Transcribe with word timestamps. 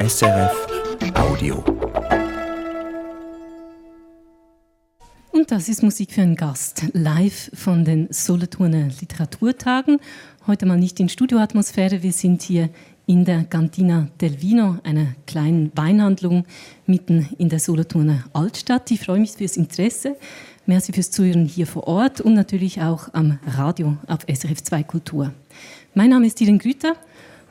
SRF 0.00 0.66
Audio. 1.14 1.56
Und 5.32 5.50
das 5.50 5.68
ist 5.68 5.82
Musik 5.82 6.12
für 6.12 6.22
einen 6.22 6.36
Gast, 6.36 6.84
live 6.92 7.50
von 7.52 7.84
den 7.84 8.06
Solothurner 8.12 8.90
Literaturtagen. 9.00 9.98
Heute 10.46 10.66
mal 10.66 10.78
nicht 10.78 11.00
in 11.00 11.08
Studioatmosphäre, 11.08 12.04
wir 12.04 12.12
sind 12.12 12.42
hier 12.42 12.68
in 13.06 13.24
der 13.24 13.42
Cantina 13.42 14.08
del 14.20 14.40
Vino, 14.40 14.76
einer 14.84 15.14
kleinen 15.26 15.72
Weinhandlung 15.74 16.44
mitten 16.86 17.28
in 17.36 17.48
der 17.48 17.58
Solothurner 17.58 18.24
Altstadt. 18.32 18.88
Ich 18.92 19.00
freue 19.00 19.18
mich 19.18 19.32
fürs 19.32 19.56
Interesse. 19.56 20.16
Merci 20.66 20.92
fürs 20.92 21.10
Zuhören 21.10 21.44
hier 21.44 21.66
vor 21.66 21.88
Ort 21.88 22.20
und 22.20 22.34
natürlich 22.34 22.80
auch 22.80 23.12
am 23.14 23.40
Radio 23.44 23.96
auf 24.06 24.20
SRF 24.32 24.62
2 24.62 24.84
Kultur. 24.84 25.32
Mein 25.94 26.10
Name 26.10 26.28
ist 26.28 26.40
Irene 26.40 26.58
Grüter 26.58 26.94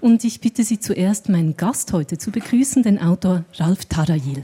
und 0.01 0.23
ich 0.23 0.41
bitte 0.41 0.63
Sie 0.63 0.79
zuerst, 0.79 1.29
meinen 1.29 1.57
Gast 1.57 1.93
heute 1.93 2.17
zu 2.17 2.31
begrüßen, 2.31 2.83
den 2.83 2.99
Autor 2.99 3.45
Ralf 3.55 3.85
Tarayil. 3.85 4.43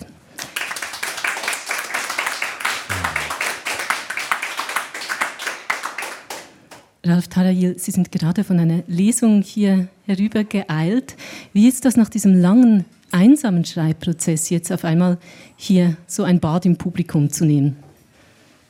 Ralf 7.05 7.27
Tarayil, 7.27 7.77
Sie 7.77 7.91
sind 7.91 8.11
gerade 8.11 8.43
von 8.43 8.59
einer 8.59 8.83
Lesung 8.87 9.41
hier 9.41 9.89
herüber 10.05 10.43
geeilt. 10.45 11.15
Wie 11.51 11.67
ist 11.67 11.85
das 11.85 11.97
nach 11.97 12.09
diesem 12.09 12.39
langen, 12.39 12.85
einsamen 13.11 13.65
Schreibprozess 13.65 14.49
jetzt 14.49 14.71
auf 14.71 14.85
einmal 14.85 15.17
hier 15.57 15.97
so 16.07 16.23
ein 16.23 16.39
Bad 16.39 16.65
im 16.65 16.77
Publikum 16.77 17.29
zu 17.29 17.45
nehmen? 17.45 17.75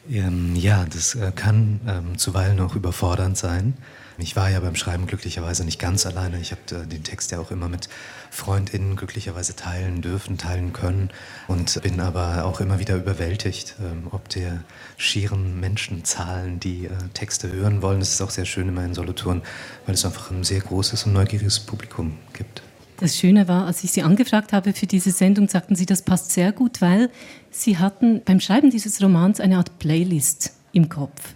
Ähm, 0.10 0.56
ja, 0.56 0.86
das 0.92 1.16
äh, 1.16 1.32
kann 1.34 1.80
ähm, 1.88 2.18
zuweilen 2.18 2.60
auch 2.60 2.76
überfordernd 2.76 3.38
sein. 3.38 3.76
Ich 4.18 4.36
war 4.36 4.50
ja 4.50 4.60
beim 4.60 4.76
Schreiben 4.76 5.08
glücklicherweise 5.08 5.66
nicht 5.66 5.80
ganz 5.80 6.06
alleine. 6.06 6.40
Ich 6.40 6.52
habe 6.52 6.62
äh, 6.72 6.88
den 6.88 7.04
Text 7.04 7.32
ja 7.32 7.40
auch 7.40 7.52
immer 7.52 7.70
mit 7.70 7.90
FreundInnen 8.30 8.96
glücklicherweise 8.96 9.56
teilen 9.56 10.02
dürfen, 10.02 10.38
teilen 10.38 10.74
können 10.74 11.10
und 11.48 11.82
bin 11.82 12.00
aber 12.00 12.46
auch 12.46 12.60
immer 12.60 12.80
wieder 12.80 12.96
überwältigt, 12.96 13.76
ähm, 13.80 14.08
ob 14.12 14.30
der 14.30 14.64
schieren 14.98 15.60
Menschenzahlen, 15.60 16.60
die 16.60 16.86
äh, 16.86 16.90
Texte 17.14 17.52
hören 17.52 17.82
wollen. 17.82 18.00
Das 18.00 18.10
ist 18.10 18.22
auch 18.22 18.30
sehr 18.30 18.46
schön 18.46 18.70
immer 18.70 18.86
in 18.86 18.94
Solothurn, 18.94 19.42
weil 19.86 19.96
es 19.96 20.06
einfach 20.06 20.32
ein 20.32 20.44
sehr 20.44 20.62
großes 20.62 21.06
und 21.06 21.14
neugieriges 21.14 21.60
Publikum 21.60 22.18
gibt. 22.34 22.62
Das 22.98 23.18
Schöne 23.18 23.48
war, 23.48 23.66
als 23.66 23.84
ich 23.84 23.92
Sie 23.92 24.04
angefragt 24.04 24.54
habe 24.54 24.74
für 24.74 24.86
diese 24.86 25.12
Sendung, 25.12 25.50
sagten 25.50 25.76
Sie, 25.76 25.86
das 25.86 26.04
passt 26.04 26.32
sehr 26.32 26.52
gut, 26.52 26.80
weil 26.82 27.10
Sie 27.52 27.78
hatten 27.78 28.22
beim 28.24 28.40
Schreiben 28.40 28.70
dieses 28.70 29.02
Romans 29.02 29.40
eine 29.40 29.58
Art 29.58 29.78
Playlist 29.80 30.54
im 30.72 30.90
Kopf. 30.90 31.34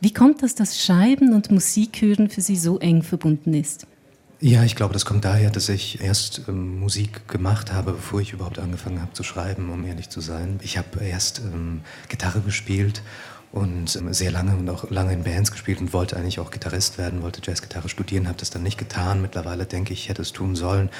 Wie 0.00 0.12
kommt 0.12 0.42
das, 0.42 0.54
dass 0.54 0.80
Schreiben 0.80 1.34
und 1.34 1.50
Musik 1.50 2.00
hören 2.02 2.28
für 2.28 2.42
Sie 2.42 2.56
so 2.56 2.78
eng 2.78 3.02
verbunden 3.02 3.54
ist? 3.54 3.86
Ja, 4.38 4.64
ich 4.64 4.76
glaube, 4.76 4.92
das 4.92 5.06
kommt 5.06 5.24
daher, 5.24 5.50
dass 5.50 5.70
ich 5.70 6.02
erst 6.02 6.42
ähm, 6.46 6.78
Musik 6.78 7.26
gemacht 7.26 7.72
habe, 7.72 7.92
bevor 7.92 8.20
ich 8.20 8.34
überhaupt 8.34 8.58
angefangen 8.58 9.00
habe 9.00 9.14
zu 9.14 9.22
schreiben, 9.22 9.70
um 9.70 9.86
ehrlich 9.86 10.10
zu 10.10 10.20
sein. 10.20 10.60
Ich 10.62 10.76
habe 10.76 11.02
erst 11.02 11.38
ähm, 11.38 11.80
Gitarre 12.10 12.40
gespielt 12.40 13.02
und 13.56 13.96
ähm, 13.96 14.12
sehr 14.12 14.30
lange 14.30 14.54
und 14.54 14.68
auch 14.68 14.90
lange 14.90 15.14
in 15.14 15.24
Bands 15.24 15.50
gespielt 15.50 15.80
und 15.80 15.94
wollte 15.94 16.16
eigentlich 16.16 16.38
auch 16.38 16.50
Gitarrist 16.50 16.98
werden, 16.98 17.22
wollte 17.22 17.40
Jazzgitarre 17.42 17.88
studieren, 17.88 18.28
habe 18.28 18.36
das 18.38 18.50
dann 18.50 18.62
nicht 18.62 18.76
getan. 18.76 19.22
Mittlerweile 19.22 19.64
denke 19.64 19.94
ich, 19.94 20.02
ich 20.02 20.08
hätte 20.10 20.20
es 20.20 20.34
tun 20.34 20.56
sollen. 20.56 20.90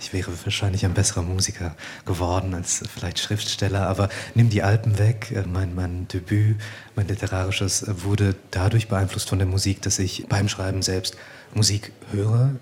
Ich 0.00 0.14
wäre 0.14 0.32
wahrscheinlich 0.44 0.86
ein 0.86 0.94
besserer 0.94 1.20
Musiker 1.20 1.76
geworden 2.06 2.54
als 2.54 2.82
vielleicht 2.92 3.18
Schriftsteller, 3.18 3.86
aber 3.86 4.08
nimm 4.34 4.48
die 4.48 4.62
Alpen 4.62 4.98
weg. 4.98 5.30
Äh, 5.30 5.42
mein, 5.46 5.74
mein 5.74 6.08
Debüt, 6.08 6.56
mein 6.94 7.06
literarisches, 7.06 7.82
äh, 7.82 8.02
wurde 8.02 8.34
dadurch 8.50 8.88
beeinflusst 8.88 9.28
von 9.28 9.38
der 9.38 9.46
Musik, 9.46 9.82
dass 9.82 9.98
ich 9.98 10.24
beim 10.26 10.48
Schreiben 10.48 10.80
selbst 10.80 11.18
Musik 11.52 11.92
höre. 12.12 12.52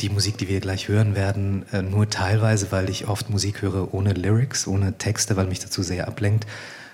Die 0.00 0.10
Musik, 0.10 0.38
die 0.38 0.48
wir 0.48 0.60
gleich 0.60 0.86
hören 0.86 1.16
werden, 1.16 1.64
äh, 1.72 1.82
nur 1.82 2.08
teilweise, 2.08 2.70
weil 2.70 2.88
ich 2.88 3.08
oft 3.08 3.30
Musik 3.30 3.62
höre 3.62 3.92
ohne 3.92 4.12
Lyrics, 4.12 4.68
ohne 4.68 4.96
Texte, 4.96 5.36
weil 5.36 5.48
mich 5.48 5.58
dazu 5.58 5.82
sehr 5.82 6.06
ablenkt. 6.06 6.46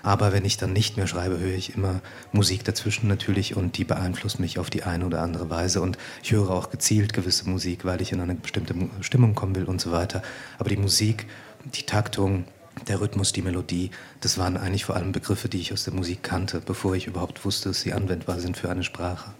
Aber 0.03 0.31
wenn 0.31 0.45
ich 0.45 0.57
dann 0.57 0.73
nicht 0.73 0.97
mehr 0.97 1.07
schreibe, 1.07 1.39
höre 1.39 1.55
ich 1.55 1.75
immer 1.75 2.01
Musik 2.31 2.63
dazwischen 2.63 3.07
natürlich 3.07 3.55
und 3.55 3.77
die 3.77 3.83
beeinflusst 3.83 4.39
mich 4.39 4.59
auf 4.59 4.69
die 4.69 4.83
eine 4.83 5.05
oder 5.05 5.21
andere 5.21 5.49
Weise. 5.49 5.81
Und 5.81 5.97
ich 6.23 6.31
höre 6.31 6.49
auch 6.49 6.69
gezielt 6.69 7.13
gewisse 7.13 7.49
Musik, 7.49 7.85
weil 7.85 8.01
ich 8.01 8.11
in 8.11 8.21
eine 8.21 8.35
bestimmte 8.35 8.75
Stimmung 9.01 9.35
kommen 9.35 9.55
will 9.55 9.65
und 9.65 9.81
so 9.81 9.91
weiter. 9.91 10.21
Aber 10.57 10.69
die 10.69 10.77
Musik, 10.77 11.27
die 11.75 11.83
Taktung, 11.83 12.45
der 12.87 13.01
Rhythmus, 13.01 13.33
die 13.33 13.41
Melodie, 13.41 13.91
das 14.21 14.37
waren 14.37 14.57
eigentlich 14.57 14.85
vor 14.85 14.95
allem 14.95 15.11
Begriffe, 15.11 15.49
die 15.49 15.59
ich 15.59 15.73
aus 15.73 15.83
der 15.83 15.93
Musik 15.93 16.23
kannte, 16.23 16.61
bevor 16.65 16.95
ich 16.95 17.07
überhaupt 17.07 17.43
wusste, 17.43 17.69
dass 17.69 17.81
sie 17.81 17.93
anwendbar 17.93 18.39
sind 18.39 18.57
für 18.57 18.69
eine 18.69 18.83
Sprache. 18.83 19.31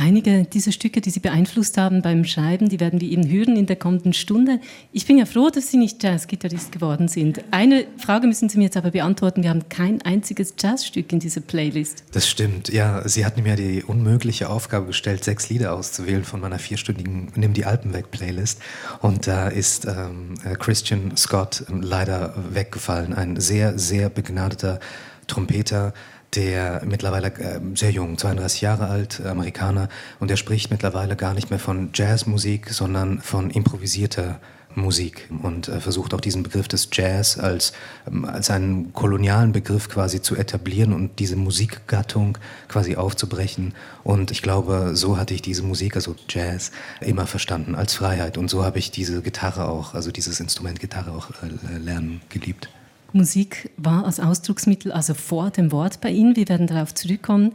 Einige 0.00 0.44
dieser 0.44 0.70
Stücke, 0.70 1.00
die 1.00 1.10
Sie 1.10 1.18
beeinflusst 1.18 1.76
haben 1.76 2.02
beim 2.02 2.24
Schreiben, 2.24 2.68
die 2.68 2.78
werden 2.78 3.00
wir 3.00 3.08
Ihnen 3.08 3.28
hören 3.28 3.56
in 3.56 3.66
der 3.66 3.74
kommenden 3.74 4.12
Stunde. 4.12 4.60
Ich 4.92 5.06
bin 5.06 5.18
ja 5.18 5.26
froh, 5.26 5.50
dass 5.50 5.72
Sie 5.72 5.76
nicht 5.76 6.04
Jazzgitarrist 6.04 6.70
geworden 6.70 7.08
sind. 7.08 7.42
Eine 7.50 7.84
Frage 7.96 8.28
müssen 8.28 8.48
Sie 8.48 8.58
mir 8.58 8.64
jetzt 8.66 8.76
aber 8.76 8.92
beantworten. 8.92 9.42
Wir 9.42 9.50
haben 9.50 9.68
kein 9.68 10.00
einziges 10.02 10.54
Jazzstück 10.56 11.12
in 11.12 11.18
dieser 11.18 11.40
Playlist. 11.40 12.04
Das 12.12 12.28
stimmt. 12.28 12.68
Ja, 12.68 13.08
Sie 13.08 13.26
hatten 13.26 13.42
mir 13.42 13.56
die 13.56 13.82
unmögliche 13.82 14.50
Aufgabe 14.50 14.86
gestellt, 14.86 15.24
sechs 15.24 15.48
Lieder 15.48 15.72
auszuwählen 15.74 16.22
von 16.22 16.38
meiner 16.38 16.60
vierstündigen 16.60 17.32
Nimm 17.34 17.52
die 17.52 17.64
Alpen 17.64 17.92
weg 17.92 18.12
Playlist. 18.12 18.60
Und 19.00 19.26
da 19.26 19.48
ist 19.48 19.84
ähm, 19.84 20.34
Christian 20.60 21.16
Scott 21.16 21.64
ähm, 21.68 21.82
leider 21.82 22.34
weggefallen. 22.52 23.14
Ein 23.14 23.40
sehr, 23.40 23.76
sehr 23.80 24.10
begnadeter 24.10 24.78
Trompeter, 25.26 25.92
der 26.34 26.82
mittlerweile 26.84 27.28
äh, 27.28 27.60
sehr 27.74 27.90
jung, 27.90 28.18
32 28.18 28.60
Jahre 28.60 28.88
alt, 28.88 29.20
Amerikaner, 29.24 29.88
und 30.20 30.30
er 30.30 30.36
spricht 30.36 30.70
mittlerweile 30.70 31.16
gar 31.16 31.34
nicht 31.34 31.50
mehr 31.50 31.58
von 31.58 31.90
Jazzmusik, 31.94 32.70
sondern 32.70 33.20
von 33.20 33.50
improvisierter 33.50 34.40
Musik 34.74 35.28
und 35.42 35.68
äh, 35.68 35.80
versucht 35.80 36.14
auch 36.14 36.20
diesen 36.20 36.42
Begriff 36.42 36.68
des 36.68 36.88
Jazz 36.92 37.38
als, 37.38 37.72
ähm, 38.06 38.24
als 38.24 38.50
einen 38.50 38.92
kolonialen 38.92 39.52
Begriff 39.52 39.88
quasi 39.88 40.22
zu 40.22 40.36
etablieren 40.36 40.92
und 40.92 41.18
diese 41.18 41.36
Musikgattung 41.36 42.38
quasi 42.68 42.96
aufzubrechen. 42.96 43.74
Und 44.04 44.30
ich 44.30 44.42
glaube, 44.42 44.90
so 44.94 45.16
hatte 45.16 45.34
ich 45.34 45.42
diese 45.42 45.62
Musik, 45.62 45.96
also 45.96 46.14
Jazz, 46.28 46.70
immer 47.00 47.26
verstanden 47.26 47.74
als 47.74 47.94
Freiheit. 47.94 48.38
Und 48.38 48.48
so 48.48 48.64
habe 48.64 48.78
ich 48.78 48.90
diese 48.90 49.22
Gitarre 49.22 49.68
auch, 49.68 49.94
also 49.94 50.10
dieses 50.10 50.40
Instrument 50.40 50.80
Gitarre 50.80 51.12
auch 51.12 51.30
äh, 51.42 51.78
lernen 51.78 52.20
geliebt. 52.28 52.68
Musik 53.12 53.70
war 53.76 54.04
als 54.04 54.20
Ausdrucksmittel 54.20 54.92
also 54.92 55.14
vor 55.14 55.50
dem 55.50 55.72
Wort 55.72 56.00
bei 56.00 56.10
Ihnen. 56.10 56.36
Wir 56.36 56.48
werden 56.48 56.66
darauf 56.66 56.94
zurückkommen. 56.94 57.52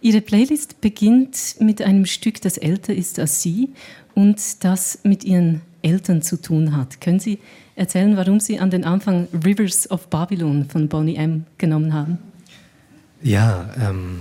Ihre 0.00 0.20
Playlist 0.20 0.80
beginnt 0.80 1.56
mit 1.60 1.82
einem 1.82 2.06
Stück, 2.06 2.40
das 2.40 2.56
älter 2.56 2.94
ist 2.94 3.18
als 3.18 3.42
Sie 3.42 3.70
und 4.14 4.64
das 4.64 5.00
mit 5.02 5.24
Ihren 5.24 5.60
Eltern 5.82 6.22
zu 6.22 6.40
tun 6.40 6.76
hat. 6.76 7.00
Können 7.00 7.20
Sie 7.20 7.38
erzählen, 7.76 8.16
warum 8.16 8.40
Sie 8.40 8.58
an 8.58 8.70
den 8.70 8.84
Anfang 8.84 9.28
Rivers 9.44 9.90
of 9.90 10.08
Babylon 10.08 10.66
von 10.68 10.88
Bonnie 10.88 11.16
M. 11.16 11.44
genommen 11.58 11.92
haben? 11.92 12.18
Ja, 13.22 13.70
ähm, 13.80 14.20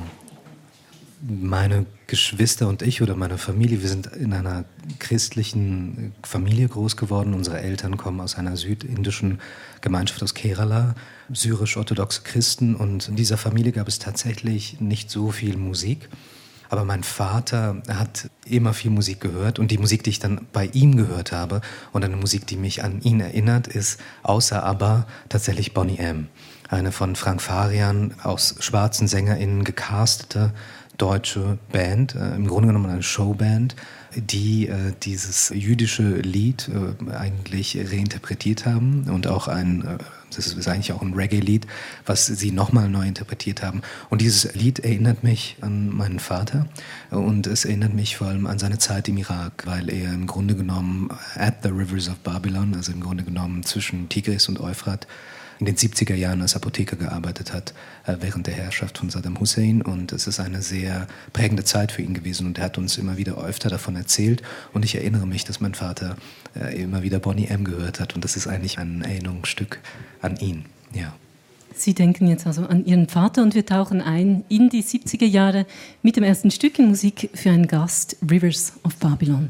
meine 1.22 1.86
Geschwister 2.08 2.68
und 2.68 2.82
ich 2.82 3.02
oder 3.02 3.16
meine 3.16 3.38
Familie, 3.38 3.82
wir 3.82 3.90
sind 3.90 4.08
in 4.08 4.34
einer 4.34 4.66
christlichen 5.00 6.14
Familie 6.24 6.68
groß 6.68 6.98
geworden. 6.98 7.34
Unsere 7.34 7.60
Eltern 7.60 7.98
kommen 7.98 8.20
aus 8.20 8.36
einer 8.36 8.58
südindischen 8.58 9.40
Gemeinschaft 9.82 10.22
aus 10.22 10.34
Kerala, 10.34 10.96
syrisch-orthodoxe 11.32 12.22
Christen. 12.24 12.76
Und 12.76 13.08
in 13.08 13.16
dieser 13.16 13.38
Familie 13.38 13.72
gab 13.72 13.88
es 13.88 14.00
tatsächlich 14.00 14.80
nicht 14.80 15.10
so 15.10 15.32
viel 15.32 15.58
Musik. 15.58 16.10
Aber 16.70 16.86
mein 16.86 17.04
Vater 17.04 17.84
hat 17.88 18.30
immer 18.46 18.74
viel 18.74 18.90
Musik 18.90 19.22
gehört 19.22 19.60
und 19.60 19.70
die 19.70 19.78
Musik, 19.78 20.04
die 20.04 20.10
ich 20.10 20.20
dann 20.20 20.48
bei 20.54 20.66
ihm 20.74 20.98
gehört 20.98 21.32
habe 21.32 21.62
und 21.92 22.04
eine 22.04 22.16
Musik, 22.16 22.48
die 22.48 22.58
mich 22.58 22.84
an 22.84 23.00
ihn 23.02 23.20
erinnert, 23.20 23.68
ist 23.68 24.00
außer 24.24 24.64
aber 24.64 25.06
tatsächlich 25.30 25.76
Bonnie 25.76 26.00
M. 26.00 26.30
Eine 26.70 26.92
von 26.92 27.16
Frank 27.16 27.44
Farian 27.44 28.16
aus 28.24 28.56
schwarzen 28.60 29.08
SängerInnen 29.08 29.64
gecastete 29.64 30.52
deutsche 30.98 31.58
Band, 31.72 32.16
äh, 32.16 32.36
im 32.36 32.48
Grunde 32.48 32.68
genommen 32.68 32.90
eine 32.90 33.04
Showband, 33.04 33.76
die 34.16 34.68
äh, 34.68 34.94
dieses 35.02 35.50
jüdische 35.50 36.18
Lied 36.18 36.70
äh, 36.70 37.12
eigentlich 37.12 37.78
reinterpretiert 37.78 38.66
haben 38.66 39.06
und 39.10 39.28
auch 39.28 39.48
ein, 39.48 39.82
äh, 39.82 39.98
das 40.36 40.48
ist 40.48 40.68
eigentlich 40.68 40.94
auch 40.94 41.02
ein 41.02 41.14
Reggae-Lied, 41.14 41.68
was 42.06 42.26
sie 42.26 42.52
nochmal 42.52 42.90
neu 42.90 43.08
interpretiert 43.08 43.62
haben. 43.62 43.82
Und 44.10 44.22
dieses 44.22 44.54
Lied 44.56 44.80
erinnert 44.80 45.24
mich 45.24 45.58
an 45.62 45.90
meinen 45.90 46.20
Vater 46.20 46.68
und 47.12 47.46
es 47.48 47.66
erinnert 47.66 47.94
mich 47.94 48.18
vor 48.18 48.28
allem 48.28 48.48
an 48.48 48.60
seine 48.60 48.80
Zeit 48.80 49.08
im 49.10 49.18
Irak, 49.18 49.64
weil 49.66 49.90
er 49.90 50.14
im 50.14 50.26
Grunde 50.26 50.56
genommen 50.56 51.10
at 51.36 51.58
the 51.64 51.70
rivers 51.70 52.10
of 52.10 52.18
Babylon, 52.20 52.74
also 52.76 52.92
im 52.92 53.00
Grunde 53.00 53.24
genommen 53.24 53.64
zwischen 53.64 54.10
Tigris 54.10 54.50
und 54.50 54.60
Euphrat, 54.60 55.08
in 55.68 55.76
den 55.76 55.78
70er 55.78 56.16
Jahren 56.16 56.42
als 56.42 56.58
Apotheker 56.58 56.98
gearbeitet 56.98 57.54
hat 57.54 57.74
äh, 58.06 58.18
während 58.20 58.48
der 58.48 58.54
Herrschaft 58.54 58.98
von 58.98 59.10
Saddam 59.10 59.40
Hussein. 59.40 59.82
Und 59.82 60.12
es 60.12 60.28
ist 60.28 60.40
eine 60.42 60.62
sehr 60.62 61.08
prägende 61.32 61.64
Zeit 61.64 61.94
für 61.94 62.02
ihn 62.02 62.14
gewesen. 62.14 62.48
Und 62.48 62.58
er 62.58 62.66
hat 62.66 62.78
uns 62.78 62.98
immer 62.98 63.18
wieder 63.18 63.38
öfter 63.38 63.70
davon 63.70 63.96
erzählt. 63.96 64.42
Und 64.74 64.84
ich 64.84 64.96
erinnere 64.96 65.26
mich, 65.26 65.46
dass 65.46 65.62
mein 65.62 65.74
Vater 65.74 66.18
äh, 66.54 66.82
immer 66.82 67.02
wieder 67.02 67.20
Bonnie 67.20 67.48
M. 67.48 67.64
gehört 67.64 68.02
hat. 68.02 68.14
Und 68.14 68.26
das 68.26 68.36
ist 68.36 68.48
eigentlich 68.48 68.78
ein 68.78 69.04
Erinnerungsstück 69.04 69.80
an 70.22 70.36
ihn. 70.38 70.66
Ja. 70.94 71.14
Sie 71.74 71.94
denken 71.94 72.28
jetzt 72.28 72.46
also 72.46 72.66
an 72.66 72.86
Ihren 72.86 73.08
Vater 73.08 73.42
und 73.42 73.56
wir 73.56 73.66
tauchen 73.66 74.02
ein 74.02 74.44
in 74.50 74.70
die 74.70 74.84
70er 74.84 75.26
Jahre 75.26 75.66
mit 76.02 76.18
dem 76.18 76.24
ersten 76.24 76.52
Stück 76.52 76.78
in 76.78 76.90
Musik 76.90 77.30
für 77.34 77.50
einen 77.50 77.68
Gast, 77.68 78.18
Rivers 78.30 78.74
of 78.84 78.96
Babylon. 78.98 79.50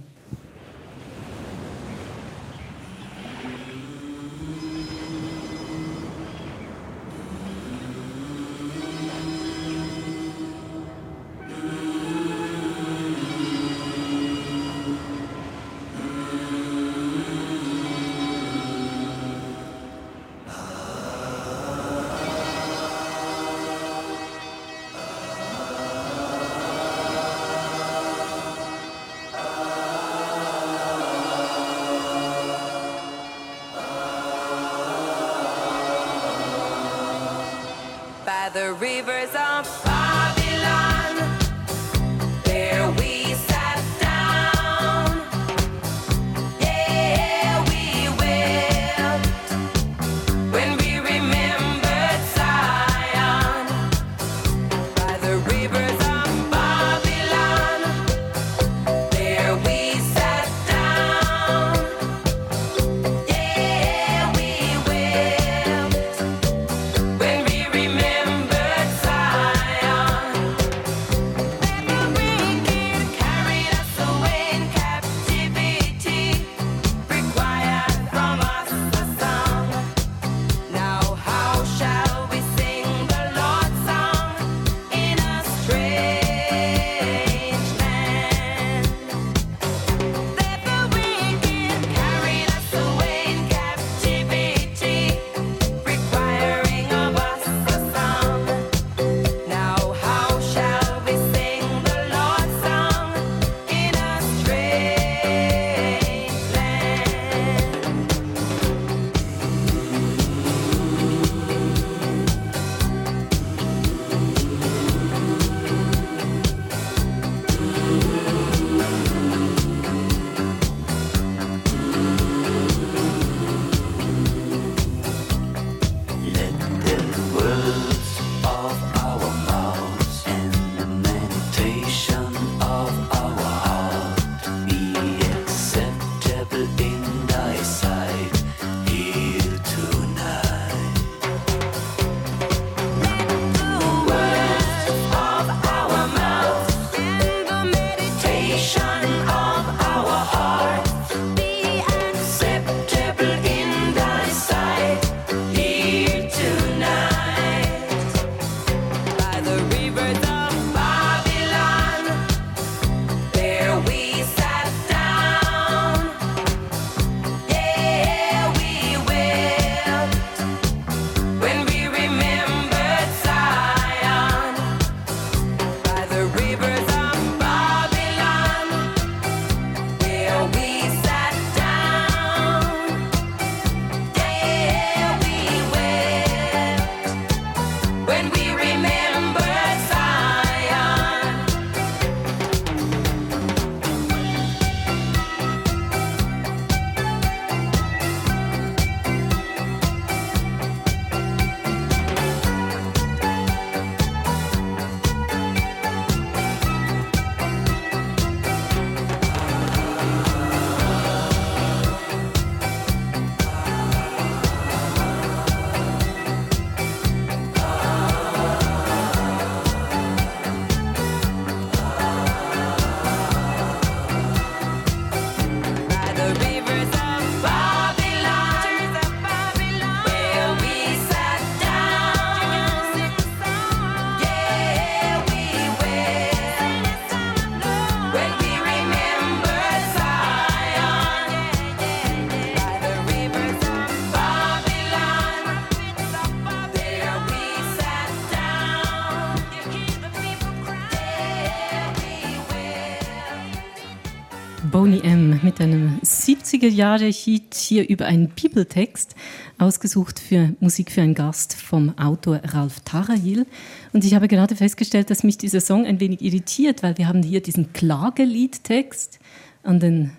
70er 256.54 256.70
Jahre 256.70 257.06
Hit 257.06 257.56
hier 257.56 257.90
über 257.90 258.06
einen 258.06 258.30
Bibeltext, 258.30 259.16
ausgesucht 259.58 260.20
für 260.20 260.54
Musik 260.60 260.92
für 260.92 261.02
einen 261.02 261.16
Gast 261.16 261.56
vom 261.56 261.98
Autor 261.98 262.42
Ralf 262.44 262.80
Tarahil. 262.82 263.48
Und 263.92 264.06
ich 264.06 264.14
habe 264.14 264.28
gerade 264.28 264.56
festgestellt, 264.56 265.10
dass 265.10 265.24
mich 265.24 265.38
dieser 265.38 265.62
Song 265.62 265.86
ein 265.86 266.00
wenig 266.00 266.22
irritiert, 266.22 266.84
weil 266.84 266.98
wir 266.98 267.08
haben 267.08 267.24
hier 267.24 267.42
diesen 267.42 267.74
Klageliedtext 267.74 269.20
an 269.64 269.80
den 269.80 270.12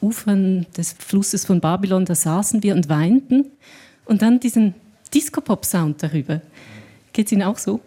Ufern 0.00 0.66
des 0.76 0.92
Flusses 0.92 1.44
von 1.44 1.60
Babylon, 1.60 2.04
da 2.04 2.14
saßen 2.14 2.62
wir 2.62 2.74
und 2.74 2.88
weinten. 2.88 3.46
Und 4.04 4.22
dann 4.22 4.38
diesen 4.38 4.74
Disco-Pop-Sound 5.12 6.02
darüber. 6.02 6.40
Geht 7.12 7.26
es 7.26 7.32
Ihnen 7.32 7.42
auch 7.42 7.58
so? 7.58 7.80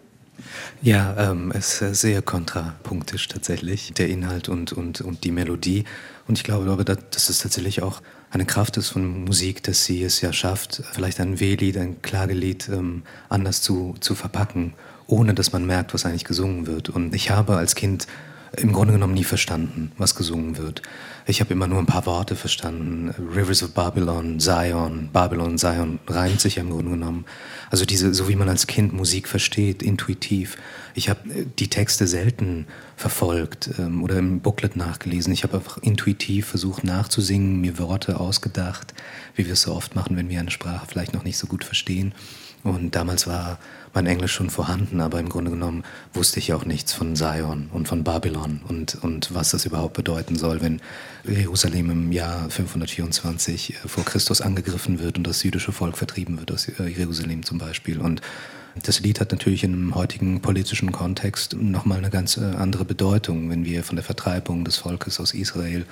Ja, 0.82 1.30
ähm, 1.30 1.52
es 1.54 1.80
ist 1.80 2.00
sehr 2.00 2.20
kontrapunktisch 2.20 3.28
tatsächlich, 3.28 3.92
der 3.94 4.08
Inhalt 4.08 4.48
und, 4.48 4.72
und, 4.72 5.00
und 5.00 5.24
die 5.24 5.30
Melodie. 5.30 5.84
Und 6.26 6.38
ich 6.38 6.44
glaube, 6.44 6.84
dass 6.84 7.28
es 7.28 7.38
tatsächlich 7.38 7.82
auch 7.82 8.00
eine 8.30 8.46
Kraft 8.46 8.76
ist 8.76 8.88
von 8.88 9.24
Musik, 9.24 9.62
dass 9.62 9.84
sie 9.84 10.02
es 10.02 10.20
ja 10.20 10.32
schafft, 10.32 10.82
vielleicht 10.92 11.20
ein 11.20 11.38
Wehlied, 11.38 11.76
ein 11.76 12.00
Klagelied 12.02 12.68
ähm, 12.68 13.02
anders 13.28 13.62
zu, 13.62 13.94
zu 14.00 14.14
verpacken, 14.14 14.72
ohne 15.06 15.34
dass 15.34 15.52
man 15.52 15.66
merkt, 15.66 15.92
was 15.92 16.06
eigentlich 16.06 16.24
gesungen 16.24 16.66
wird. 16.66 16.88
Und 16.88 17.14
ich 17.14 17.30
habe 17.30 17.56
als 17.56 17.74
Kind 17.74 18.06
im 18.56 18.72
Grunde 18.72 18.94
genommen 18.94 19.14
nie 19.14 19.24
verstanden, 19.24 19.92
was 19.98 20.14
gesungen 20.14 20.58
wird. 20.58 20.82
Ich 21.26 21.40
habe 21.40 21.52
immer 21.52 21.66
nur 21.66 21.78
ein 21.78 21.86
paar 21.86 22.06
Worte 22.06 22.36
verstanden. 22.36 23.14
Rivers 23.34 23.62
of 23.62 23.72
Babylon, 23.72 24.38
Zion, 24.40 25.08
Babylon, 25.12 25.56
Zion 25.58 25.98
reimt 26.06 26.40
sich 26.40 26.58
im 26.58 26.70
Grunde 26.70 26.92
genommen. 26.92 27.24
Also 27.70 27.84
diese, 27.84 28.12
so 28.12 28.28
wie 28.28 28.36
man 28.36 28.48
als 28.48 28.66
Kind 28.66 28.92
Musik 28.92 29.28
versteht, 29.28 29.82
intuitiv. 29.82 30.56
Ich 30.94 31.08
habe 31.08 31.28
äh, 31.30 31.46
die 31.58 31.68
Texte 31.68 32.06
selten 32.06 32.66
verfolgt 32.96 33.70
ähm, 33.78 34.02
oder 34.02 34.18
im 34.18 34.40
Booklet 34.40 34.76
nachgelesen. 34.76 35.32
Ich 35.32 35.42
habe 35.42 35.56
einfach 35.56 35.78
intuitiv 35.78 36.46
versucht 36.46 36.84
nachzusingen, 36.84 37.60
mir 37.60 37.78
Worte 37.78 38.20
ausgedacht, 38.20 38.94
wie 39.34 39.46
wir 39.46 39.54
es 39.54 39.62
so 39.62 39.74
oft 39.74 39.94
machen, 39.94 40.16
wenn 40.16 40.28
wir 40.28 40.40
eine 40.40 40.50
Sprache 40.50 40.86
vielleicht 40.86 41.14
noch 41.14 41.24
nicht 41.24 41.38
so 41.38 41.46
gut 41.46 41.64
verstehen. 41.64 42.14
Und 42.64 42.96
damals 42.96 43.26
war 43.26 43.58
mein 43.92 44.06
Englisch 44.06 44.32
schon 44.32 44.48
vorhanden, 44.48 45.00
aber 45.00 45.20
im 45.20 45.28
Grunde 45.28 45.50
genommen 45.50 45.84
wusste 46.14 46.38
ich 46.40 46.54
auch 46.54 46.64
nichts 46.64 46.94
von 46.94 47.14
Zion 47.14 47.68
und 47.72 47.86
von 47.86 48.04
Babylon 48.04 48.62
und, 48.66 48.96
und 49.02 49.34
was 49.34 49.50
das 49.50 49.66
überhaupt 49.66 49.92
bedeuten 49.92 50.36
soll, 50.36 50.62
wenn 50.62 50.80
Jerusalem 51.28 51.90
im 51.90 52.10
Jahr 52.10 52.48
524 52.48 53.74
vor 53.86 54.04
Christus 54.06 54.40
angegriffen 54.40 54.98
wird 54.98 55.18
und 55.18 55.26
das 55.26 55.42
jüdische 55.42 55.72
Volk 55.72 55.98
vertrieben 55.98 56.40
wird 56.40 56.50
aus 56.52 56.66
Jerusalem 56.66 57.44
zum 57.44 57.58
Beispiel. 57.58 58.00
Und 58.00 58.22
Das 58.82 58.98
Lied 59.00 59.20
hat 59.20 59.30
natürlich 59.30 59.62
in 59.62 59.72
einem 59.72 59.94
heutigen 59.94 60.40
politischen 60.40 60.90
Kontext 60.90 61.54
nochmal 61.54 61.98
eine 61.98 62.10
ganz 62.10 62.36
äh, 62.36 62.40
andere 62.40 62.84
Bedeutung, 62.84 63.48
wenn 63.48 63.64
wir 63.64 63.84
von 63.84 63.94
der 63.94 64.04
Vertreibung 64.04 64.64
des 64.64 64.78
Volkes 64.78 65.20
aus 65.20 65.32
Israel 65.32 65.86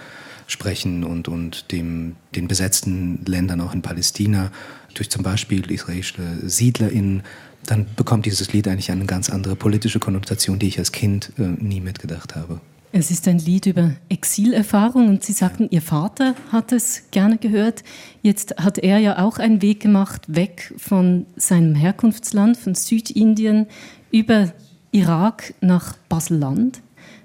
sprechen 0.48 1.04
und, 1.04 1.28
und 1.28 1.70
dem, 1.70 2.16
den 2.34 2.48
besetzten 2.48 3.24
Ländern 3.24 3.60
auch 3.60 3.72
in 3.72 3.82
Palästina 3.82 4.50
durch 4.94 5.10
zum 5.10 5.22
Beispiel 5.22 5.70
israelische 5.70 6.22
SiedlerInnen, 6.42 7.22
dann 7.66 7.86
bekommt 7.96 8.26
dieses 8.26 8.52
Lied 8.52 8.66
eigentlich 8.68 8.90
eine 8.90 9.06
ganz 9.06 9.30
andere 9.30 9.56
politische 9.56 10.00
Konnotation, 10.00 10.58
die 10.58 10.68
ich 10.68 10.78
als 10.78 10.92
Kind 10.92 11.32
äh, 11.38 11.42
nie 11.42 11.80
mitgedacht 11.80 12.34
habe. 12.34 12.60
Es 12.94 13.10
ist 13.10 13.26
ein 13.26 13.38
Lied 13.38 13.64
über 13.64 13.92
Exilerfahrung 14.10 15.08
und 15.08 15.24
Sie 15.24 15.32
sagten, 15.32 15.66
Ihr 15.70 15.80
Vater 15.80 16.34
hat 16.50 16.72
es 16.72 17.04
gerne 17.10 17.38
gehört. 17.38 17.84
Jetzt 18.20 18.56
hat 18.58 18.76
er 18.76 18.98
ja 18.98 19.18
auch 19.18 19.38
einen 19.38 19.62
Weg 19.62 19.80
gemacht, 19.80 20.22
weg 20.26 20.74
von 20.76 21.24
seinem 21.36 21.74
Herkunftsland, 21.74 22.58
von 22.58 22.74
Südindien, 22.74 23.66
über 24.10 24.52
Irak 24.90 25.54
nach 25.62 25.96
Basel-Land. 26.10 26.82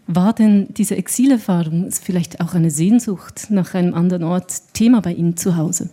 War 0.08 0.32
denn 0.32 0.74
diese 0.74 0.96
Exilerfahrung 0.96 1.92
vielleicht 1.92 2.40
auch 2.40 2.54
eine 2.54 2.72
Sehnsucht 2.72 3.48
nach 3.50 3.74
einem 3.74 3.94
anderen 3.94 4.24
Ort 4.24 4.74
Thema 4.74 5.02
bei 5.02 5.12
Ihnen 5.14 5.36
zu 5.36 5.58
Hause? 5.58 5.90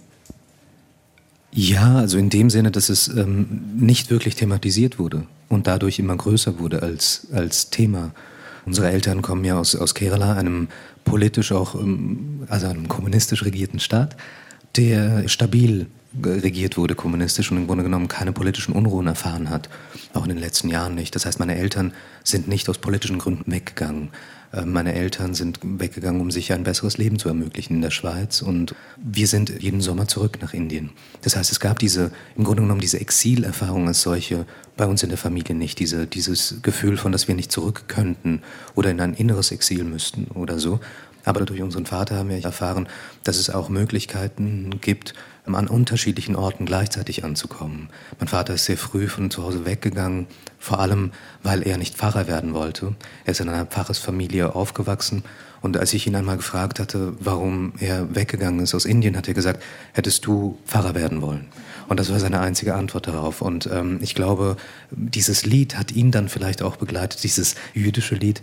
Ja, 1.56 1.99
also 1.99 2.18
in 2.18 2.30
dem 2.30 2.50
Sinne, 2.50 2.73
dass 2.73 2.88
es 2.88 3.06
ähm, 3.06 3.62
nicht 3.76 4.11
wirklich 4.11 4.34
thematisiert 4.34 4.99
wurde 4.99 5.25
und 5.49 5.68
dadurch 5.68 6.00
immer 6.00 6.16
größer 6.16 6.58
wurde 6.58 6.82
als, 6.82 7.28
als 7.32 7.70
Thema. 7.70 8.11
Unsere 8.66 8.90
Eltern 8.90 9.23
kommen 9.23 9.44
ja 9.44 9.56
aus, 9.56 9.76
aus 9.76 9.94
Kerala, 9.94 10.34
einem 10.34 10.66
politisch 11.04 11.52
auch, 11.52 11.76
ähm, 11.76 12.40
also 12.49 12.66
einem 12.66 12.88
kommunistisch 12.88 13.44
regierten 13.44 13.78
Staat, 13.78 14.16
der 14.75 15.28
stabil 15.28 15.87
regiert 16.25 16.76
wurde 16.76 16.96
kommunistisch 16.96 17.52
und 17.52 17.58
im 17.58 17.66
Grunde 17.68 17.84
genommen 17.84 18.08
keine 18.08 18.32
politischen 18.32 18.73
Unruhen 18.73 19.06
erfahren 19.06 19.49
hat. 19.49 19.68
Auch 20.12 20.25
in 20.25 20.30
den 20.30 20.38
letzten 20.38 20.70
Jahren 20.70 20.96
nicht. 20.96 21.14
Das 21.14 21.25
heißt, 21.25 21.38
meine 21.38 21.56
Eltern 21.56 21.92
sind 22.25 22.49
nicht 22.49 22.68
aus 22.68 22.78
politischen 22.78 23.18
Gründen 23.18 23.50
weggegangen. 23.50 24.08
Äh, 24.54 24.64
meine 24.64 24.94
Eltern 24.94 25.34
sind 25.34 25.58
weggegangen, 25.62 26.20
um 26.20 26.30
sich 26.30 26.52
ein 26.52 26.64
besseres 26.64 26.99
Leben 26.99 27.18
zu 27.18 27.28
ermöglichen 27.28 27.76
in 27.76 27.82
der 27.82 27.90
Schweiz. 27.90 28.42
Und 28.42 28.75
wir 28.96 29.26
sind 29.26 29.50
jeden 29.62 29.80
Sommer 29.80 30.06
zurück 30.06 30.38
nach 30.40 30.54
Indien. 30.54 30.90
Das 31.23 31.37
heißt, 31.37 31.50
es 31.50 31.61
gab 31.61 31.78
diese, 31.78 32.11
im 32.37 32.44
Grunde 32.44 32.62
genommen 32.62 32.80
diese 32.80 33.00
Exilerfahrung 33.00 33.88
als 33.88 34.02
solche 34.02 34.46
bei 34.76 34.87
uns 34.87 35.02
in 35.02 35.08
der 35.08 35.18
Familie 35.18 35.54
nicht. 35.54 35.78
Diese, 35.78 36.06
dieses 36.06 36.56
Gefühl 36.62 36.96
von, 36.96 37.12
dass 37.12 37.28
wir 37.28 37.34
nicht 37.34 37.52
zurück 37.52 37.84
könnten 37.88 38.42
oder 38.75 38.90
in 38.90 39.00
ein 39.00 39.14
inneres 39.14 39.50
Exil 39.50 39.84
müssten 39.84 40.26
oder 40.34 40.58
so. 40.58 40.80
Aber 41.25 41.45
durch 41.45 41.62
unseren 41.62 41.87
Vater 41.87 42.16
haben 42.16 42.28
wir 42.28 42.43
erfahren, 42.43 42.88
dass 43.23 43.37
es 43.37 43.50
auch 43.50 43.69
Möglichkeiten 43.69 44.81
gibt, 44.81 45.14
an 45.47 45.69
unterschiedlichen 45.69 46.37
Orten 46.37 46.64
gleichzeitig 46.64 47.25
anzukommen. 47.25 47.90
Mein 48.19 48.28
Vater 48.28 48.54
ist 48.54 48.64
sehr 48.64 48.78
früh 48.78 49.09
von 49.09 49.31
zu 49.31 49.43
Hause 49.43 49.66
weggegangen, 49.66 50.26
vor 50.59 50.81
allem 50.81 51.12
weil 51.43 51.66
er 51.66 51.76
nicht 51.76 51.97
Pfarrer 51.97 52.26
werden 52.26 52.54
wollte. 52.54 52.95
Er 53.25 53.33
ist 53.33 53.40
in 53.40 53.49
einer 53.49 53.66
Pfarrersfamilie 53.66 54.54
aufgewachsen 54.54 55.23
und 55.64 55.78
als 55.78 55.95
ich 55.95 56.07
ihn 56.07 56.14
einmal 56.14 56.37
gefragt 56.37 56.78
hatte, 56.78 57.14
warum 57.21 57.73
er 57.81 58.14
weggegangen 58.14 58.61
ist 58.61 58.75
aus 58.75 58.85
Indien, 58.85 59.16
hat 59.16 59.28
er 59.28 59.33
gesagt, 59.33 59.62
hättest 59.95 60.26
du 60.26 60.59
Pfarrer 60.66 60.95
werden 60.95 61.23
wollen. 61.23 61.47
Und 61.88 61.99
das 61.99 62.11
war 62.11 62.21
seine 62.21 62.40
einzige 62.40 62.75
Antwort 62.75 63.07
darauf. 63.07 63.40
Und 63.40 63.66
ähm, 63.73 63.99
ich 64.02 64.14
glaube, 64.14 64.59
dieses 64.90 65.47
Lied 65.47 65.78
hat 65.78 65.90
ihn 65.90 66.11
dann 66.11 66.28
vielleicht 66.28 66.62
auch 66.62 66.76
begleitet, 66.76 67.25
dieses 67.25 67.54
jüdische 67.73 68.14
Lied, 68.14 68.43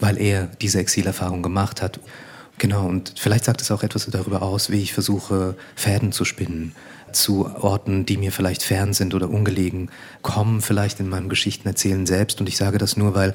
weil 0.00 0.20
er 0.20 0.46
diese 0.60 0.78
Exilerfahrung 0.78 1.42
gemacht 1.42 1.82
hat. 1.82 2.00
Genau, 2.58 2.86
und 2.86 3.14
vielleicht 3.18 3.44
sagt 3.44 3.60
es 3.60 3.70
auch 3.70 3.82
etwas 3.82 4.06
darüber 4.06 4.42
aus, 4.42 4.70
wie 4.70 4.80
ich 4.80 4.92
versuche, 4.92 5.56
Fäden 5.74 6.12
zu 6.12 6.24
spinnen 6.24 6.74
zu 7.14 7.46
Orten, 7.46 8.04
die 8.04 8.16
mir 8.16 8.32
vielleicht 8.32 8.62
fern 8.62 8.92
sind 8.92 9.14
oder 9.14 9.30
ungelegen, 9.30 9.88
kommen 10.22 10.60
vielleicht 10.60 11.00
in 11.00 11.08
meinem 11.08 11.28
Geschichtenerzählen 11.28 12.06
selbst. 12.06 12.40
Und 12.40 12.48
ich 12.48 12.56
sage 12.56 12.78
das 12.78 12.96
nur, 12.96 13.14
weil 13.14 13.34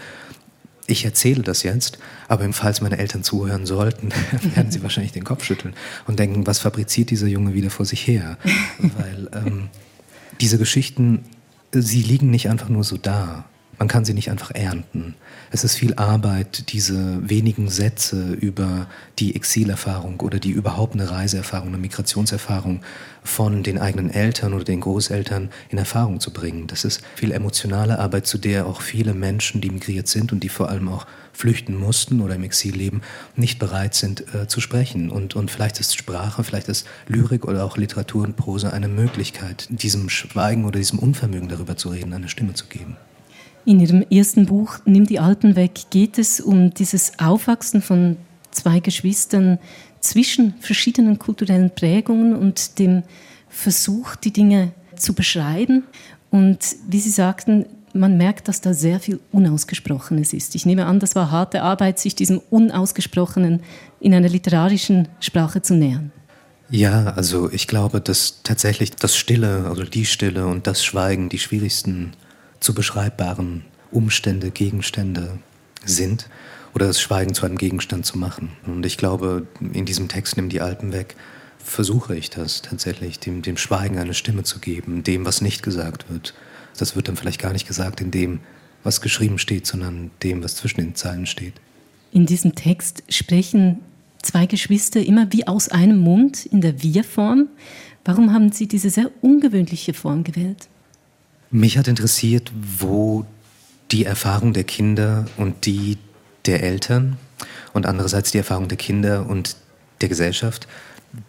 ich 0.88 1.06
erzähle 1.06 1.44
das 1.44 1.64
jetzt, 1.64 2.00
aber 2.28 2.44
im 2.44 2.54
Fall 2.54 2.74
meine 2.82 2.98
Eltern 2.98 3.24
zuhören 3.24 3.66
sollten, 3.66 4.10
werden 4.56 4.72
sie 4.72 4.82
wahrscheinlich 4.84 5.14
den 5.14 5.24
Kopf 5.24 5.44
schütteln 5.44 5.76
und 6.08 6.20
denken, 6.20 6.48
was 6.48 6.60
fabriziert 6.60 7.10
dieser 7.10 7.28
Junge 7.28 7.54
wieder 7.54 7.70
vor 7.70 7.86
sich 7.86 8.06
her? 8.06 8.38
Weil 8.80 9.30
ähm, 9.34 9.70
diese 10.42 10.58
Geschichten, 10.58 11.24
sie 11.72 12.02
liegen 12.02 12.32
nicht 12.32 12.50
einfach 12.50 12.70
nur 12.70 12.84
so 12.84 12.98
da. 12.98 13.46
Man 13.80 13.88
kann 13.88 14.04
sie 14.04 14.14
nicht 14.14 14.30
einfach 14.30 14.52
ernten. 14.52 15.16
Es 15.52 15.64
ist 15.64 15.76
viel 15.76 15.94
Arbeit, 15.96 16.74
diese 16.74 17.30
wenigen 17.30 17.70
Sätze 17.70 18.34
über 18.34 18.88
die 19.20 19.36
Exilerfahrung 19.36 20.20
oder 20.20 20.38
die 20.38 20.52
überhaupt 20.52 20.96
eine 20.96 21.10
Reiseerfahrung, 21.10 21.70
eine 21.70 21.78
Migrationserfahrung 21.78 22.82
von 23.24 23.64
den 23.64 23.80
eigenen 23.80 24.10
Eltern 24.10 24.54
oder 24.54 24.66
den 24.66 24.82
Großeltern 24.82 25.50
in 25.70 25.78
Erfahrung 25.78 26.20
zu 26.20 26.34
bringen. 26.34 26.68
Das 26.68 26.84
ist 26.84 27.02
viel 27.16 27.32
emotionale 27.32 28.00
Arbeit, 28.00 28.28
zu 28.28 28.38
der 28.38 28.66
auch 28.66 28.82
viele 28.82 29.14
Menschen, 29.14 29.62
die 29.62 29.70
migriert 29.70 30.10
sind 30.10 30.34
und 30.34 30.42
die 30.42 30.50
vor 30.50 30.68
allem 30.68 30.90
auch 30.90 31.08
flüchten 31.32 31.76
mussten 31.76 32.20
oder 32.20 32.36
im 32.36 32.44
Exil 32.44 32.76
leben, 32.76 33.02
nicht 33.38 33.60
bereit 33.60 33.96
sind 33.96 34.26
äh, 34.36 34.48
zu 34.48 34.60
sprechen. 34.60 35.10
Und, 35.10 35.38
und 35.38 35.52
vielleicht 35.52 35.80
ist 35.80 35.96
Sprache, 35.96 36.44
vielleicht 36.44 36.68
ist 36.68 36.86
Lyrik 37.08 37.46
oder 37.46 37.64
auch 37.64 37.78
Literatur 37.78 38.26
und 38.26 38.36
Prosa 38.36 38.72
eine 38.72 38.90
Möglichkeit, 38.90 39.68
diesem 39.70 40.10
Schweigen 40.10 40.66
oder 40.66 40.80
diesem 40.80 41.00
Unvermögen 41.00 41.48
darüber 41.48 41.78
zu 41.78 41.90
reden, 41.90 42.12
eine 42.12 42.28
Stimme 42.28 42.56
zu 42.56 42.66
geben. 42.66 42.98
In 43.70 43.80
Ihrem 43.80 44.04
ersten 44.10 44.48
Buch 44.48 44.80
Nimm 44.86 45.06
die 45.06 45.20
Alten 45.20 45.56
weg 45.56 45.92
geht 45.92 46.18
es 46.18 46.42
um 46.42 46.74
dieses 46.74 47.20
Aufwachsen 47.20 47.84
von 47.84 48.18
zwei 48.50 48.80
Geschwistern 48.80 49.60
zwischen 50.00 50.56
verschiedenen 50.60 51.20
kulturellen 51.20 51.70
Prägungen 51.70 52.36
und 52.36 52.80
dem 52.80 53.04
Versuch, 53.48 54.16
die 54.16 54.34
Dinge 54.34 54.72
zu 54.96 55.14
beschreiben. 55.14 55.84
Und 56.32 56.78
wie 56.88 57.00
Sie 57.00 57.12
sagten, 57.12 57.68
man 57.94 58.18
merkt, 58.18 58.48
dass 58.48 58.60
da 58.60 58.74
sehr 58.74 59.00
viel 59.00 59.20
Unausgesprochenes 59.32 60.34
ist. 60.34 60.56
Ich 60.56 60.66
nehme 60.66 60.88
an, 60.88 61.00
das 61.00 61.14
war 61.14 61.30
harte 61.30 61.62
Arbeit, 61.62 62.00
sich 62.00 62.16
diesem 62.16 62.42
Unausgesprochenen 62.50 63.62
in 64.00 64.16
einer 64.16 64.30
literarischen 64.30 65.10
Sprache 65.20 65.62
zu 65.62 65.76
nähern. 65.76 66.12
Ja, 66.72 67.12
also 67.12 67.52
ich 67.52 67.68
glaube, 67.68 68.02
dass 68.02 68.42
tatsächlich 68.42 68.96
das 68.96 69.16
Stille, 69.16 69.68
also 69.70 69.84
die 69.84 70.08
Stille 70.08 70.48
und 70.48 70.66
das 70.66 70.84
Schweigen 70.84 71.30
die 71.30 71.38
schwierigsten 71.38 72.14
zu 72.60 72.74
beschreibbaren 72.74 73.66
Umstände, 73.92 74.52
Gegenstände 74.52 75.40
sind 75.84 76.30
oder 76.74 76.88
das 76.88 77.02
Schweigen 77.02 77.34
zu 77.34 77.46
einem 77.46 77.58
Gegenstand 77.58 78.06
zu 78.06 78.18
machen. 78.18 78.52
Und 78.66 78.86
ich 78.86 78.98
glaube, 78.98 79.48
in 79.60 79.86
diesem 79.86 80.08
Text 80.08 80.38
Nimm 80.38 80.50
die 80.50 80.62
Alpen 80.62 80.92
weg 80.92 81.16
versuche 81.58 82.16
ich 82.16 82.30
das 82.30 82.62
tatsächlich, 82.62 83.20
dem, 83.20 83.42
dem 83.42 83.58
Schweigen 83.58 83.98
eine 83.98 84.14
Stimme 84.14 84.44
zu 84.44 84.60
geben, 84.60 85.04
dem, 85.04 85.26
was 85.26 85.42
nicht 85.42 85.64
gesagt 85.64 86.10
wird. 86.10 86.34
Das 86.78 86.96
wird 86.96 87.08
dann 87.08 87.16
vielleicht 87.16 87.42
gar 87.42 87.54
nicht 87.54 87.68
gesagt 87.68 88.02
in 88.02 88.12
dem, 88.12 88.40
was 88.84 89.02
geschrieben 89.02 89.38
steht, 89.38 89.68
sondern 89.68 90.12
dem, 90.24 90.44
was 90.44 90.56
zwischen 90.56 90.80
den 90.80 90.96
Zeilen 90.96 91.26
steht. 91.26 91.54
In 92.12 92.26
diesem 92.26 92.56
Text 92.56 93.04
sprechen 93.10 93.80
zwei 94.22 94.46
Geschwister 94.46 95.02
immer 95.02 95.32
wie 95.32 95.48
aus 95.48 95.70
einem 95.70 96.00
Mund 96.00 96.46
in 96.46 96.62
der 96.62 96.82
Wir-Form. 96.82 97.48
Warum 98.06 98.34
haben 98.34 98.52
Sie 98.52 98.68
diese 98.68 98.90
sehr 98.90 99.12
ungewöhnliche 99.22 99.94
Form 99.94 100.24
gewählt? 100.24 100.68
Mich 101.52 101.78
hat 101.78 101.88
interessiert, 101.88 102.52
wo 102.54 103.26
die 103.92 104.06
Erfahrung 104.06 104.54
der 104.54 104.66
Kinder 104.66 105.26
und 105.38 105.66
die 105.66 105.98
der 106.46 106.62
Eltern 106.62 107.18
und 107.74 107.88
andererseits 107.88 108.32
die 108.32 108.38
Erfahrung 108.38 108.68
der 108.68 108.78
Kinder 108.78 109.26
und 109.28 109.56
der 110.02 110.10
Gesellschaft 110.10 110.68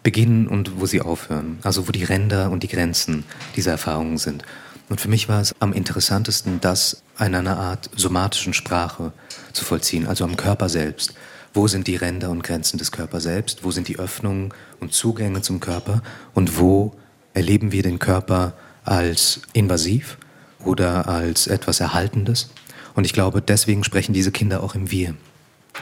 beginnen 0.02 0.46
und 0.46 0.78
wo 0.78 0.84
sie 0.84 1.00
aufhören. 1.00 1.58
Also 1.62 1.88
wo 1.88 1.92
die 1.92 2.04
Ränder 2.04 2.50
und 2.50 2.62
die 2.62 2.68
Grenzen 2.68 3.24
dieser 3.56 3.72
Erfahrungen 3.72 4.18
sind. 4.18 4.44
Und 4.90 5.00
für 5.00 5.08
mich 5.08 5.28
war 5.28 5.40
es 5.40 5.54
am 5.58 5.72
interessantesten, 5.72 6.60
das 6.60 7.02
in 7.18 7.34
einer 7.34 7.56
Art 7.56 7.88
somatischen 7.96 8.52
Sprache 8.52 9.12
zu 9.52 9.64
vollziehen, 9.64 10.06
also 10.06 10.24
am 10.24 10.36
Körper 10.36 10.68
selbst. 10.68 11.14
Wo 11.54 11.66
sind 11.66 11.86
die 11.86 11.96
Ränder 11.96 12.30
und 12.30 12.42
Grenzen 12.42 12.76
des 12.76 12.92
Körpers 12.92 13.22
selbst? 13.22 13.64
Wo 13.64 13.70
sind 13.70 13.88
die 13.88 13.98
Öffnungen 13.98 14.52
und 14.80 14.92
Zugänge 14.92 15.40
zum 15.40 15.60
Körper? 15.60 16.02
Und 16.34 16.58
wo 16.58 16.94
erleben 17.32 17.72
wir 17.72 17.82
den 17.82 17.98
Körper 17.98 18.52
als 18.84 19.42
invasiv 19.52 20.18
oder 20.64 21.08
als 21.08 21.46
etwas 21.46 21.80
Erhaltendes. 21.80 22.50
Und 22.94 23.04
ich 23.04 23.12
glaube, 23.12 23.42
deswegen 23.42 23.84
sprechen 23.84 24.12
diese 24.12 24.32
Kinder 24.32 24.62
auch 24.62 24.74
im 24.74 24.90
Wir. 24.90 25.14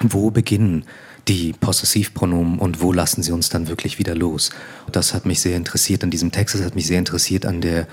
Wo 0.01 0.31
beginnen 0.31 0.85
die 1.27 1.53
Possessivpronomen 1.53 2.59
und 2.59 2.81
wo 2.81 2.93
lassen 2.93 3.23
sie 3.23 3.33
uns 3.33 3.49
dann 3.49 3.69
wirklich 3.69 3.99
wieder 3.99 4.15
los? 4.15 4.51
Das 4.91 5.15
hat 5.15 5.27
mich 5.27 5.41
sehr 5.41 5.57
interessiert 5.57 6.05
an 6.05 6.11
diesem 6.11 6.33
Text, 6.33 6.55
das 6.55 6.63
hat 6.63 6.75
mich 6.75 6.87
sehr 6.87 6.99
interessiert 6.99 7.45
an 7.45 7.61
der, 7.61 7.87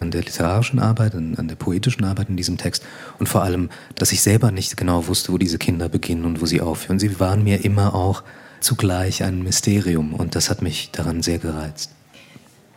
an 0.00 0.10
der 0.10 0.22
literarischen 0.22 0.78
Arbeit, 0.78 1.14
an, 1.14 1.34
an 1.36 1.48
der 1.48 1.54
poetischen 1.54 2.04
Arbeit 2.04 2.28
in 2.28 2.36
diesem 2.36 2.58
Text 2.58 2.84
und 3.18 3.28
vor 3.28 3.42
allem, 3.42 3.70
dass 3.94 4.12
ich 4.12 4.22
selber 4.22 4.50
nicht 4.50 4.76
genau 4.76 5.06
wusste, 5.06 5.32
wo 5.32 5.38
diese 5.38 5.58
Kinder 5.58 5.88
beginnen 5.88 6.24
und 6.24 6.40
wo 6.40 6.46
sie 6.46 6.60
aufhören. 6.60 6.98
Sie 6.98 7.20
waren 7.20 7.44
mir 7.44 7.64
immer 7.64 7.94
auch 7.94 8.22
zugleich 8.60 9.22
ein 9.22 9.42
Mysterium 9.42 10.14
und 10.14 10.34
das 10.34 10.50
hat 10.50 10.62
mich 10.62 10.90
daran 10.92 11.22
sehr 11.22 11.38
gereizt. 11.38 11.90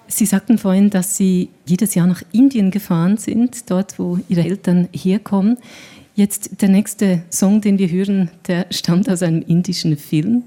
Sie 0.07 0.25
sagten 0.25 0.57
vorhin, 0.57 0.89
dass 0.89 1.17
Sie 1.17 1.49
jedes 1.65 1.95
Jahr 1.95 2.07
nach 2.07 2.23
Indien 2.31 2.71
gefahren 2.71 3.17
sind, 3.17 3.69
dort, 3.69 3.99
wo 3.99 4.19
Ihre 4.29 4.43
Eltern 4.43 4.87
herkommen. 4.93 5.57
Jetzt 6.15 6.61
der 6.61 6.69
nächste 6.69 7.23
Song, 7.29 7.61
den 7.61 7.77
wir 7.77 7.89
hören, 7.89 8.31
der 8.47 8.67
stammt 8.71 9.09
aus 9.09 9.21
einem 9.21 9.41
indischen 9.41 9.97
Film. 9.97 10.43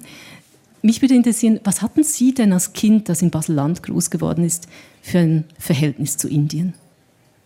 Mich 0.82 1.02
würde 1.02 1.14
interessieren, 1.14 1.60
was 1.62 1.82
hatten 1.82 2.02
Sie 2.02 2.32
denn 2.32 2.52
als 2.52 2.72
Kind, 2.72 3.08
das 3.08 3.22
in 3.22 3.30
Basel-Land 3.30 3.82
groß 3.82 4.10
geworden 4.10 4.44
ist, 4.44 4.66
für 5.02 5.18
ein 5.18 5.44
Verhältnis 5.58 6.16
zu 6.16 6.28
Indien? 6.28 6.74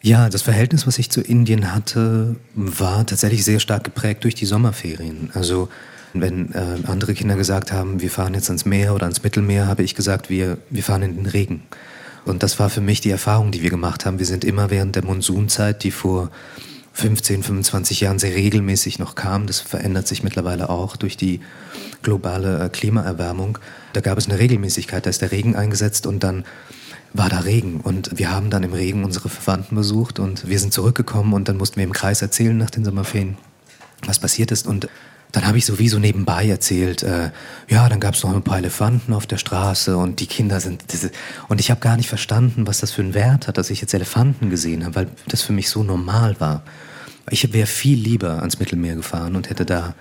Ja, 0.02 0.28
das 0.28 0.42
Verhältnis, 0.42 0.86
was 0.86 0.98
ich 0.98 1.10
zu 1.10 1.20
Indien 1.20 1.74
hatte, 1.74 2.36
war 2.54 3.06
tatsächlich 3.06 3.44
sehr 3.44 3.58
stark 3.58 3.84
geprägt 3.84 4.22
durch 4.24 4.34
die 4.34 4.44
Sommerferien. 4.44 5.30
Also 5.34 5.68
wenn 6.12 6.52
äh, 6.52 6.78
andere 6.86 7.14
Kinder 7.14 7.36
gesagt 7.36 7.72
haben, 7.72 8.00
wir 8.00 8.10
fahren 8.10 8.34
jetzt 8.34 8.48
ans 8.48 8.64
Meer 8.64 8.94
oder 8.94 9.04
ans 9.04 9.22
Mittelmeer, 9.22 9.66
habe 9.66 9.82
ich 9.82 9.94
gesagt, 9.94 10.30
wir, 10.30 10.58
wir 10.70 10.82
fahren 10.82 11.02
in 11.02 11.16
den 11.16 11.26
Regen. 11.26 11.62
Und 12.24 12.42
das 12.42 12.58
war 12.58 12.70
für 12.70 12.80
mich 12.80 13.00
die 13.00 13.10
Erfahrung, 13.10 13.50
die 13.50 13.62
wir 13.62 13.70
gemacht 13.70 14.06
haben. 14.06 14.18
Wir 14.18 14.26
sind 14.26 14.44
immer 14.44 14.70
während 14.70 14.96
der 14.96 15.04
Monsunzeit, 15.04 15.82
die 15.84 15.90
vor 15.90 16.30
15, 16.94 17.42
25 17.42 18.00
Jahren 18.00 18.18
sehr 18.18 18.34
regelmäßig 18.34 19.00
noch 19.00 19.16
kam, 19.16 19.46
das 19.48 19.58
verändert 19.58 20.06
sich 20.06 20.22
mittlerweile 20.22 20.70
auch 20.70 20.96
durch 20.96 21.16
die 21.16 21.40
globale 22.02 22.64
äh, 22.64 22.68
Klimaerwärmung. 22.68 23.58
Da 23.92 24.00
gab 24.00 24.16
es 24.16 24.28
eine 24.28 24.38
Regelmäßigkeit, 24.38 25.04
da 25.04 25.10
ist 25.10 25.20
der 25.20 25.32
Regen 25.32 25.56
eingesetzt 25.56 26.06
und 26.06 26.22
dann 26.22 26.44
war 27.12 27.28
da 27.28 27.40
Regen. 27.40 27.80
Und 27.80 28.16
wir 28.16 28.30
haben 28.30 28.48
dann 28.48 28.62
im 28.62 28.72
Regen 28.72 29.04
unsere 29.04 29.28
Verwandten 29.28 29.74
besucht 29.74 30.20
und 30.20 30.48
wir 30.48 30.58
sind 30.60 30.72
zurückgekommen 30.72 31.32
und 31.32 31.48
dann 31.48 31.56
mussten 31.56 31.76
wir 31.76 31.84
im 31.84 31.92
Kreis 31.92 32.22
erzählen 32.22 32.56
nach 32.56 32.70
den 32.70 32.84
Sommerferien, 32.84 33.38
was 34.06 34.20
passiert 34.20 34.52
ist. 34.52 34.66
Und 34.66 34.88
dann 35.34 35.48
habe 35.48 35.58
ich 35.58 35.66
sowieso 35.66 35.98
nebenbei 35.98 36.48
erzählt, 36.48 37.02
äh, 37.02 37.30
ja, 37.68 37.88
dann 37.88 37.98
gab 37.98 38.14
es 38.14 38.22
noch 38.22 38.32
ein 38.32 38.44
paar 38.44 38.58
Elefanten 38.58 39.12
auf 39.12 39.26
der 39.26 39.36
Straße 39.36 39.96
und 39.96 40.20
die 40.20 40.28
Kinder 40.28 40.60
sind 40.60 40.92
diese, 40.92 41.10
und 41.48 41.58
ich 41.58 41.72
habe 41.72 41.80
gar 41.80 41.96
nicht 41.96 42.08
verstanden, 42.08 42.68
was 42.68 42.78
das 42.78 42.92
für 42.92 43.02
einen 43.02 43.14
Wert 43.14 43.48
hat, 43.48 43.58
dass 43.58 43.70
ich 43.70 43.80
jetzt 43.80 43.92
Elefanten 43.94 44.48
gesehen 44.48 44.84
habe, 44.84 44.94
weil 44.94 45.06
das 45.26 45.42
für 45.42 45.52
mich 45.52 45.68
so 45.68 45.82
normal 45.82 46.36
war. 46.38 46.62
Ich 47.30 47.52
wäre 47.52 47.66
viel 47.66 47.98
lieber 47.98 48.38
ans 48.38 48.60
Mittelmeer 48.60 48.94
gefahren 48.94 49.34
und 49.34 49.50
hätte 49.50 49.66
da 49.66 49.94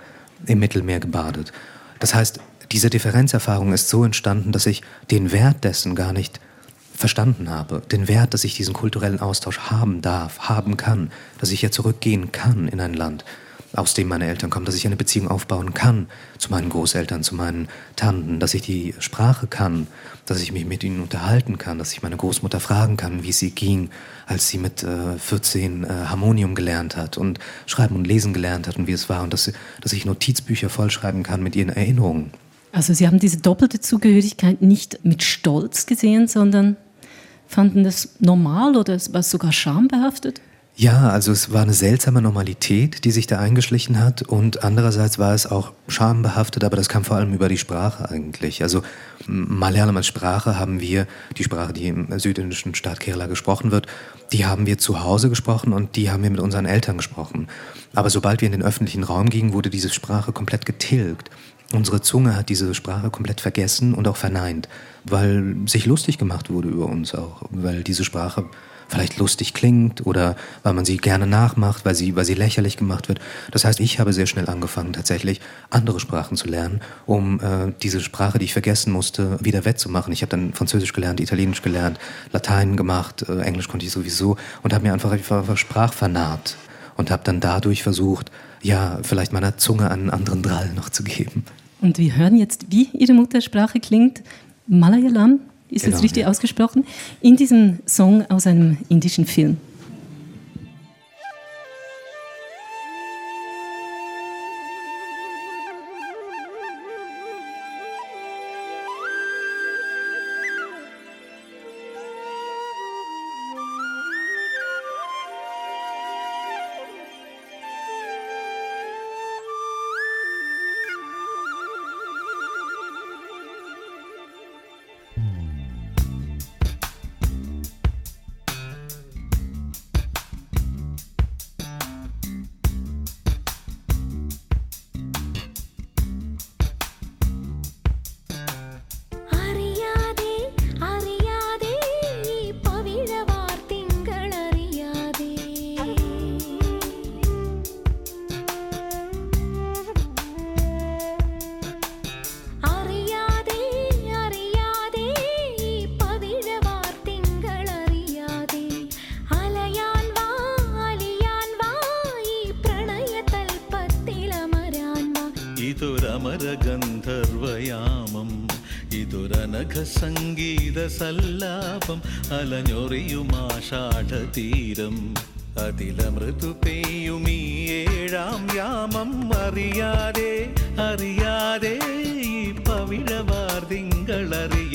im 0.46 0.60
Mittelmeer 0.60 1.00
gebadet. 1.00 1.52
Das 1.98 2.14
heißt, 2.14 2.38
diese 2.70 2.88
Differenzerfahrung 2.88 3.72
ist 3.72 3.88
so 3.88 4.04
entstanden, 4.04 4.52
dass 4.52 4.66
ich 4.66 4.82
den 5.10 5.32
Wert 5.32 5.64
dessen 5.64 5.96
gar 5.96 6.12
nicht 6.12 6.38
verstanden 6.94 7.50
habe, 7.50 7.82
den 7.90 8.06
Wert, 8.06 8.34
dass 8.34 8.44
ich 8.44 8.54
diesen 8.54 8.72
kulturellen 8.72 9.18
Austausch 9.18 9.58
haben 9.58 10.00
darf, 10.00 10.48
haben 10.48 10.76
kann, 10.76 11.10
dass 11.40 11.50
ich 11.50 11.60
ja 11.60 11.72
zurückgehen 11.72 12.30
kann 12.30 12.68
in 12.68 12.80
ein 12.80 12.94
Land, 12.94 13.24
aus 13.76 13.94
dem 13.94 14.08
meine 14.08 14.26
Eltern 14.26 14.50
kommen, 14.50 14.66
dass 14.66 14.74
ich 14.74 14.86
eine 14.86 14.96
Beziehung 14.96 15.28
aufbauen 15.28 15.74
kann 15.74 16.08
zu 16.38 16.50
meinen 16.50 16.68
Großeltern, 16.68 17.22
zu 17.22 17.34
meinen 17.34 17.68
Tanten, 17.96 18.40
dass 18.40 18.54
ich 18.54 18.62
die 18.62 18.94
Sprache 18.98 19.46
kann, 19.46 19.86
dass 20.26 20.40
ich 20.40 20.52
mich 20.52 20.64
mit 20.64 20.84
ihnen 20.84 21.02
unterhalten 21.02 21.58
kann, 21.58 21.78
dass 21.78 21.92
ich 21.92 22.02
meine 22.02 22.16
Großmutter 22.16 22.60
fragen 22.60 22.96
kann, 22.96 23.22
wie 23.22 23.34
ihr 23.40 23.50
ging, 23.50 23.90
als 24.26 24.48
sie 24.48 24.58
mit 24.58 24.82
äh, 24.82 25.18
14 25.18 25.84
äh, 25.84 25.88
Harmonium 25.88 26.54
gelernt 26.54 26.96
hat 26.96 27.18
und 27.18 27.38
schreiben 27.66 27.96
und 27.96 28.06
lesen 28.06 28.32
gelernt 28.32 28.68
hat 28.68 28.76
und 28.76 28.86
wie 28.86 28.92
es 28.92 29.08
war 29.08 29.22
und 29.22 29.32
dass, 29.32 29.52
dass 29.80 29.92
ich 29.92 30.04
Notizbücher 30.04 30.68
vollschreiben 30.68 31.22
kann 31.22 31.42
mit 31.42 31.56
ihren 31.56 31.70
Erinnerungen. 31.70 32.30
Also 32.72 32.92
Sie 32.92 33.06
haben 33.06 33.20
diese 33.20 33.38
doppelte 33.38 33.80
Zugehörigkeit 33.80 34.60
nicht 34.60 35.04
mit 35.04 35.22
Stolz 35.22 35.86
gesehen, 35.86 36.26
sondern 36.26 36.76
fanden 37.46 37.84
das 37.84 38.16
normal 38.18 38.76
oder 38.76 38.98
war 39.12 39.20
es 39.20 39.30
sogar 39.30 39.52
schambehaftet? 39.52 40.40
Ja, 40.76 41.10
also 41.10 41.30
es 41.30 41.52
war 41.52 41.62
eine 41.62 41.72
seltsame 41.72 42.20
Normalität, 42.20 43.04
die 43.04 43.12
sich 43.12 43.28
da 43.28 43.38
eingeschlichen 43.38 44.00
hat 44.00 44.22
und 44.22 44.64
andererseits 44.64 45.20
war 45.20 45.32
es 45.32 45.46
auch 45.46 45.70
schambehaftet, 45.86 46.64
aber 46.64 46.76
das 46.76 46.88
kam 46.88 47.04
vor 47.04 47.16
allem 47.16 47.32
über 47.32 47.48
die 47.48 47.58
Sprache 47.58 48.10
eigentlich. 48.10 48.60
Also 48.60 48.82
Malayalam 49.28 49.96
als 49.96 50.08
Sprache 50.08 50.58
haben 50.58 50.80
wir, 50.80 51.06
die 51.36 51.44
Sprache, 51.44 51.72
die 51.72 51.86
im 51.86 52.18
südindischen 52.18 52.74
Staat 52.74 52.98
Kerala 52.98 53.28
gesprochen 53.28 53.70
wird, 53.70 53.86
die 54.32 54.46
haben 54.46 54.66
wir 54.66 54.76
zu 54.76 55.04
Hause 55.04 55.28
gesprochen 55.28 55.72
und 55.72 55.94
die 55.94 56.10
haben 56.10 56.24
wir 56.24 56.30
mit 56.30 56.40
unseren 56.40 56.66
Eltern 56.66 56.96
gesprochen. 56.96 57.46
Aber 57.94 58.10
sobald 58.10 58.40
wir 58.40 58.46
in 58.46 58.52
den 58.52 58.64
öffentlichen 58.64 59.04
Raum 59.04 59.30
gingen, 59.30 59.52
wurde 59.52 59.70
diese 59.70 59.90
Sprache 59.90 60.32
komplett 60.32 60.66
getilgt. 60.66 61.30
Unsere 61.72 62.00
Zunge 62.00 62.34
hat 62.36 62.48
diese 62.48 62.74
Sprache 62.74 63.10
komplett 63.10 63.40
vergessen 63.40 63.94
und 63.94 64.08
auch 64.08 64.16
verneint, 64.16 64.68
weil 65.04 65.54
sich 65.66 65.86
lustig 65.86 66.18
gemacht 66.18 66.50
wurde 66.50 66.68
über 66.68 66.86
uns 66.86 67.14
auch, 67.14 67.42
weil 67.50 67.84
diese 67.84 68.04
Sprache 68.04 68.44
vielleicht 68.94 69.18
lustig 69.18 69.54
klingt 69.54 70.06
oder 70.06 70.36
weil 70.62 70.72
man 70.72 70.84
sie 70.84 70.96
gerne 70.96 71.26
nachmacht, 71.26 71.84
weil 71.84 71.94
sie, 71.94 72.16
weil 72.16 72.24
sie 72.24 72.34
lächerlich 72.34 72.76
gemacht 72.76 73.08
wird. 73.08 73.20
Das 73.50 73.64
heißt, 73.64 73.80
ich 73.80 73.98
habe 73.98 74.12
sehr 74.12 74.26
schnell 74.26 74.48
angefangen, 74.48 74.92
tatsächlich 74.92 75.40
andere 75.70 76.00
Sprachen 76.00 76.36
zu 76.36 76.48
lernen, 76.48 76.80
um 77.06 77.40
äh, 77.40 77.72
diese 77.82 78.00
Sprache, 78.00 78.38
die 78.38 78.46
ich 78.46 78.52
vergessen 78.52 78.92
musste, 78.92 79.38
wieder 79.44 79.64
wettzumachen. 79.64 80.12
Ich 80.12 80.22
habe 80.22 80.30
dann 80.30 80.52
Französisch 80.54 80.92
gelernt, 80.92 81.20
Italienisch 81.20 81.62
gelernt, 81.62 81.98
Latein 82.32 82.76
gemacht, 82.76 83.24
äh, 83.28 83.40
Englisch 83.40 83.68
konnte 83.68 83.84
ich 83.84 83.92
sowieso 83.92 84.36
und 84.62 84.72
habe 84.72 84.86
mir 84.86 84.92
einfach, 84.92 85.10
einfach 85.10 85.56
sprachvernarrt 85.56 86.56
und 86.96 87.10
habe 87.10 87.22
dann 87.24 87.40
dadurch 87.40 87.82
versucht, 87.82 88.30
ja, 88.62 88.98
vielleicht 89.02 89.32
meiner 89.32 89.58
Zunge 89.58 89.90
einen 89.90 90.10
anderen 90.10 90.42
Drall 90.42 90.72
noch 90.74 90.88
zu 90.88 91.02
geben. 91.04 91.44
Und 91.80 91.98
wir 91.98 92.16
hören 92.16 92.36
jetzt, 92.36 92.66
wie 92.70 92.88
Ihre 92.92 93.12
Muttersprache 93.12 93.78
klingt. 93.78 94.22
Malayalam, 94.66 95.40
ist 95.74 95.84
Genau, 95.84 95.96
das 95.96 96.02
richtig 96.02 96.22
ja. 96.22 96.28
ausgesprochen? 96.28 96.84
In 97.20 97.36
diesem 97.36 97.80
Song 97.86 98.24
aus 98.30 98.46
einem 98.46 98.78
indischen 98.88 99.26
Film. 99.26 99.58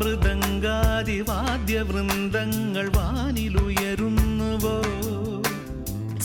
വാർമൃദംഗാതി 0.00 1.14
വാദ്യവൃന്ദങ്ങൾ 1.28 2.84
വാനിലുയരുന്നുവോ? 2.96 4.74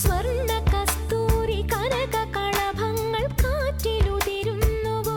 സ്വർണ 0.02 0.50
കസ്തൂരി 0.72 1.58
കനക 1.72 2.14
കളഭങ്ങൾ 2.36 3.24
കാറ്റിലുതിരുന്നുവോ? 3.42 5.16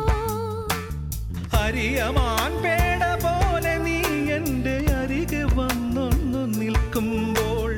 ഹരിയമാൻ 1.54 2.56
പേട 2.66 3.04
പോലെ 3.26 3.76
നീ 3.86 3.98
എന്റെ 4.38 4.76
അരികെ 5.02 5.44
വന്നൊന്നു 5.60 6.44
നിൽക്കുമ്പോൾ 6.58 7.70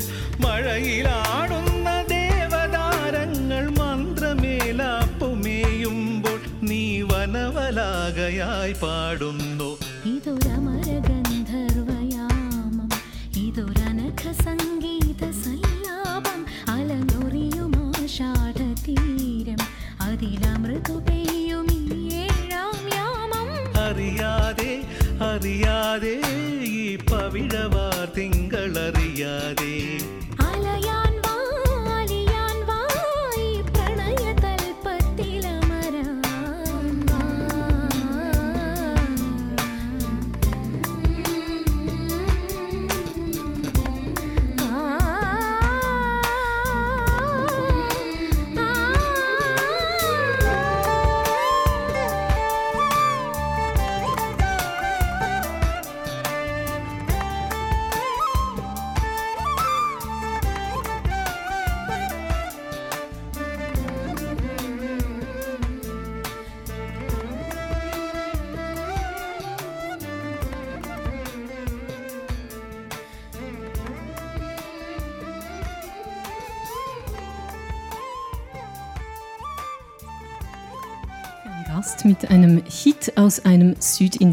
മഴയിലാടുന്ന 0.45 1.87
ദേവതാരങ്ങൾ 2.13 3.65
മന്ത്രമേലാപ്പുമേയുമ്പോൾ 3.81 6.39
നീ 6.71 6.81
വനവലാകയായി 7.11 8.75
പാടുന്നു. 8.85 9.48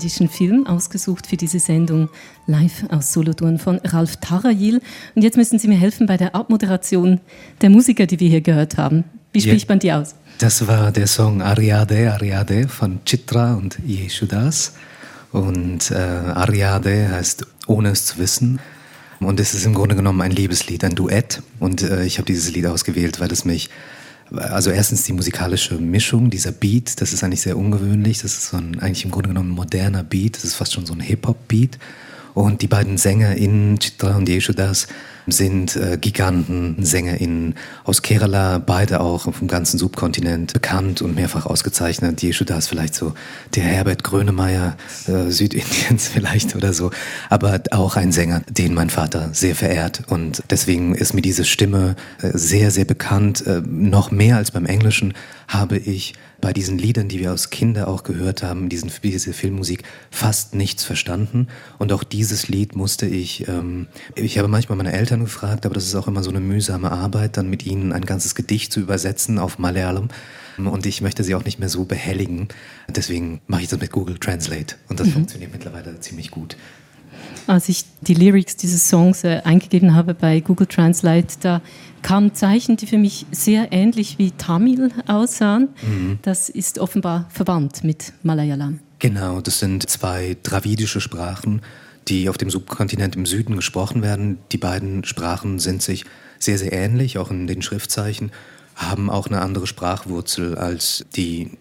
Südindischen 0.09 0.29
Film, 0.29 0.67
ausgesucht 0.67 1.27
für 1.27 1.37
diese 1.37 1.59
Sendung 1.59 2.09
live 2.47 2.85
aus 2.91 3.13
Solothurn 3.13 3.59
von 3.59 3.79
Ralf 3.85 4.17
Tarayil. 4.17 4.81
Und 5.15 5.23
jetzt 5.23 5.37
müssen 5.37 5.59
Sie 5.59 5.69
mir 5.69 5.79
helfen 5.79 6.07
bei 6.07 6.17
der 6.17 6.35
Abmoderation 6.35 7.21
der 7.61 7.71
Musiker, 7.71 8.07
die 8.07 8.21
wir 8.21 8.29
hier 8.29 8.41
gehört 8.41 8.77
haben. 8.77 9.05
Wie 9.33 9.41
Ja. 9.41 9.47
spricht 9.47 9.69
man 9.69 9.79
die 9.79 9.93
aus? 9.93 10.15
Das 10.39 10.67
war 10.69 10.93
der 10.93 11.07
Song 11.07 11.43
Ariade, 11.43 12.13
Ariade 12.13 12.69
von 12.69 13.01
Chitra 13.05 13.55
und 13.55 13.79
Yeshudas. 13.87 14.75
Und 15.33 15.91
äh, 15.91 15.95
Ariade 15.95 17.11
heißt 17.11 17.47
ohne 17.67 17.91
es 17.91 18.07
zu 18.07 18.19
wissen. 18.19 18.61
Und 19.19 19.41
es 19.41 19.55
ist 19.55 19.65
im 19.65 19.75
Grunde 19.75 19.97
genommen 19.97 20.21
ein 20.21 20.31
Liebeslied, 20.31 20.85
ein 20.85 20.95
Duett. 20.95 21.43
Und 21.59 21.83
äh, 21.83 22.05
ich 22.05 22.19
habe 22.19 22.27
dieses 22.27 22.53
Lied 22.53 22.67
ausgewählt, 22.67 23.19
weil 23.19 23.33
es 23.33 23.45
mich, 23.45 23.71
also 24.35 24.71
erstens 24.71 25.05
die 25.05 25.13
musikalische 25.13 25.75
Mischung, 25.75 26.31
dieser 26.31 26.53
Beat, 26.53 27.01
das 27.01 27.13
ist 27.13 27.23
eigentlich 27.23 27.43
sehr 27.43 27.57
ungewöhnlich. 27.57 28.23
Das 28.23 28.33
ist 28.33 28.49
so 28.49 28.57
ein 28.57 28.79
eigentlich 28.81 29.05
im 29.05 29.11
Grunde 29.11 29.29
genommen 29.29 29.51
moderner 29.51 30.03
Beat. 30.03 30.37
Das 30.37 30.45
ist 30.45 30.55
fast 30.55 30.73
schon 30.73 30.87
so 30.87 30.95
ein 30.95 31.01
Hip-Hop-Beat. 31.01 31.79
Und 32.35 32.61
die 32.63 32.67
beiden 32.67 32.99
SängerInnen, 32.99 33.79
Chitra 33.79 34.17
und 34.17 34.29
Yeshudas, 34.29 34.89
sind 35.27 35.77
äh, 35.77 35.99
Giganten, 36.01 36.77
SängerInnen 36.81 37.55
aus 37.85 38.03
Kerala, 38.03 38.59
beide 38.59 39.01
auch 39.01 39.33
vom 39.33 39.49
ganzen 39.49 39.79
Subkontinent 39.79 40.53
bekannt 40.53 41.03
und 41.03 41.15
mehrfach 41.15 41.47
ausgezeichnet. 41.47 42.23
Yeshudas 42.23 42.69
vielleicht 42.69 42.95
so 42.95 43.15
der 43.55 43.65
Herbert 43.65 44.05
Grönemeyer 44.05 44.77
äh, 45.07 45.31
Südindiens 45.31 46.09
vielleicht 46.13 46.55
oder 46.55 46.73
so, 46.73 46.91
aber 47.29 47.61
auch 47.73 47.97
ein 47.97 48.13
Sänger, 48.13 48.43
den 48.49 48.75
mein 48.75 48.91
Vater 48.91 49.31
sehr 49.33 49.55
verehrt 49.55 50.03
und 50.09 50.43
deswegen 50.51 50.95
ist 50.95 51.15
mir 51.15 51.23
diese 51.23 51.45
Stimme 51.45 51.97
äh, 52.23 52.31
sehr, 52.35 52.71
sehr 52.71 52.85
bekannt. 52.85 53.47
Äh, 53.47 53.63
noch 53.67 54.11
mehr 54.11 54.37
als 54.37 54.51
beim 54.51 54.67
Englischen 54.67 55.15
habe 55.49 55.77
ich 55.77 56.15
bei 56.41 56.53
diesen 56.53 56.79
Liedern, 56.79 57.09
die 57.09 57.21
wir 57.21 57.31
als 57.31 57.51
Kinder 57.51 57.89
auch 57.89 58.03
gehört 58.03 58.43
haben, 58.43 58.69
diesen, 58.69 58.91
diese 59.03 59.33
Filmmusik, 59.33 59.85
fast 60.11 60.55
nichts 60.55 60.85
verstanden. 60.85 61.49
Und 61.79 61.93
auch 61.93 62.05
dieses 62.05 62.49
Lied 62.49 62.77
musste 62.77 63.07
ich, 63.07 63.49
ähm, 63.49 63.87
ich 64.15 64.39
habe 64.39 64.49
manchmal 64.49 64.77
meine 64.77 64.93
Eltern 64.93 65.16
gefragt, 65.21 65.67
aber 65.67 65.75
das 65.75 65.85
ist 65.85 65.95
auch 65.95 66.09
immer 66.09 66.23
so 66.23 66.31
eine 66.31 66.41
mühsame 66.41 66.91
Arbeit, 66.91 67.37
dann 67.37 67.49
mit 67.49 67.67
ihnen 67.67 67.93
ein 67.93 68.05
ganzes 68.05 68.35
Gedicht 68.35 68.73
zu 68.73 68.81
übersetzen 68.81 69.39
auf 69.39 69.59
Malayalam. 69.59 70.09
Und 70.59 70.87
ich 70.87 71.03
möchte 71.03 71.23
sie 71.23 71.35
auch 71.35 71.45
nicht 71.45 71.59
mehr 71.59 71.69
so 71.69 71.85
behelligen. 71.85 72.49
Deswegen 72.89 73.41
mache 73.47 73.63
ich 73.63 73.69
das 73.69 73.79
mit 73.79 73.93
Google 73.93 74.19
Translate. 74.19 74.77
Und 74.89 75.01
das 75.01 75.09
funktioniert 75.09 75.53
mittlerweile 75.53 76.01
ziemlich 76.01 76.31
gut. 76.31 76.57
Als 77.47 77.69
ich 77.69 77.85
die 78.01 78.15
Lyrics 78.15 78.57
dieses 78.57 78.89
Songs 78.89 79.23
äh, 79.23 79.43
eingegeben 79.45 79.95
habe 79.95 80.15
bei 80.15 80.41
Google 80.41 80.67
Translate, 80.67 81.35
da 81.41 81.61
kamen 82.03 82.35
Zeichen, 82.35 82.77
die 82.77 82.87
für 82.87 82.99
mich 82.99 83.27
sehr 83.31 83.73
ähnlich 83.73 84.19
wie 84.19 84.31
Tamil 84.33 84.91
aussahen. 85.07 85.69
Das 86.23 86.49
ist 86.49 86.79
offenbar 86.79 87.27
verwandt 87.31 87.85
mit 87.85 88.13
Malayalam. 88.23 88.81
Genau, 88.99 89.41
das 89.41 89.59
sind 89.59 89.89
zwei 89.89 90.37
dravidische 90.43 91.01
Sprachen, 91.01 91.61
die 92.09 92.29
auf 92.29 92.39
dem 92.39 92.51
Subkontinent 92.51 93.17
im 93.17 93.27
Süden 93.27 93.57
gesprochen 93.57 94.03
werden. 94.03 94.39
Die 94.53 94.59
beiden 94.59 95.05
Sprachen 95.05 95.59
sind 95.59 95.83
sich 95.83 96.05
sehr, 96.39 96.59
sehr 96.59 96.73
ähnlich, 96.73 97.19
auch 97.19 97.31
in 97.31 97.47
den 97.47 97.63
Schriftzeichen, 97.63 98.31
haben 98.75 99.11
auch 99.11 99.27
eine 99.27 99.41
andere 99.41 99.67
Sprachwurzel 99.67 100.57
als 100.57 101.05
die, 101.17 101.53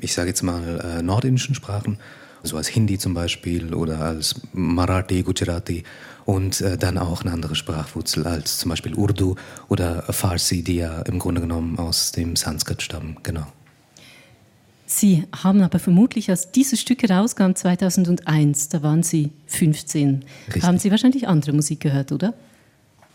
ich 0.00 0.14
sage 0.14 0.28
jetzt 0.28 0.42
mal, 0.42 0.80
äh, 0.80 1.02
nordindischen 1.02 1.54
Sprachen, 1.54 1.98
so 2.42 2.56
als 2.56 2.68
Hindi 2.68 2.98
zum 2.98 3.14
Beispiel 3.14 3.74
oder 3.74 4.00
als 4.00 4.40
Marathi, 4.52 5.22
Gujarati 5.22 5.84
und 6.24 6.60
äh, 6.60 6.76
dann 6.76 6.98
auch 6.98 7.22
eine 7.22 7.32
andere 7.32 7.54
Sprachwurzel 7.54 8.26
als 8.26 8.58
zum 8.58 8.70
Beispiel 8.70 8.94
Urdu 8.94 9.36
oder 9.68 10.02
Farsi, 10.12 10.62
die 10.62 10.76
ja 10.76 11.02
im 11.02 11.18
Grunde 11.18 11.40
genommen 11.40 11.78
aus 11.78 12.12
dem 12.12 12.36
Sanskrit 12.36 12.82
stammen. 12.82 13.18
Genau. 13.22 13.46
Sie 14.94 15.24
haben 15.42 15.62
aber 15.62 15.78
vermutlich, 15.78 16.28
als 16.28 16.52
dieses 16.52 16.80
Stück 16.80 17.02
herauskam 17.02 17.54
2001, 17.54 18.68
da 18.68 18.82
waren 18.82 19.02
Sie 19.02 19.30
15, 19.46 20.22
Richtig. 20.48 20.62
haben 20.62 20.78
Sie 20.78 20.90
wahrscheinlich 20.90 21.26
andere 21.26 21.52
Musik 21.54 21.80
gehört, 21.80 22.12
oder? 22.12 22.34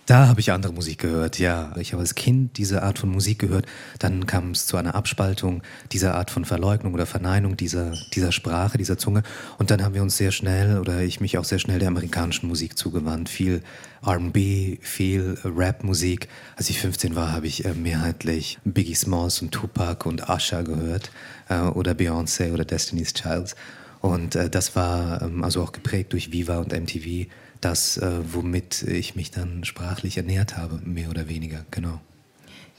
Da 0.08 0.30
habe 0.30 0.40
ich 0.40 0.54
andere 0.54 0.72
Musik 0.72 1.00
gehört, 1.00 1.38
ja. 1.38 1.74
Ich 1.78 1.92
habe 1.92 2.00
als 2.00 2.16
Kind 2.16 2.58
diese 2.58 2.82
Art 2.82 2.98
von 2.98 3.10
Musik 3.10 3.40
gehört. 3.40 3.66
Dann 4.00 4.26
kam 4.26 4.52
es 4.52 4.66
zu 4.66 4.78
einer 4.78 4.96
Abspaltung 4.96 5.62
dieser 5.92 6.16
Art 6.16 6.32
von 6.32 6.46
Verleugnung 6.46 6.94
oder 6.94 7.06
Verneinung 7.06 7.58
dieser, 7.58 7.92
dieser 8.14 8.32
Sprache, 8.32 8.78
dieser 8.78 8.98
Zunge. 8.98 9.24
Und 9.58 9.70
dann 9.70 9.84
haben 9.84 9.94
wir 9.94 10.02
uns 10.02 10.16
sehr 10.16 10.32
schnell, 10.32 10.80
oder 10.80 11.02
ich 11.02 11.20
mich 11.20 11.38
auch 11.38 11.44
sehr 11.44 11.60
schnell 11.60 11.80
der 11.80 11.90
amerikanischen 11.90 12.48
Musik 12.48 12.78
zugewandt. 12.78 13.28
Viel 13.28 13.62
RB, 14.02 14.80
viel 14.80 15.38
Rap-Musik. 15.44 16.30
Als 16.56 16.70
ich 16.70 16.80
15 16.80 17.18
war, 17.18 17.34
habe 17.34 17.48
ich 17.48 17.66
äh, 17.66 17.74
mehrheitlich 17.74 18.60
Biggie 18.64 18.96
Smalls 18.96 19.42
und 19.42 19.52
Tupac 19.52 20.08
und 20.08 20.30
Usher 20.30 20.64
gehört. 20.64 21.12
Äh, 21.50 21.60
oder 21.64 21.92
Beyoncé 21.92 22.54
oder 22.54 22.64
Destiny's 22.64 23.14
Child. 23.14 23.56
Und 24.00 24.38
äh, 24.38 24.50
das 24.50 24.74
war 24.74 25.22
ähm, 25.22 25.44
also 25.44 25.64
auch 25.64 25.74
geprägt 25.74 26.14
durch 26.14 26.32
Viva 26.32 26.60
und 26.60 26.72
MTV. 26.72 27.28
Das, 27.62 27.98
äh, 27.98 28.20
womit 28.32 28.84
ich 28.84 29.16
mich 29.16 29.32
dann 29.32 29.64
sprachlich 29.64 30.18
ernährt 30.18 30.58
habe, 30.58 30.80
mehr 30.84 31.10
oder 31.10 31.28
weniger, 31.30 31.66
genau. 31.72 32.00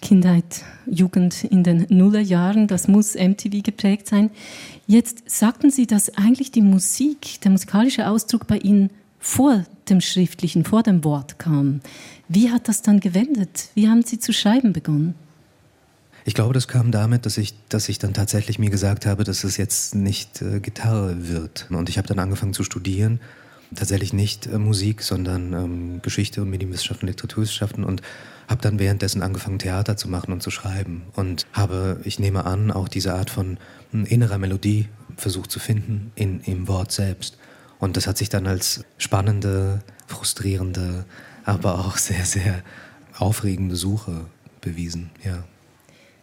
Kindheit, 0.01 0.65
Jugend 0.87 1.45
in 1.45 1.65
den 1.65 1.87
Nullerjahren, 1.89 2.69
das 2.69 2.87
muss 2.87 3.15
MTV 3.15 3.63
geprägt 3.63 4.07
sein. 4.07 4.31
Jetzt 4.87 5.29
sagten 5.29 5.71
Sie, 5.71 5.87
dass 5.87 6.17
eigentlich 6.17 6.53
die 6.53 6.63
Musik, 6.63 7.41
der 7.43 7.51
musikalische 7.51 8.09
Ausdruck 8.09 8.47
bei 8.47 8.59
Ihnen 8.59 8.91
vor 9.19 9.65
dem 9.89 10.01
Schriftlichen, 10.01 10.65
vor 10.65 10.83
dem 10.83 11.03
Wort 11.03 11.39
kam. 11.39 11.81
Wie 12.29 12.51
hat 12.51 12.69
das 12.69 12.83
dann 12.83 13.01
gewendet? 13.01 13.71
Wie 13.75 13.89
haben 13.89 14.03
Sie 14.03 14.19
zu 14.19 14.33
schreiben 14.33 14.73
begonnen? 14.73 15.15
Ich 16.25 16.35
glaube, 16.35 16.53
das 16.55 16.69
kam 16.69 16.93
damit, 16.93 17.25
dass 17.27 17.39
ich, 17.39 17.55
dass 17.69 17.89
ich 17.89 17.99
dann 17.99 18.13
tatsächlich 18.13 18.59
mir 18.59 18.71
gesagt 18.71 19.07
habe, 19.07 19.25
dass 19.25 19.45
es 19.45 19.57
jetzt 19.57 19.95
nicht 19.95 20.43
äh, 20.43 20.61
Gitarre 20.61 21.29
wird. 21.29 21.67
Und 21.71 21.89
ich 21.89 21.97
habe 21.97 22.07
dann 22.07 22.19
angefangen 22.19 22.53
zu 22.53 22.65
studieren. 22.65 23.19
Tatsächlich 23.75 24.13
nicht 24.13 24.47
äh, 24.47 24.59
Musik, 24.59 25.03
sondern 25.03 25.53
ähm, 25.53 26.03
Geschichte 26.03 26.43
und 26.43 26.51
Medienwissenschaften, 26.51 27.07
Literaturwissenschaften 27.07 27.85
und 27.85 28.03
habe 28.49 28.63
dann 28.63 28.79
währenddessen 28.79 29.23
angefangen, 29.23 29.59
Theater 29.59 29.97
zu 29.97 30.09
machen 30.09 30.33
und 30.33 30.43
zu 30.43 30.51
schreiben. 30.51 31.03
Und 31.15 31.47
habe, 31.53 32.01
ich 32.05 32.19
nehme 32.19 32.47
an, 32.47 32.71
auch 32.71 32.89
diese 32.89 33.15
Art 33.15 33.31
von 33.31 33.59
äh, 33.93 33.99
innerer 34.09 34.39
Melodie 34.39 34.89
versucht 35.17 35.51
zu 35.51 35.61
finden 35.61 36.13
in, 36.15 36.41
im 36.41 36.67
Wort 36.69 36.93
selbst. 36.93 37.37
Und 37.79 37.97
das 37.97 38.07
hat 38.07 38.19
sich 38.19 38.29
dann 38.29 38.47
als 38.47 38.85
spannende, 38.97 39.83
frustrierende, 40.07 41.05
aber 41.45 41.79
auch 41.79 41.97
sehr, 41.99 42.25
sehr 42.25 42.63
aufregende 43.19 43.77
Suche 43.77 44.27
bewiesen, 44.61 45.11
ja. 45.25 45.45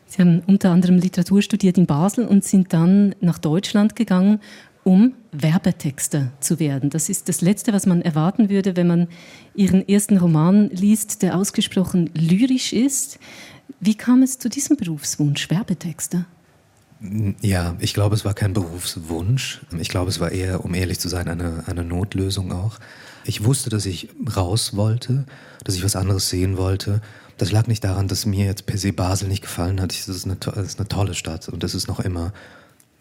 Sie 0.07 0.21
haben 0.21 0.43
unter 0.45 0.69
anderem 0.69 0.97
Literatur 0.97 1.41
studiert 1.41 1.77
in 1.77 1.87
Basel 1.87 2.27
und 2.27 2.43
sind 2.43 2.73
dann 2.73 3.15
nach 3.21 3.39
Deutschland 3.39 3.95
gegangen, 3.95 4.39
um 4.85 5.15
Werbetexter 5.31 6.31
zu 6.39 6.59
werden. 6.59 6.91
Das 6.91 7.09
ist 7.09 7.27
das 7.27 7.41
Letzte, 7.41 7.73
was 7.73 7.87
man 7.87 8.03
erwarten 8.03 8.49
würde, 8.49 8.77
wenn 8.77 8.85
man 8.85 9.07
Ihren 9.55 9.85
ersten 9.89 10.17
Roman 10.17 10.69
liest, 10.69 11.23
der 11.23 11.35
ausgesprochen 11.35 12.11
lyrisch 12.13 12.71
ist. 12.71 13.17
Wie 13.79 13.95
kam 13.95 14.21
es 14.21 14.37
zu 14.37 14.47
diesem 14.47 14.77
Berufswunsch, 14.77 15.49
Werbetexter? 15.49 16.25
Ja, 17.41 17.75
ich 17.79 17.95
glaube, 17.95 18.13
es 18.13 18.25
war 18.25 18.35
kein 18.35 18.53
Berufswunsch. 18.53 19.61
Ich 19.79 19.89
glaube, 19.89 20.11
es 20.11 20.19
war 20.19 20.31
eher, 20.31 20.63
um 20.63 20.75
ehrlich 20.75 20.99
zu 20.99 21.09
sein, 21.09 21.27
eine, 21.27 21.63
eine 21.65 21.83
Notlösung 21.83 22.51
auch. 22.51 22.77
Ich 23.25 23.43
wusste, 23.43 23.71
dass 23.71 23.87
ich 23.87 24.09
raus 24.37 24.75
wollte, 24.75 25.25
dass 25.63 25.75
ich 25.75 25.83
was 25.83 25.95
anderes 25.95 26.29
sehen 26.29 26.57
wollte. 26.57 27.01
Das 27.37 27.51
lag 27.51 27.65
nicht 27.65 27.83
daran, 27.83 28.07
dass 28.07 28.27
mir 28.27 28.45
jetzt 28.45 28.67
per 28.67 28.77
se 28.77 28.93
Basel 28.93 29.29
nicht 29.29 29.41
gefallen 29.41 29.81
hat. 29.81 29.89
Das 29.89 30.07
ist 30.07 30.27
ist 30.27 30.79
eine 30.79 30.87
tolle 30.87 31.15
Stadt 31.15 31.49
und 31.49 31.63
das 31.63 31.73
ist 31.73 31.87
noch 31.87 31.99
immer. 31.99 32.33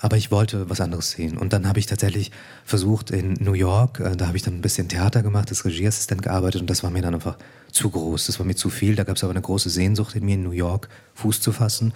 Aber 0.05 0.19
ich 0.19 0.31
wollte 0.31 0.69
was 0.69 0.83
anderes 0.83 1.13
sehen. 1.13 1.39
Und 1.39 1.55
dann 1.55 1.67
habe 1.67 1.79
ich 1.79 1.87
tatsächlich 1.87 2.31
versucht 2.67 3.11
in 3.11 3.39
New 3.41 3.55
York, 3.55 4.01
äh, 4.01 4.15
da 4.15 4.27
habe 4.27 4.37
ich 4.37 4.43
dann 4.43 4.53
ein 4.53 4.61
bisschen 4.61 4.87
Theater 4.87 5.23
gemacht, 5.23 5.49
als 5.49 5.65
Regieassistent 5.65 6.21
gearbeitet 6.21 6.61
und 6.61 6.69
das 6.69 6.83
war 6.83 6.91
mir 6.91 7.01
dann 7.01 7.15
einfach 7.15 7.39
zu 7.73 7.89
groß. 7.89 8.27
Das 8.27 8.39
war 8.39 8.45
mir 8.45 8.55
zu 8.55 8.69
viel. 8.69 8.97
Da 8.97 9.05
gab 9.05 9.17
es 9.17 9.25
aber 9.25 9.31
eine 9.31 9.41
große 9.41 9.71
Sehnsucht 9.71 10.15
in 10.15 10.27
mir, 10.27 10.35
in 10.35 10.43
New 10.43 10.51
York 10.51 10.91
Fuß 11.15 11.41
zu 11.41 11.53
fassen. 11.53 11.95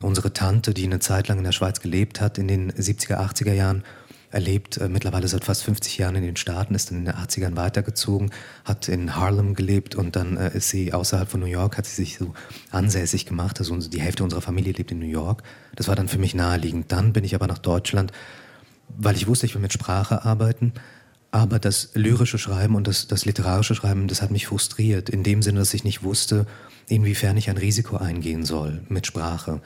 Unsere 0.00 0.32
Tante, 0.32 0.72
die 0.72 0.84
eine 0.84 1.00
Zeit 1.00 1.26
lang 1.26 1.38
in 1.38 1.44
der 1.44 1.50
Schweiz 1.50 1.80
gelebt 1.80 2.20
hat, 2.20 2.38
in 2.38 2.46
den 2.46 2.70
70er, 2.70 3.16
80er 3.16 3.54
Jahren, 3.54 3.82
erlebt 4.30 4.76
äh, 4.76 4.88
mittlerweile 4.88 5.28
seit 5.28 5.44
fast 5.44 5.62
50 5.64 5.98
Jahren 5.98 6.16
in 6.16 6.22
den 6.22 6.36
Staaten, 6.36 6.74
ist 6.74 6.90
dann 6.90 6.98
in 6.98 7.04
den 7.06 7.14
80ern 7.14 7.56
weitergezogen, 7.56 8.30
hat 8.64 8.88
in 8.88 9.16
Harlem 9.16 9.54
gelebt 9.54 9.94
und 9.94 10.16
dann 10.16 10.36
äh, 10.36 10.56
ist 10.56 10.68
sie 10.68 10.92
außerhalb 10.92 11.28
von 11.28 11.40
New 11.40 11.46
York, 11.46 11.78
hat 11.78 11.86
sie 11.86 11.96
sich 11.96 12.18
so 12.18 12.34
ansässig 12.70 13.26
gemacht. 13.26 13.58
Also 13.58 13.76
die 13.76 14.00
Hälfte 14.00 14.24
unserer 14.24 14.42
Familie 14.42 14.72
lebt 14.72 14.90
in 14.90 14.98
New 14.98 15.06
York. 15.06 15.42
Das 15.76 15.88
war 15.88 15.96
dann 15.96 16.08
für 16.08 16.18
mich 16.18 16.34
naheliegend. 16.34 16.92
Dann 16.92 17.12
bin 17.12 17.24
ich 17.24 17.34
aber 17.34 17.46
nach 17.46 17.58
Deutschland, 17.58 18.12
weil 18.88 19.16
ich 19.16 19.26
wusste, 19.26 19.46
ich 19.46 19.54
will 19.54 19.62
mit 19.62 19.72
Sprache 19.72 20.24
arbeiten. 20.24 20.72
Aber 21.30 21.58
das 21.58 21.90
lyrische 21.94 22.38
Schreiben 22.38 22.74
und 22.74 22.86
das, 22.86 23.06
das 23.06 23.26
literarische 23.26 23.74
Schreiben, 23.74 24.08
das 24.08 24.22
hat 24.22 24.30
mich 24.30 24.46
frustriert. 24.46 25.10
In 25.10 25.22
dem 25.22 25.42
Sinne, 25.42 25.58
dass 25.58 25.74
ich 25.74 25.84
nicht 25.84 26.02
wusste, 26.02 26.46
inwiefern 26.86 27.36
ich 27.36 27.50
ein 27.50 27.58
Risiko 27.58 27.96
eingehen 27.98 28.44
soll 28.44 28.82
mit 28.88 29.06
Sprache. 29.06 29.60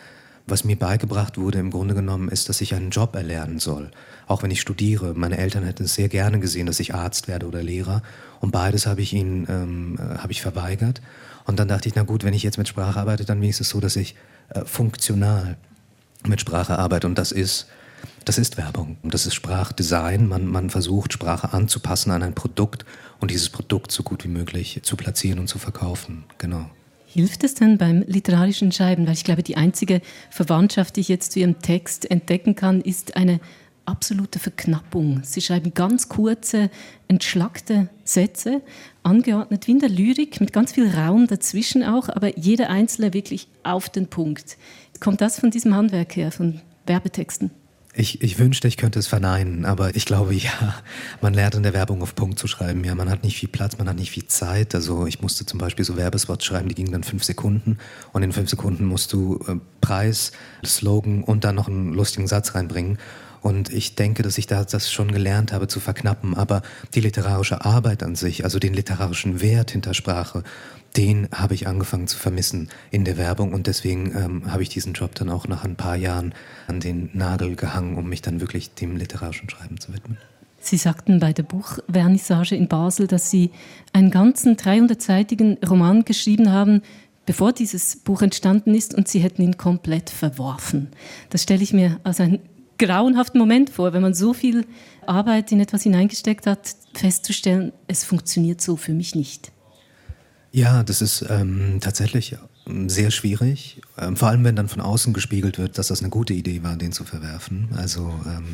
Was 0.47 0.65
mir 0.65 0.77
beigebracht 0.77 1.39
wurde 1.39 1.59
im 1.59 1.71
Grunde 1.71 1.95
genommen, 1.95 2.29
ist, 2.29 2.49
dass 2.49 2.61
ich 2.61 2.75
einen 2.75 2.91
Job 2.91 3.15
erlernen 3.15 3.61
soll. 3.61 3.91
Auch 4.27 4.43
wenn 4.43 4.51
ich 4.51 4.61
studiere. 4.61 5.15
Meine 5.15 5.39
Eltern 5.39 5.65
hätten 5.65 5.85
es 5.85 5.95
sehr 5.95 6.09
gerne 6.09 6.41
gesehen, 6.41 6.67
dass 6.67 6.81
ich 6.81 6.95
Arzt 6.95 7.29
werde 7.29 7.47
oder 7.47 7.63
Lehrer. 7.63 8.03
Und 8.41 8.51
beides 8.51 8.87
habe 8.87 9.03
ich 9.03 9.13
ihnen 9.13 9.47
ähm, 9.49 9.99
äh, 9.99 10.19
habe 10.19 10.33
ich 10.33 10.43
verweigert. 10.43 11.01
Und 11.45 11.59
dann 11.59 11.69
dachte 11.69 11.89
ich, 11.89 11.95
na 11.95 12.03
gut, 12.03 12.25
wenn 12.25 12.35
ich 12.35 12.43
jetzt 12.43 12.59
mit 12.59 12.69
Sprache 12.69 13.01
arbeite, 13.01 13.25
dann 13.25 13.41
wenigstens 13.41 13.69
so, 13.69 13.81
dass 13.81 13.97
ich 13.97 14.17
äh, 14.51 14.65
funktional 14.65 15.57
mit 16.27 16.41
Sprache 16.41 16.79
arbeite. 16.79 17.07
Und 17.07 17.19
das 17.19 17.33
ist, 17.33 17.67
das 18.25 18.39
ist 18.39 18.57
Werbung. 18.57 18.97
Und 19.03 19.15
Das 19.15 19.27
ist 19.27 19.35
Sprachdesign. 19.35 20.29
Man, 20.29 20.47
man 20.47 20.71
versucht, 20.71 21.13
Sprache 21.13 21.53
anzupassen 21.53 22.11
an 22.11 22.23
ein 22.23 22.35
Produkt 22.35 22.85
und 23.21 23.31
dieses 23.31 23.49
Produkt 23.49 23.93
so 23.93 24.03
gut 24.03 24.25
wie 24.25 24.29
möglich 24.29 24.81
zu 24.83 24.97
platzieren 24.97 25.39
und 25.39 25.49
zu 25.49 25.59
verkaufen. 25.59 26.25
Genau. 26.39 26.69
Hilft 27.13 27.45
es 27.45 27.53
denn 27.53 27.77
beim 27.77 28.05
literarischen 28.07 28.73
Schreiben? 28.73 29.07
Weil 29.07 29.13
ich 29.13 29.25
glaube, 29.25 29.43
die 29.43 29.59
einzige 29.59 30.01
Verwandtschaft, 30.31 30.97
die 30.97 31.03
ich 31.03 31.09
jetzt 31.09 31.33
zu 31.33 31.41
Ihrem 31.41 31.61
Text 31.61 32.11
entdecken 32.11 32.57
kann, 32.57 32.81
ist 32.81 33.17
eine 33.19 33.39
absolute 33.85 34.39
Verknappung. 34.39 35.21
Sie 35.23 35.43
schreiben 35.43 35.75
ganz 35.75 36.09
kurze, 36.09 36.71
entschlackte 37.09 37.91
Sätze, 38.03 38.63
angeordnet 39.03 39.67
wie 39.67 39.73
in 39.73 39.81
der 39.81 39.91
Lyrik, 39.91 40.41
mit 40.41 40.55
ganz 40.55 40.73
viel 40.73 40.89
Raum 40.89 41.27
dazwischen 41.27 41.85
auch, 41.85 42.09
aber 42.09 42.39
jeder 42.39 42.71
einzelne 42.71 43.13
wirklich 43.13 43.47
auf 43.63 43.91
den 43.91 44.07
Punkt. 44.07 44.57
Kommt 44.99 45.21
das 45.21 45.39
von 45.39 45.51
diesem 45.51 45.75
Handwerk 45.75 46.17
her, 46.17 46.33
von 46.33 46.63
Werbetexten? 46.87 47.51
Ich, 47.95 48.23
ich 48.23 48.39
wünschte, 48.39 48.69
ich 48.69 48.79
könnte 48.79 48.99
es 48.99 49.07
verneinen, 49.07 49.67
aber 49.67 49.95
ich 49.95 50.07
glaube, 50.07 50.33
ja, 50.33 50.51
man 51.21 51.35
lernt 51.35 51.57
in 51.57 51.63
der 51.63 51.75
Werbung 51.75 52.01
auf 52.01 52.15
Punkt 52.15 52.39
zu 52.39 52.47
schreiben. 52.47 52.83
Ja, 52.85 52.95
man 52.95 53.11
hat 53.11 53.23
nicht 53.23 53.37
viel 53.37 53.51
Platz, 53.51 53.77
man 53.77 53.87
hat 53.87 53.97
nicht 53.97 54.11
viel 54.11 54.27
Zeit. 54.27 54.75
Also 54.75 55.07
ich 55.07 55.21
musste 55.21 55.45
zum 55.45 55.59
Beispiel 55.59 55.85
so 55.85 55.95
Werbespots 55.99 56.43
schreiben, 56.47 56.71
die 56.71 56.75
gingen 56.75 56.93
dann 56.93 57.05
fünf 57.05 57.23
Sekunden 57.23 57.77
und 58.13 58.23
in 58.23 58.33
fünf 58.33 58.49
Sekunden 58.49 58.87
musst 58.87 59.13
du 59.13 59.45
äh, 59.47 59.57
Preis, 59.83 60.33
Slogan 60.65 61.23
und 61.23 61.45
dann 61.45 61.55
noch 61.55 61.69
einen 61.69 61.93
lustigen 61.93 62.27
Satz 62.27 62.55
reinbringen. 62.55 62.97
Und 63.43 63.73
ich 63.73 63.97
denke, 63.97 64.23
dass 64.23 64.39
ich 64.39 64.47
da 64.47 64.65
das 64.65 64.91
schon 64.91 65.11
gelernt 65.11 65.53
habe 65.53 65.67
zu 65.67 65.81
verknappen. 65.81 66.35
Aber 66.35 66.63
die 66.95 67.01
literarische 67.01 67.65
Arbeit 67.65 68.03
an 68.03 68.15
sich, 68.15 68.45
also 68.45 68.59
den 68.59 68.73
literarischen 68.73 69.41
Wert 69.41 69.73
hinter 69.73 69.95
Sprache, 69.95 70.45
den 70.97 71.29
habe 71.33 71.55
ich 71.55 71.67
angefangen 71.67 72.07
zu 72.07 72.19
vermissen 72.19 72.69
in 72.91 73.05
der 73.05 73.17
Werbung. 73.17 73.53
Und 73.53 73.67
deswegen 73.67 74.15
ähm, 74.15 74.53
habe 74.53 74.63
ich 74.63 74.69
diesen 74.69 74.93
Job 74.93 75.15
dann 75.17 75.29
auch 75.29 75.49
nach 75.49 75.65
ein 75.65 75.77
paar 75.77 75.97
Jahren 75.97 76.35
an 76.69 76.81
den 76.81 77.11
Nagel 77.13 77.57
gehangen, 77.57 77.97
um 77.97 78.09
mich 78.09 78.23
dann 78.23 78.41
wirklich 78.41 78.75
dem 78.75 78.97
literarischen 78.97 79.51
Schreiben 79.51 79.81
zu 79.81 79.93
widmen. 79.93 80.19
Sie 80.61 80.77
sagten 80.77 81.19
bei 81.19 81.33
der 81.33 81.43
Buchvernissage 81.43 82.55
in 82.55 82.69
Basel, 82.69 83.09
dass 83.09 83.31
Sie 83.31 83.51
einen 83.93 84.13
ganzen 84.13 84.57
300-seitigen 84.57 85.59
Roman 85.69 86.05
geschrieben 86.05 86.53
haben, 86.53 86.83
bevor 87.27 87.53
dieses 87.53 87.97
Buch 87.97 88.23
entstanden 88.23 88.73
ist, 88.75 88.95
und 88.95 89.09
Sie 89.09 89.19
hätten 89.19 89.43
ihn 89.43 89.57
komplett 89.57 90.09
verworfen. 90.09 90.89
Das 91.31 91.43
stelle 91.43 91.65
ich 91.65 91.73
mir 91.73 91.99
als 92.05 92.21
einen 92.21 92.39
grauenhaften 92.79 93.39
Moment 93.39 93.71
vor, 93.71 93.93
wenn 93.93 94.03
man 94.03 94.15
so 94.15 94.33
viel 94.33 94.67
Arbeit 95.07 95.53
in 95.53 95.61
etwas 95.61 95.83
hineingesteckt 95.83 96.47
hat, 96.47 96.77
festzustellen, 96.95 97.73
es 97.87 98.05
funktioniert 98.05 98.61
so 98.61 98.77
für 98.77 98.93
mich 98.93 99.15
nicht. 99.15 99.53
Ja, 100.53 100.83
das 100.83 101.01
ist 101.01 101.25
ähm, 101.31 101.79
tatsächlich 101.81 102.37
sehr 102.65 103.11
schwierig. 103.11 103.81
Ähm, 103.99 104.17
vor 104.17 104.29
allem, 104.29 104.45
wenn 104.45 104.55
dann 104.55 104.69
von 104.69 104.81
außen 104.81 105.13
gespiegelt 105.13 105.59
wird, 105.59 105.79
dass 105.79 105.89
das 105.89 106.01
eine 106.01 106.11
gute 106.11 106.33
Idee 106.33 106.63
war, 106.63 106.77
den 106.77 106.93
zu 106.93 107.03
verwerfen. 107.05 107.69
Also 107.77 108.15
ähm, 108.25 108.45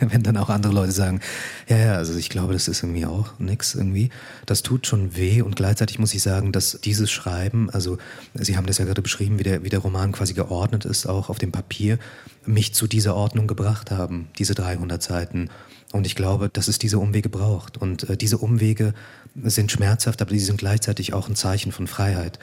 wenn 0.10 0.22
dann 0.22 0.36
auch 0.36 0.48
andere 0.50 0.72
Leute 0.72 0.92
sagen, 0.92 1.20
ja, 1.68 1.76
ja, 1.76 1.94
also 1.94 2.16
ich 2.16 2.28
glaube, 2.28 2.52
das 2.52 2.68
ist 2.68 2.82
irgendwie 2.82 3.06
auch 3.06 3.38
nix 3.38 3.74
irgendwie. 3.74 4.10
Das 4.46 4.62
tut 4.62 4.86
schon 4.86 5.16
weh 5.16 5.42
und 5.42 5.56
gleichzeitig 5.56 5.98
muss 5.98 6.14
ich 6.14 6.22
sagen, 6.22 6.52
dass 6.52 6.78
dieses 6.84 7.10
Schreiben, 7.10 7.68
also 7.70 7.98
Sie 8.34 8.56
haben 8.56 8.66
das 8.66 8.78
ja 8.78 8.84
gerade 8.84 9.02
beschrieben, 9.02 9.38
wie 9.38 9.44
der, 9.44 9.64
wie 9.64 9.68
der 9.68 9.80
Roman 9.80 10.12
quasi 10.12 10.34
geordnet 10.34 10.84
ist, 10.84 11.06
auch 11.06 11.28
auf 11.28 11.38
dem 11.38 11.50
Papier, 11.50 11.98
mich 12.44 12.72
zu 12.72 12.86
dieser 12.86 13.16
Ordnung 13.16 13.48
gebracht 13.48 13.90
haben, 13.90 14.28
diese 14.38 14.54
300 14.54 15.02
Seiten. 15.02 15.50
Und 15.92 16.06
ich 16.06 16.14
glaube, 16.14 16.48
dass 16.48 16.68
es 16.68 16.78
diese 16.78 16.98
Umwege 16.98 17.28
braucht. 17.28 17.78
Und 17.78 18.08
äh, 18.08 18.16
diese 18.16 18.38
Umwege 18.38 18.94
sind 19.42 19.72
schmerzhaft, 19.72 20.22
aber 20.22 20.30
die 20.32 20.38
sind 20.38 20.58
gleichzeitig 20.58 21.14
auch 21.14 21.28
ein 21.28 21.36
Zeichen 21.36 21.72
von 21.72 21.86
Freiheit, 21.86 22.38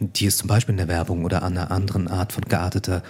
die 0.00 0.26
es 0.26 0.36
zum 0.36 0.48
Beispiel 0.48 0.72
in 0.72 0.78
der 0.78 0.88
Werbung 0.88 1.24
oder 1.24 1.42
einer 1.42 1.70
anderen 1.70 2.08
Art 2.08 2.32
von 2.32 2.44
gearteter 2.44 3.02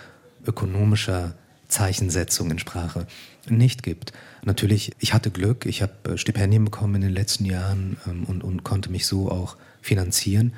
ökonomischer 0.47 1.35
Zeichensetzung 1.69 2.51
in 2.51 2.59
Sprache 2.59 3.07
nicht 3.49 3.83
gibt. 3.83 4.13
Natürlich, 4.45 4.93
ich 4.99 5.13
hatte 5.13 5.31
Glück, 5.31 5.67
ich 5.67 5.83
habe 5.83 5.93
äh, 6.05 6.19
Stipendien 6.19 6.65
bekommen 6.65 6.97
in 6.97 7.01
den 7.03 7.13
letzten 7.13 7.45
Jahren 7.45 7.97
ähm, 8.07 8.25
und, 8.25 8.43
und 8.43 8.65
konnte 8.65 8.91
mich 8.91 9.07
so 9.07 9.31
auch 9.31 9.57
finanzieren. 9.83 10.53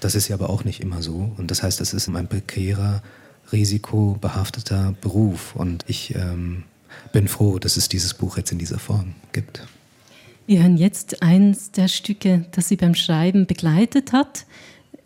Das 0.00 0.14
ist 0.14 0.28
ja 0.28 0.36
aber 0.36 0.50
auch 0.50 0.64
nicht 0.64 0.80
immer 0.80 1.02
so. 1.02 1.32
Und 1.36 1.50
das 1.50 1.62
heißt, 1.62 1.80
es 1.80 1.94
ist 1.94 2.08
ein 2.08 2.28
prekärer, 2.28 3.02
risikobehafteter 3.52 4.94
Beruf. 5.00 5.54
Und 5.54 5.84
ich 5.86 6.14
ähm, 6.14 6.64
bin 7.12 7.28
froh, 7.28 7.58
dass 7.58 7.76
es 7.76 7.88
dieses 7.88 8.14
Buch 8.14 8.36
jetzt 8.36 8.52
in 8.52 8.58
dieser 8.58 8.78
Form 8.78 9.14
gibt. 9.32 9.62
Wir 10.46 10.62
hören 10.62 10.76
jetzt 10.76 11.22
eins 11.22 11.72
der 11.72 11.88
Stücke, 11.88 12.46
das 12.52 12.68
Sie 12.68 12.76
beim 12.76 12.94
Schreiben 12.94 13.46
begleitet 13.46 14.12
hat. 14.12 14.46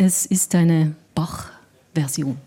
Es 0.02 0.24
ist 0.24 0.54
eine 0.54 0.94
Bach-Version. 1.14 2.38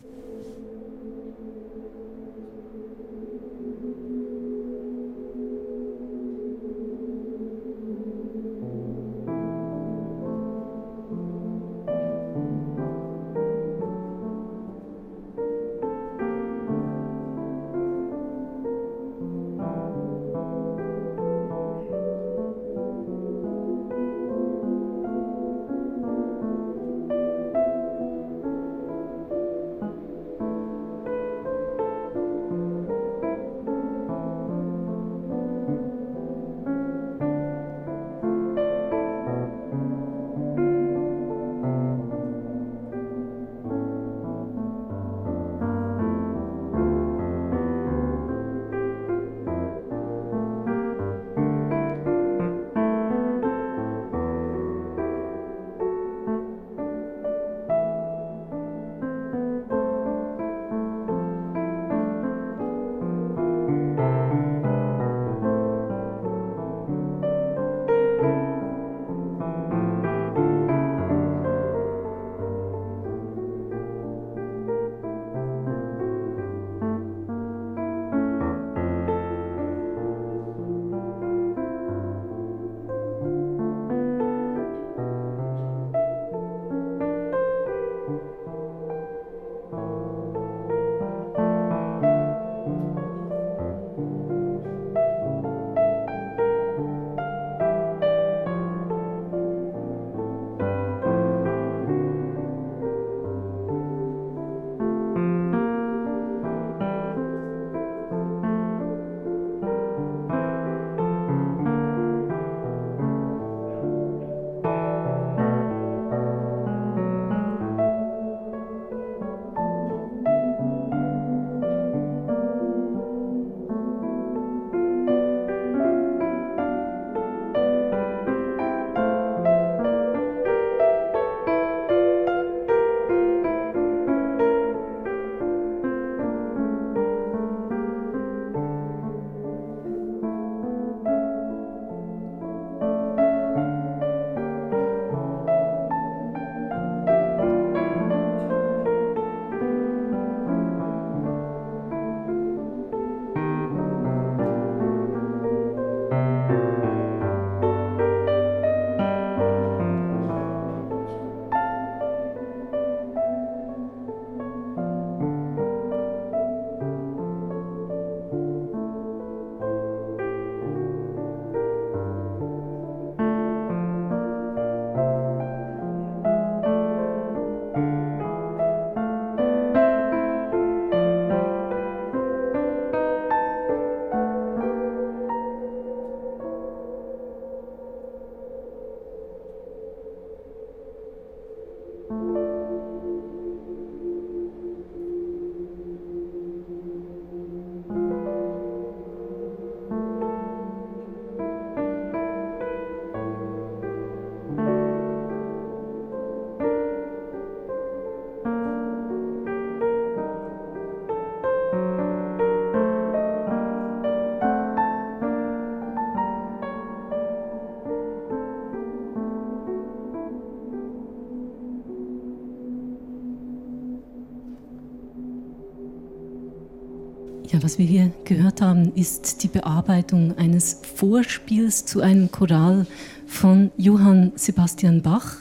Was 227.73 227.79
wir 227.79 227.85
hier 227.87 228.11
gehört 228.23 228.61
haben, 228.61 228.93
ist 228.93 229.41
die 229.41 229.47
Bearbeitung 229.47 230.37
eines 230.37 230.81
Vorspiels 230.95 231.85
zu 231.85 232.01
einem 232.01 232.29
Choral 232.29 232.85
von 233.25 233.71
Johann 233.77 234.31
Sebastian 234.35 235.01
Bach 235.01 235.37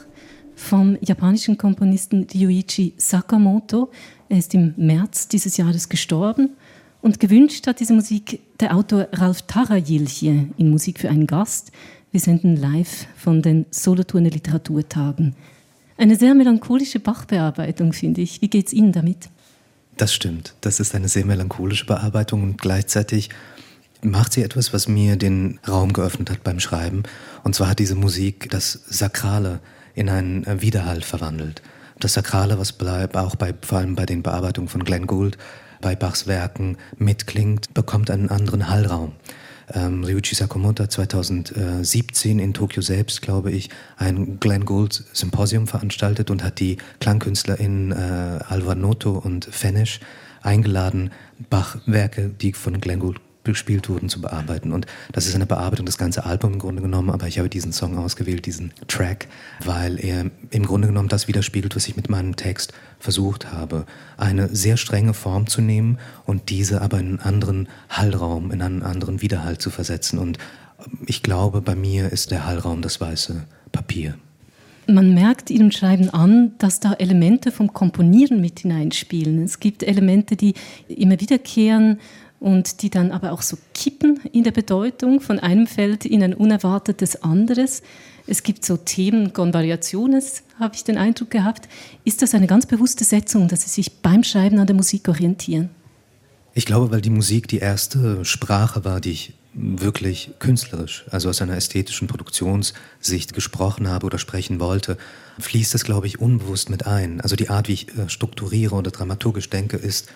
vom 0.55 0.97
japanischen 0.99 1.59
Komponisten 1.59 2.25
Ryuichi 2.33 2.95
Sakamoto. 2.97 3.91
Er 4.29 4.39
ist 4.39 4.55
im 4.55 4.73
März 4.77 5.27
dieses 5.27 5.57
Jahres 5.57 5.89
gestorben 5.89 6.55
und 7.03 7.19
gewünscht 7.19 7.67
hat 7.67 7.79
diese 7.79 7.93
Musik 7.93 8.39
der 8.59 8.75
Autor 8.75 9.09
Ralf 9.11 9.43
Tarajil 9.43 10.07
hier 10.07 10.47
in 10.57 10.71
Musik 10.71 10.97
für 10.97 11.09
einen 11.09 11.27
Gast. 11.27 11.71
Wir 12.09 12.19
senden 12.19 12.55
live 12.55 13.05
von 13.15 13.43
den 13.43 13.67
Solothurner 13.69 14.31
Literaturtagen. 14.31 15.35
Eine 15.97 16.15
sehr 16.15 16.33
melancholische 16.33 16.99
Bach-Bearbeitung, 16.99 17.93
finde 17.93 18.21
ich. 18.21 18.41
Wie 18.41 18.49
geht's 18.49 18.73
Ihnen 18.73 18.91
damit? 18.91 19.29
Das 19.97 20.13
stimmt. 20.13 20.55
Das 20.61 20.79
ist 20.79 20.95
eine 20.95 21.07
sehr 21.07 21.25
melancholische 21.25 21.85
Bearbeitung 21.85 22.43
und 22.43 22.59
gleichzeitig 22.59 23.29
macht 24.01 24.33
sie 24.33 24.43
etwas, 24.43 24.73
was 24.73 24.87
mir 24.87 25.15
den 25.15 25.59
Raum 25.67 25.93
geöffnet 25.93 26.29
hat 26.29 26.43
beim 26.43 26.59
Schreiben. 26.59 27.03
Und 27.43 27.55
zwar 27.55 27.69
hat 27.69 27.79
diese 27.79 27.95
Musik 27.95 28.49
das 28.49 28.71
Sakrale 28.87 29.59
in 29.95 30.09
einen 30.09 30.45
äh, 30.45 30.61
Widerhall 30.61 31.01
verwandelt. 31.01 31.61
Das 31.99 32.13
Sakrale, 32.13 32.57
was 32.57 32.73
bleibt, 32.73 33.15
auch 33.15 33.35
bei, 33.35 33.53
vor 33.61 33.77
allem 33.77 33.95
bei 33.95 34.05
den 34.05 34.23
Bearbeitungen 34.23 34.67
von 34.67 34.83
Glenn 34.83 35.07
Gould, 35.07 35.37
bei 35.79 35.95
Bachs 35.95 36.27
Werken 36.27 36.77
mitklingt, 36.97 37.73
bekommt 37.73 38.09
einen 38.09 38.29
anderen 38.29 38.69
Hallraum. 38.69 39.13
Ähm, 39.73 40.03
Ryuichi 40.03 40.35
Sakamoto 40.35 40.83
hat 40.83 40.91
2017 40.91 42.39
in 42.39 42.53
Tokio 42.53 42.81
selbst, 42.81 43.21
glaube 43.21 43.51
ich, 43.51 43.69
ein 43.97 44.39
Glenn 44.39 44.65
Gould 44.65 45.03
Symposium 45.13 45.67
veranstaltet 45.67 46.31
und 46.31 46.43
hat 46.43 46.59
die 46.59 46.77
KlangkünstlerInnen 46.99 47.91
äh, 47.91 48.39
Alvar 48.47 48.75
Noto 48.75 49.11
und 49.11 49.45
Fenish 49.45 49.99
eingeladen, 50.41 51.11
Bach-Werke, 51.49 52.29
die 52.29 52.53
von 52.53 52.79
Glenn 52.81 52.99
Gould 52.99 53.19
gespielt 53.43 53.89
wurden, 53.89 54.09
zu 54.09 54.21
bearbeiten. 54.21 54.71
Und 54.71 54.85
das 55.11 55.27
ist 55.27 55.35
eine 55.35 55.45
Bearbeitung 55.45 55.85
des 55.85 55.97
ganzen 55.97 56.21
Albums 56.21 56.53
im 56.53 56.59
Grunde 56.59 56.81
genommen, 56.81 57.09
aber 57.09 57.27
ich 57.27 57.39
habe 57.39 57.49
diesen 57.49 57.73
Song 57.73 57.97
ausgewählt, 57.97 58.45
diesen 58.45 58.73
Track, 58.87 59.27
weil 59.63 60.03
er 60.03 60.25
im 60.49 60.65
Grunde 60.65 60.87
genommen 60.87 61.09
das 61.09 61.27
widerspiegelt, 61.27 61.75
was 61.75 61.87
ich 61.87 61.95
mit 61.95 62.09
meinem 62.09 62.35
Text 62.35 62.73
versucht 62.99 63.51
habe. 63.51 63.85
Eine 64.17 64.53
sehr 64.55 64.77
strenge 64.77 65.13
Form 65.13 65.47
zu 65.47 65.61
nehmen 65.61 65.97
und 66.25 66.49
diese 66.49 66.81
aber 66.81 66.99
in 66.99 67.07
einen 67.07 67.19
anderen 67.19 67.69
Hallraum, 67.89 68.51
in 68.51 68.61
einen 68.61 68.83
anderen 68.83 69.21
Widerhall 69.21 69.57
zu 69.57 69.69
versetzen. 69.69 70.19
Und 70.19 70.37
ich 71.05 71.23
glaube, 71.23 71.61
bei 71.61 71.75
mir 71.75 72.11
ist 72.11 72.31
der 72.31 72.45
Hallraum 72.45 72.81
das 72.81 72.99
weiße 72.99 73.43
Papier. 73.71 74.15
Man 74.87 75.13
merkt 75.13 75.49
Ihrem 75.49 75.71
Schreiben 75.71 76.09
an, 76.09 76.53
dass 76.57 76.81
da 76.81 76.93
Elemente 76.93 77.51
vom 77.51 77.71
Komponieren 77.71 78.41
mit 78.41 78.59
hineinspielen. 78.59 79.41
Es 79.41 79.59
gibt 79.61 79.81
Elemente, 79.81 80.35
die 80.35 80.55
immer 80.89 81.19
wiederkehren 81.21 81.99
und 82.43 82.81
die 82.81 82.89
dann 82.89 83.11
aber 83.11 83.31
auch 83.31 83.41
so 83.41 83.57
kippen 83.73 84.19
in 84.33 84.43
der 84.43 84.51
Bedeutung 84.51 85.21
von 85.21 85.39
einem 85.39 85.65
Feld 85.65 86.05
in 86.05 86.21
ein 86.21 86.33
unerwartetes 86.33 87.23
anderes. 87.23 87.81
Es 88.27 88.43
gibt 88.43 88.65
so 88.65 88.75
Themen 88.75 89.31
con 89.31 89.53
variaciones, 89.53 90.43
habe 90.59 90.75
ich 90.75 90.83
den 90.83 90.97
Eindruck 90.97 91.29
gehabt. 91.29 91.69
Ist 92.03 92.21
das 92.21 92.35
eine 92.35 92.47
ganz 92.47 92.65
bewusste 92.65 93.05
Setzung, 93.05 93.47
dass 93.47 93.63
Sie 93.63 93.69
sich 93.69 94.01
beim 94.01 94.23
Schreiben 94.23 94.59
an 94.59 94.67
der 94.67 94.75
Musik 94.75 95.07
orientieren? 95.07 95.69
Ich 96.53 96.65
glaube, 96.65 96.91
weil 96.91 97.01
die 97.01 97.09
Musik 97.09 97.47
die 97.47 97.59
erste 97.59 98.25
Sprache 98.25 98.83
war, 98.83 98.99
die 98.99 99.11
ich 99.11 99.33
wirklich 99.53 100.31
künstlerisch, 100.39 101.05
also 101.11 101.29
aus 101.29 101.41
einer 101.41 101.55
ästhetischen 101.55 102.07
Produktionssicht 102.09 103.33
gesprochen 103.33 103.87
habe 103.87 104.05
oder 104.05 104.17
sprechen 104.17 104.59
wollte, 104.59 104.97
fließt 105.39 105.73
das, 105.73 105.85
glaube 105.85 106.07
ich, 106.07 106.19
unbewusst 106.19 106.69
mit 106.69 106.85
ein. 106.87 107.21
Also 107.21 107.37
die 107.37 107.49
Art, 107.49 107.69
wie 107.69 107.73
ich 107.73 107.97
äh, 107.97 108.09
strukturiere 108.09 108.75
oder 108.75 108.91
dramaturgisch 108.91 109.49
denke, 109.49 109.77
ist, 109.77 110.09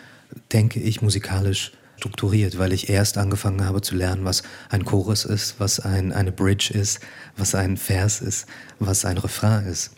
denke 0.52 0.82
ich, 0.82 1.02
musikalisch 1.02 1.72
strukturiert, 1.98 2.58
weil 2.58 2.74
ich 2.74 2.90
erst 2.90 3.18
angefangen 3.18 3.66
habe 3.66 3.82
zu 3.82 3.96
lernen, 3.96 4.24
was 4.24 4.44
ein 4.70 4.86
Chorus 4.86 5.26
ist, 5.26 5.60
was 5.60 5.80
ein, 5.80 6.14
eine 6.14 6.32
Bridge 6.32 6.72
ist, 6.74 7.00
was 7.36 7.56
ein 7.56 7.78
Vers 7.78 8.22
ist, 8.22 8.48
was 8.80 9.04
ein 9.04 9.18
Refrain 9.18 9.66
ist. 9.66 9.92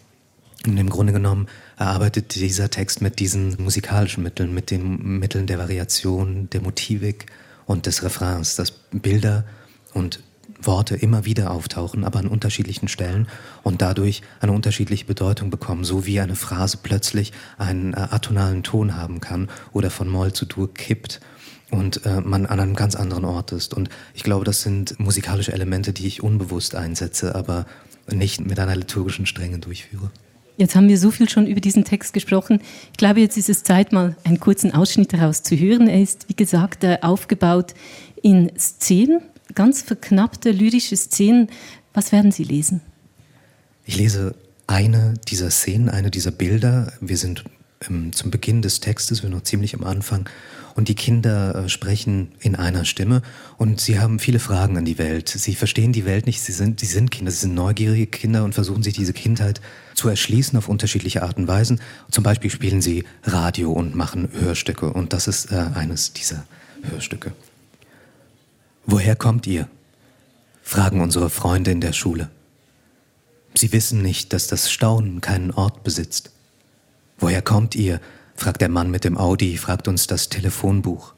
Und 0.66 0.78
im 0.78 0.90
Grunde 0.90 1.14
genommen 1.14 1.48
erarbeitet 1.78 2.36
dieser 2.36 2.70
Text 2.70 3.02
mit 3.02 3.20
diesen 3.20 3.56
musikalischen 3.62 4.24
Mitteln, 4.24 4.54
mit 4.54 4.72
den 4.72 5.20
Mitteln 5.20 5.48
der 5.48 5.60
Variation, 5.60 6.50
der 6.50 6.62
Motivik 6.62 7.28
und 7.66 7.86
des 7.86 8.04
Refrains, 8.04 8.56
dass 8.56 8.72
Bilder 8.72 9.46
und 9.94 10.22
Worte 10.62 10.96
immer 10.96 11.24
wieder 11.26 11.52
auftauchen, 11.52 12.04
aber 12.04 12.20
an 12.20 12.28
unterschiedlichen 12.28 12.88
Stellen 12.88 13.28
und 13.64 13.82
dadurch 13.82 14.22
eine 14.42 14.52
unterschiedliche 14.52 15.06
Bedeutung 15.06 15.50
bekommen, 15.50 15.86
so 15.86 16.06
wie 16.06 16.20
eine 16.20 16.36
Phrase 16.36 16.80
plötzlich 16.82 17.32
einen 17.58 17.94
äh, 17.94 18.08
atonalen 18.10 18.64
Ton 18.64 18.98
haben 18.98 19.22
kann 19.22 19.50
oder 19.72 19.90
von 19.90 20.10
Moll 20.10 20.34
zu 20.34 20.46
Dur 20.46 20.74
kippt 20.74 21.22
und 21.72 22.06
äh, 22.06 22.22
man 22.22 22.46
an 22.46 22.60
einem 22.60 22.76
ganz 22.76 22.96
anderen 22.96 23.26
Ort 23.26 23.52
ist. 23.52 23.74
Und 23.74 23.90
ich 24.14 24.24
glaube, 24.24 24.46
das 24.46 24.62
sind 24.62 25.00
musikalische 25.00 25.54
Elemente, 25.54 25.94
die 25.94 26.08
ich 26.08 26.24
unbewusst 26.24 26.76
einsetze, 26.76 27.36
aber 27.36 27.66
nicht 28.12 28.46
mit 28.46 28.60
einer 28.60 28.76
liturgischen 28.76 29.26
Strenge 29.26 29.60
durchführe. 29.60 30.12
Jetzt 30.58 30.76
haben 30.76 30.90
wir 30.90 30.98
so 30.98 31.10
viel 31.10 31.30
schon 31.30 31.48
über 31.48 31.62
diesen 31.62 31.86
Text 31.86 32.12
gesprochen. 32.12 32.60
Ich 32.92 32.98
glaube, 32.98 33.22
jetzt 33.22 33.38
ist 33.38 33.50
es 33.50 33.64
Zeit, 33.64 33.94
mal 33.94 34.18
einen 34.26 34.42
kurzen 34.42 34.74
Ausschnitt 34.74 35.14
daraus 35.14 35.42
zu 35.42 35.56
hören. 35.56 35.88
Er 35.88 36.02
ist, 36.02 36.28
wie 36.28 36.36
gesagt, 36.36 36.84
äh, 36.84 36.98
aufgebaut 37.02 37.74
in 38.22 38.52
Szenen, 38.58 39.22
ganz 39.56 39.82
verknappte 39.82 40.52
lyrische 40.52 40.98
Szenen. 40.98 41.48
Was 41.94 42.12
werden 42.12 42.32
Sie 42.32 42.44
lesen? 42.44 42.82
Ich 43.86 43.96
lese 43.96 44.36
eine 44.68 45.14
dieser 45.30 45.50
Szenen, 45.50 45.88
eine 45.90 46.12
dieser 46.12 46.32
Bilder. 46.32 46.92
Wir 47.00 47.18
sind 47.18 47.46
ähm, 47.88 48.14
zum 48.14 48.32
Beginn 48.32 48.62
des 48.62 48.80
Textes, 48.80 49.22
wir 49.22 49.30
sind 49.30 49.38
noch 49.38 49.44
ziemlich 49.44 49.74
am 49.76 49.84
Anfang, 49.84 50.30
und 50.76 50.88
die 50.88 50.96
Kinder 50.96 51.56
äh, 51.56 51.70
sprechen 51.70 52.32
in 52.40 52.56
einer 52.56 52.86
Stimme 52.86 53.22
und 53.58 53.82
sie 53.82 54.00
haben 54.00 54.20
viele 54.20 54.40
Fragen 54.40 54.78
an 54.78 54.86
die 54.86 54.98
Welt. 54.98 55.28
Sie 55.28 55.56
verstehen 55.56 55.92
die 55.92 56.06
Welt 56.06 56.26
nicht, 56.26 56.42
sie 56.42 56.52
sind, 56.52 56.80
sie 56.80 56.86
sind 56.86 57.12
Kinder, 57.12 57.32
sie 57.32 57.40
sind 57.40 57.54
neugierige 57.54 58.08
Kinder 58.08 58.44
und 58.44 58.54
versuchen 58.54 58.84
sich 58.84 58.94
diese 58.94 59.14
Kindheit 59.14 59.60
zu 59.94 60.08
erschließen 60.08 60.58
auf 60.58 60.70
unterschiedliche 60.70 61.24
Arten 61.24 61.42
und 61.42 61.48
Weisen. 61.48 61.82
Zum 62.12 62.24
Beispiel 62.24 62.50
spielen 62.50 62.82
sie 62.82 63.04
Radio 63.24 63.72
und 63.72 63.96
machen 63.96 64.30
Hörstücke 64.32 64.94
und 64.94 65.12
das 65.12 65.28
ist 65.28 65.52
äh, 65.52 65.66
eines 65.76 66.14
dieser 66.14 66.46
Hörstücke. 66.84 67.34
Woher 68.86 69.16
kommt 69.16 69.46
ihr? 69.48 69.68
fragen 70.64 71.02
unsere 71.02 71.30
Freunde 71.32 71.72
in 71.72 71.82
der 71.82 71.94
Schule. 71.94 72.30
Sie 73.56 73.74
wissen 73.74 74.02
nicht, 74.04 74.34
dass 74.34 74.48
das 74.48 74.72
Staunen 74.72 75.20
keinen 75.20 75.50
Ort 75.52 75.84
besitzt. 75.84 76.32
Woher 77.20 77.42
kommt 77.42 77.76
ihr? 77.76 78.00
fragt 78.36 78.62
der 78.62 78.70
Mann 78.70 78.90
mit 78.90 79.04
dem 79.04 79.18
Audi, 79.18 79.58
fragt 79.58 79.88
uns 79.88 80.08
das 80.08 80.30
Telefonbuch. 80.30 81.14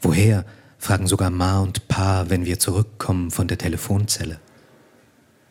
Woher? 0.00 0.44
fragen 0.78 1.06
sogar 1.06 1.30
Ma 1.30 1.60
und 1.60 1.88
Pa, 1.88 2.28
wenn 2.28 2.44
wir 2.44 2.58
zurückkommen 2.58 3.30
von 3.30 3.48
der 3.48 3.56
Telefonzelle. 3.56 4.38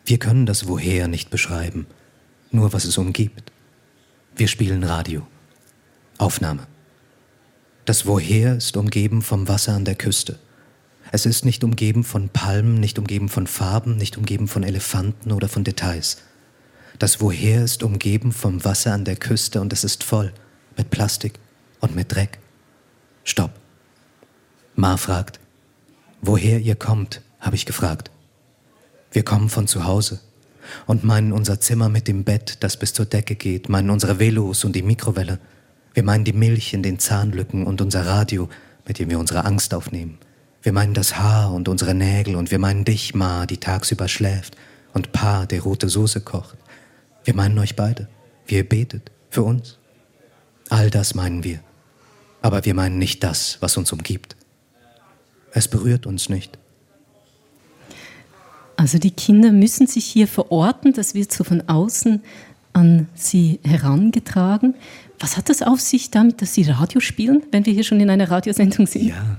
Wir 0.05 0.19
können 0.19 0.45
das 0.45 0.67
Woher 0.67 1.07
nicht 1.07 1.29
beschreiben, 1.29 1.87
nur 2.51 2.73
was 2.73 2.85
es 2.85 2.97
umgibt. 2.97 3.51
Wir 4.35 4.47
spielen 4.47 4.83
Radio. 4.83 5.25
Aufnahme. 6.17 6.67
Das 7.85 8.05
Woher 8.05 8.57
ist 8.57 8.77
umgeben 8.77 9.21
vom 9.21 9.47
Wasser 9.47 9.73
an 9.73 9.85
der 9.85 9.95
Küste. 9.95 10.39
Es 11.11 11.25
ist 11.25 11.45
nicht 11.45 11.63
umgeben 11.63 12.03
von 12.03 12.29
Palmen, 12.29 12.79
nicht 12.79 12.97
umgeben 12.97 13.29
von 13.29 13.45
Farben, 13.45 13.97
nicht 13.97 14.17
umgeben 14.17 14.47
von 14.47 14.63
Elefanten 14.63 15.31
oder 15.31 15.47
von 15.47 15.63
Details. 15.63 16.17
Das 16.99 17.19
Woher 17.21 17.63
ist 17.63 17.83
umgeben 17.83 18.31
vom 18.31 18.63
Wasser 18.63 18.93
an 18.93 19.05
der 19.05 19.15
Küste 19.15 19.61
und 19.61 19.73
es 19.73 19.83
ist 19.83 20.03
voll 20.03 20.33
mit 20.77 20.89
Plastik 20.89 21.39
und 21.79 21.95
mit 21.95 22.13
Dreck. 22.13 22.39
Stopp. 23.23 23.51
Ma 24.75 24.97
fragt, 24.97 25.39
woher 26.21 26.59
ihr 26.59 26.75
kommt, 26.75 27.21
habe 27.39 27.55
ich 27.55 27.65
gefragt. 27.65 28.09
Wir 29.11 29.23
kommen 29.23 29.49
von 29.49 29.67
zu 29.67 29.85
Hause 29.85 30.19
und 30.87 31.03
meinen 31.03 31.33
unser 31.33 31.59
Zimmer 31.59 31.89
mit 31.89 32.07
dem 32.07 32.23
Bett, 32.23 32.57
das 32.61 32.77
bis 32.77 32.93
zur 32.93 33.05
Decke 33.05 33.35
geht, 33.35 33.69
meinen 33.69 33.89
unsere 33.89 34.19
Velos 34.19 34.63
und 34.63 34.75
die 34.75 34.81
Mikrowelle. 34.81 35.39
Wir 35.93 36.03
meinen 36.03 36.23
die 36.23 36.33
Milch 36.33 36.73
in 36.73 36.83
den 36.83 36.99
Zahnlücken 36.99 37.67
und 37.67 37.81
unser 37.81 38.05
Radio, 38.05 38.49
mit 38.87 38.99
dem 38.99 39.09
wir 39.09 39.19
unsere 39.19 39.45
Angst 39.45 39.73
aufnehmen. 39.73 40.17
Wir 40.61 40.73
meinen 40.73 40.93
das 40.93 41.17
Haar 41.17 41.53
und 41.53 41.67
unsere 41.67 41.93
Nägel 41.93 42.35
und 42.35 42.49
wir 42.49 42.59
meinen 42.59 42.85
dich, 42.85 43.13
Ma, 43.13 43.45
die 43.45 43.57
tagsüber 43.57 44.07
schläft 44.07 44.55
und 44.93 45.11
Pa, 45.11 45.45
der 45.45 45.61
rote 45.61 45.89
Soße 45.89 46.21
kocht. 46.21 46.57
Wir 47.23 47.35
meinen 47.35 47.57
euch 47.59 47.75
beide, 47.75 48.07
wie 48.45 48.55
ihr 48.55 48.67
betet, 48.67 49.11
für 49.29 49.43
uns. 49.43 49.77
All 50.69 50.89
das 50.89 51.15
meinen 51.15 51.43
wir. 51.43 51.59
Aber 52.41 52.65
wir 52.65 52.73
meinen 52.73 52.97
nicht 52.97 53.23
das, 53.23 53.57
was 53.61 53.77
uns 53.77 53.91
umgibt. 53.91 54.35
Es 55.51 55.67
berührt 55.67 56.05
uns 56.05 56.29
nicht. 56.29 56.57
Also 58.75 58.97
die 58.97 59.11
Kinder 59.11 59.51
müssen 59.51 59.87
sich 59.87 60.05
hier 60.05 60.27
verorten, 60.27 60.93
das 60.93 61.13
wird 61.13 61.31
so 61.31 61.43
von 61.43 61.67
außen 61.69 62.21
an 62.73 63.07
sie 63.13 63.59
herangetragen. 63.63 64.75
Was 65.19 65.37
hat 65.37 65.49
das 65.49 65.61
auf 65.61 65.79
sich 65.79 66.11
damit, 66.11 66.41
dass 66.41 66.55
sie 66.55 66.63
Radio 66.63 66.99
spielen, 66.99 67.43
wenn 67.51 67.65
wir 67.65 67.73
hier 67.73 67.83
schon 67.83 67.99
in 67.99 68.09
einer 68.09 68.29
Radiosendung 68.29 68.87
sind? 68.87 69.05
Ja, 69.05 69.37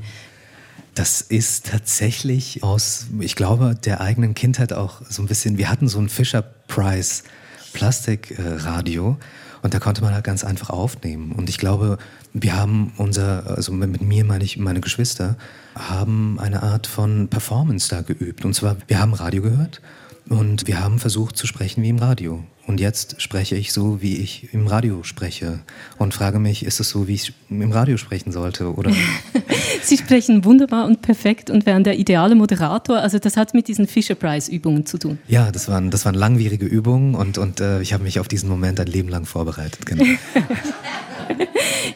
das 0.94 1.20
ist 1.20 1.66
tatsächlich 1.66 2.62
aus, 2.62 3.08
ich 3.20 3.34
glaube, 3.34 3.74
der 3.74 4.00
eigenen 4.00 4.34
Kindheit 4.34 4.72
auch 4.72 5.02
so 5.10 5.22
ein 5.22 5.26
bisschen. 5.26 5.58
Wir 5.58 5.68
hatten 5.68 5.88
so 5.88 5.98
einen 5.98 6.08
Fisher 6.08 6.42
Price 6.42 7.24
Plastikradio 7.74 9.18
und 9.60 9.74
da 9.74 9.78
konnte 9.78 10.02
man 10.02 10.14
halt 10.14 10.24
ganz 10.24 10.44
einfach 10.44 10.70
aufnehmen. 10.70 11.32
Und 11.32 11.48
ich 11.48 11.58
glaube, 11.58 11.98
wir 12.32 12.56
haben 12.56 12.92
unser, 12.96 13.46
also 13.56 13.72
mit 13.72 14.00
mir 14.00 14.24
meine 14.24 14.44
ich 14.44 14.56
meine 14.56 14.80
Geschwister, 14.80 15.36
haben 15.74 16.38
eine 16.38 16.62
Art 16.62 16.86
von 16.86 17.28
Performance 17.28 17.88
da 17.88 18.02
geübt. 18.02 18.44
Und 18.44 18.54
zwar, 18.54 18.76
wir 18.86 18.98
haben 18.98 19.14
Radio 19.14 19.42
gehört 19.42 19.80
und 20.28 20.66
wir 20.66 20.80
haben 20.80 20.98
versucht 20.98 21.36
zu 21.36 21.46
sprechen 21.46 21.82
wie 21.82 21.88
im 21.88 21.98
Radio. 21.98 22.44
Und 22.66 22.80
jetzt 22.80 23.20
spreche 23.20 23.56
ich 23.56 23.74
so, 23.74 24.00
wie 24.00 24.16
ich 24.16 24.54
im 24.54 24.66
Radio 24.66 25.02
spreche. 25.02 25.60
Und 25.98 26.14
frage 26.14 26.38
mich, 26.38 26.64
ist 26.64 26.80
es 26.80 26.88
so, 26.88 27.06
wie 27.06 27.14
ich 27.14 27.34
im 27.50 27.70
Radio 27.72 27.98
sprechen 27.98 28.32
sollte? 28.32 28.74
Oder 28.74 28.90
Sie 29.82 29.98
sprechen 29.98 30.46
wunderbar 30.46 30.86
und 30.86 31.02
perfekt 31.02 31.50
und 31.50 31.66
wären 31.66 31.84
der 31.84 31.98
ideale 31.98 32.34
Moderator. 32.34 33.00
Also 33.00 33.18
das 33.18 33.36
hat 33.36 33.52
mit 33.52 33.68
diesen 33.68 33.86
Fisher-Price-Übungen 33.86 34.86
zu 34.86 34.96
tun. 34.96 35.18
ja, 35.28 35.52
das 35.52 35.68
waren, 35.68 35.90
das 35.90 36.06
waren 36.06 36.14
langwierige 36.14 36.64
Übungen 36.64 37.14
und, 37.14 37.36
und 37.36 37.60
äh, 37.60 37.82
ich 37.82 37.92
habe 37.92 38.02
mich 38.02 38.18
auf 38.18 38.28
diesen 38.28 38.48
Moment 38.48 38.80
ein 38.80 38.86
Leben 38.86 39.10
lang 39.10 39.26
vorbereitet. 39.26 39.84
Genau. 39.84 40.04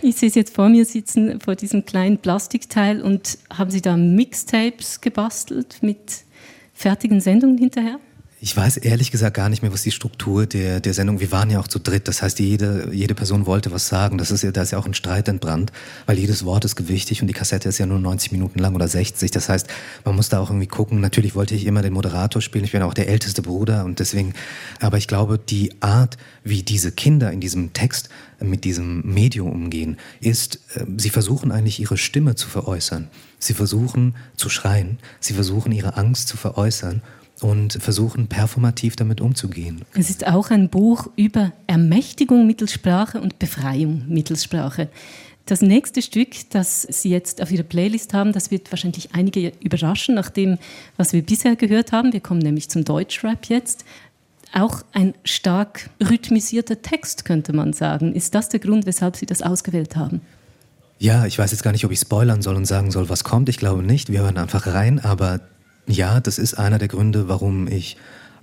Ich 0.00 0.16
sehe 0.16 0.30
Sie 0.30 0.38
jetzt 0.38 0.54
vor 0.54 0.68
mir 0.68 0.84
sitzen, 0.84 1.40
vor 1.40 1.56
diesem 1.56 1.84
kleinen 1.84 2.18
Plastikteil 2.18 3.02
und 3.02 3.36
haben 3.52 3.70
Sie 3.70 3.82
da 3.82 3.96
Mixtapes 3.96 5.00
gebastelt 5.00 5.78
mit 5.82 6.24
fertigen 6.72 7.20
Sendungen 7.20 7.58
hinterher? 7.58 7.98
Ich 8.40 8.56
weiß 8.56 8.76
ehrlich 8.76 9.10
gesagt 9.10 9.34
gar 9.34 9.48
nicht 9.48 9.62
mehr, 9.62 9.72
was 9.72 9.82
die 9.82 9.90
Struktur 9.90 10.46
der, 10.46 10.78
der 10.78 10.94
Sendung, 10.94 11.18
wir 11.18 11.32
waren 11.32 11.50
ja 11.50 11.58
auch 11.58 11.66
zu 11.66 11.80
dritt, 11.80 12.06
das 12.06 12.22
heißt, 12.22 12.38
jede, 12.38 12.90
jede 12.92 13.16
Person 13.16 13.46
wollte 13.46 13.72
was 13.72 13.88
sagen, 13.88 14.16
das 14.16 14.30
ist 14.30 14.42
ja, 14.42 14.52
da 14.52 14.62
ist 14.62 14.70
ja 14.70 14.78
auch 14.78 14.86
ein 14.86 14.94
Streit 14.94 15.26
entbrannt, 15.26 15.72
weil 16.06 16.18
jedes 16.20 16.44
Wort 16.44 16.64
ist 16.64 16.76
gewichtig 16.76 17.20
und 17.20 17.26
die 17.26 17.34
Kassette 17.34 17.68
ist 17.68 17.78
ja 17.78 17.86
nur 17.86 17.98
90 17.98 18.30
Minuten 18.30 18.60
lang 18.60 18.76
oder 18.76 18.86
60, 18.86 19.32
das 19.32 19.48
heißt, 19.48 19.66
man 20.04 20.14
muss 20.14 20.28
da 20.28 20.38
auch 20.38 20.50
irgendwie 20.50 20.68
gucken, 20.68 21.00
natürlich 21.00 21.34
wollte 21.34 21.56
ich 21.56 21.66
immer 21.66 21.82
den 21.82 21.92
Moderator 21.92 22.40
spielen, 22.40 22.64
ich 22.64 22.70
bin 22.70 22.82
auch 22.82 22.94
der 22.94 23.08
älteste 23.08 23.42
Bruder 23.42 23.84
und 23.84 23.98
deswegen, 23.98 24.34
aber 24.78 24.98
ich 24.98 25.08
glaube, 25.08 25.40
die 25.40 25.72
Art, 25.80 26.16
wie 26.44 26.62
diese 26.62 26.92
Kinder 26.92 27.32
in 27.32 27.40
diesem 27.40 27.72
Text 27.72 28.08
mit 28.38 28.62
diesem 28.62 29.00
Medium 29.02 29.50
umgehen, 29.50 29.96
ist, 30.20 30.60
äh, 30.76 30.84
sie 30.96 31.10
versuchen 31.10 31.50
eigentlich 31.50 31.80
ihre 31.80 31.96
Stimme 31.96 32.36
zu 32.36 32.48
veräußern. 32.48 33.08
Sie 33.40 33.54
versuchen 33.54 34.14
zu 34.36 34.48
schreien, 34.48 34.98
sie 35.18 35.34
versuchen 35.34 35.72
ihre 35.72 35.96
Angst 35.96 36.28
zu 36.28 36.36
veräußern 36.36 37.02
und 37.40 37.74
versuchen 37.74 38.26
performativ 38.26 38.96
damit 38.96 39.20
umzugehen. 39.20 39.82
Es 39.94 40.10
ist 40.10 40.26
auch 40.26 40.50
ein 40.50 40.68
Buch 40.68 41.08
über 41.16 41.52
Ermächtigung 41.66 42.46
mittels 42.46 42.72
Sprache 42.72 43.20
und 43.20 43.38
Befreiung 43.38 44.04
mittels 44.08 44.44
Sprache. 44.44 44.88
Das 45.46 45.62
nächste 45.62 46.02
Stück, 46.02 46.50
das 46.50 46.82
Sie 46.82 47.08
jetzt 47.08 47.40
auf 47.40 47.50
Ihrer 47.50 47.62
Playlist 47.62 48.12
haben, 48.12 48.32
das 48.32 48.50
wird 48.50 48.70
wahrscheinlich 48.70 49.14
einige 49.14 49.52
überraschen, 49.60 50.14
nach 50.14 50.28
dem, 50.28 50.58
was 50.98 51.14
wir 51.14 51.22
bisher 51.22 51.56
gehört 51.56 51.90
haben. 51.90 52.12
Wir 52.12 52.20
kommen 52.20 52.40
nämlich 52.40 52.68
zum 52.68 52.84
Deutschrap 52.84 53.46
jetzt. 53.46 53.86
Auch 54.52 54.82
ein 54.92 55.14
stark 55.24 55.88
rhythmisierter 56.06 56.82
Text, 56.82 57.24
könnte 57.24 57.54
man 57.54 57.72
sagen. 57.72 58.14
Ist 58.14 58.34
das 58.34 58.50
der 58.50 58.60
Grund, 58.60 58.84
weshalb 58.84 59.16
Sie 59.16 59.24
das 59.24 59.40
ausgewählt 59.40 59.96
haben? 59.96 60.20
Ja, 60.98 61.24
ich 61.24 61.38
weiß 61.38 61.52
jetzt 61.52 61.62
gar 61.62 61.72
nicht, 61.72 61.84
ob 61.84 61.92
ich 61.92 62.00
spoilern 62.00 62.42
soll 62.42 62.56
und 62.56 62.66
sagen 62.66 62.90
soll, 62.90 63.08
was 63.08 63.24
kommt. 63.24 63.48
Ich 63.48 63.56
glaube 63.56 63.82
nicht. 63.82 64.10
Wir 64.10 64.20
hören 64.20 64.36
einfach 64.36 64.66
rein. 64.66 64.98
Aber 64.98 65.40
ja, 65.88 66.20
das 66.20 66.38
ist 66.38 66.54
einer 66.54 66.78
der 66.78 66.88
Gründe, 66.88 67.28
warum 67.28 67.66
ich 67.66 67.96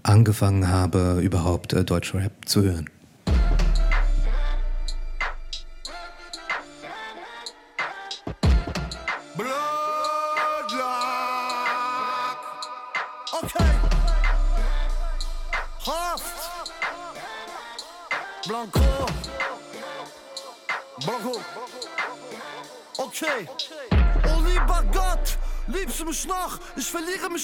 angefangen 0.04 0.68
habe, 0.68 1.20
überhaupt 1.22 1.74
äh, 1.74 1.84
Deutschrap 1.84 2.32
zu 2.46 2.64
hören. 2.64 2.90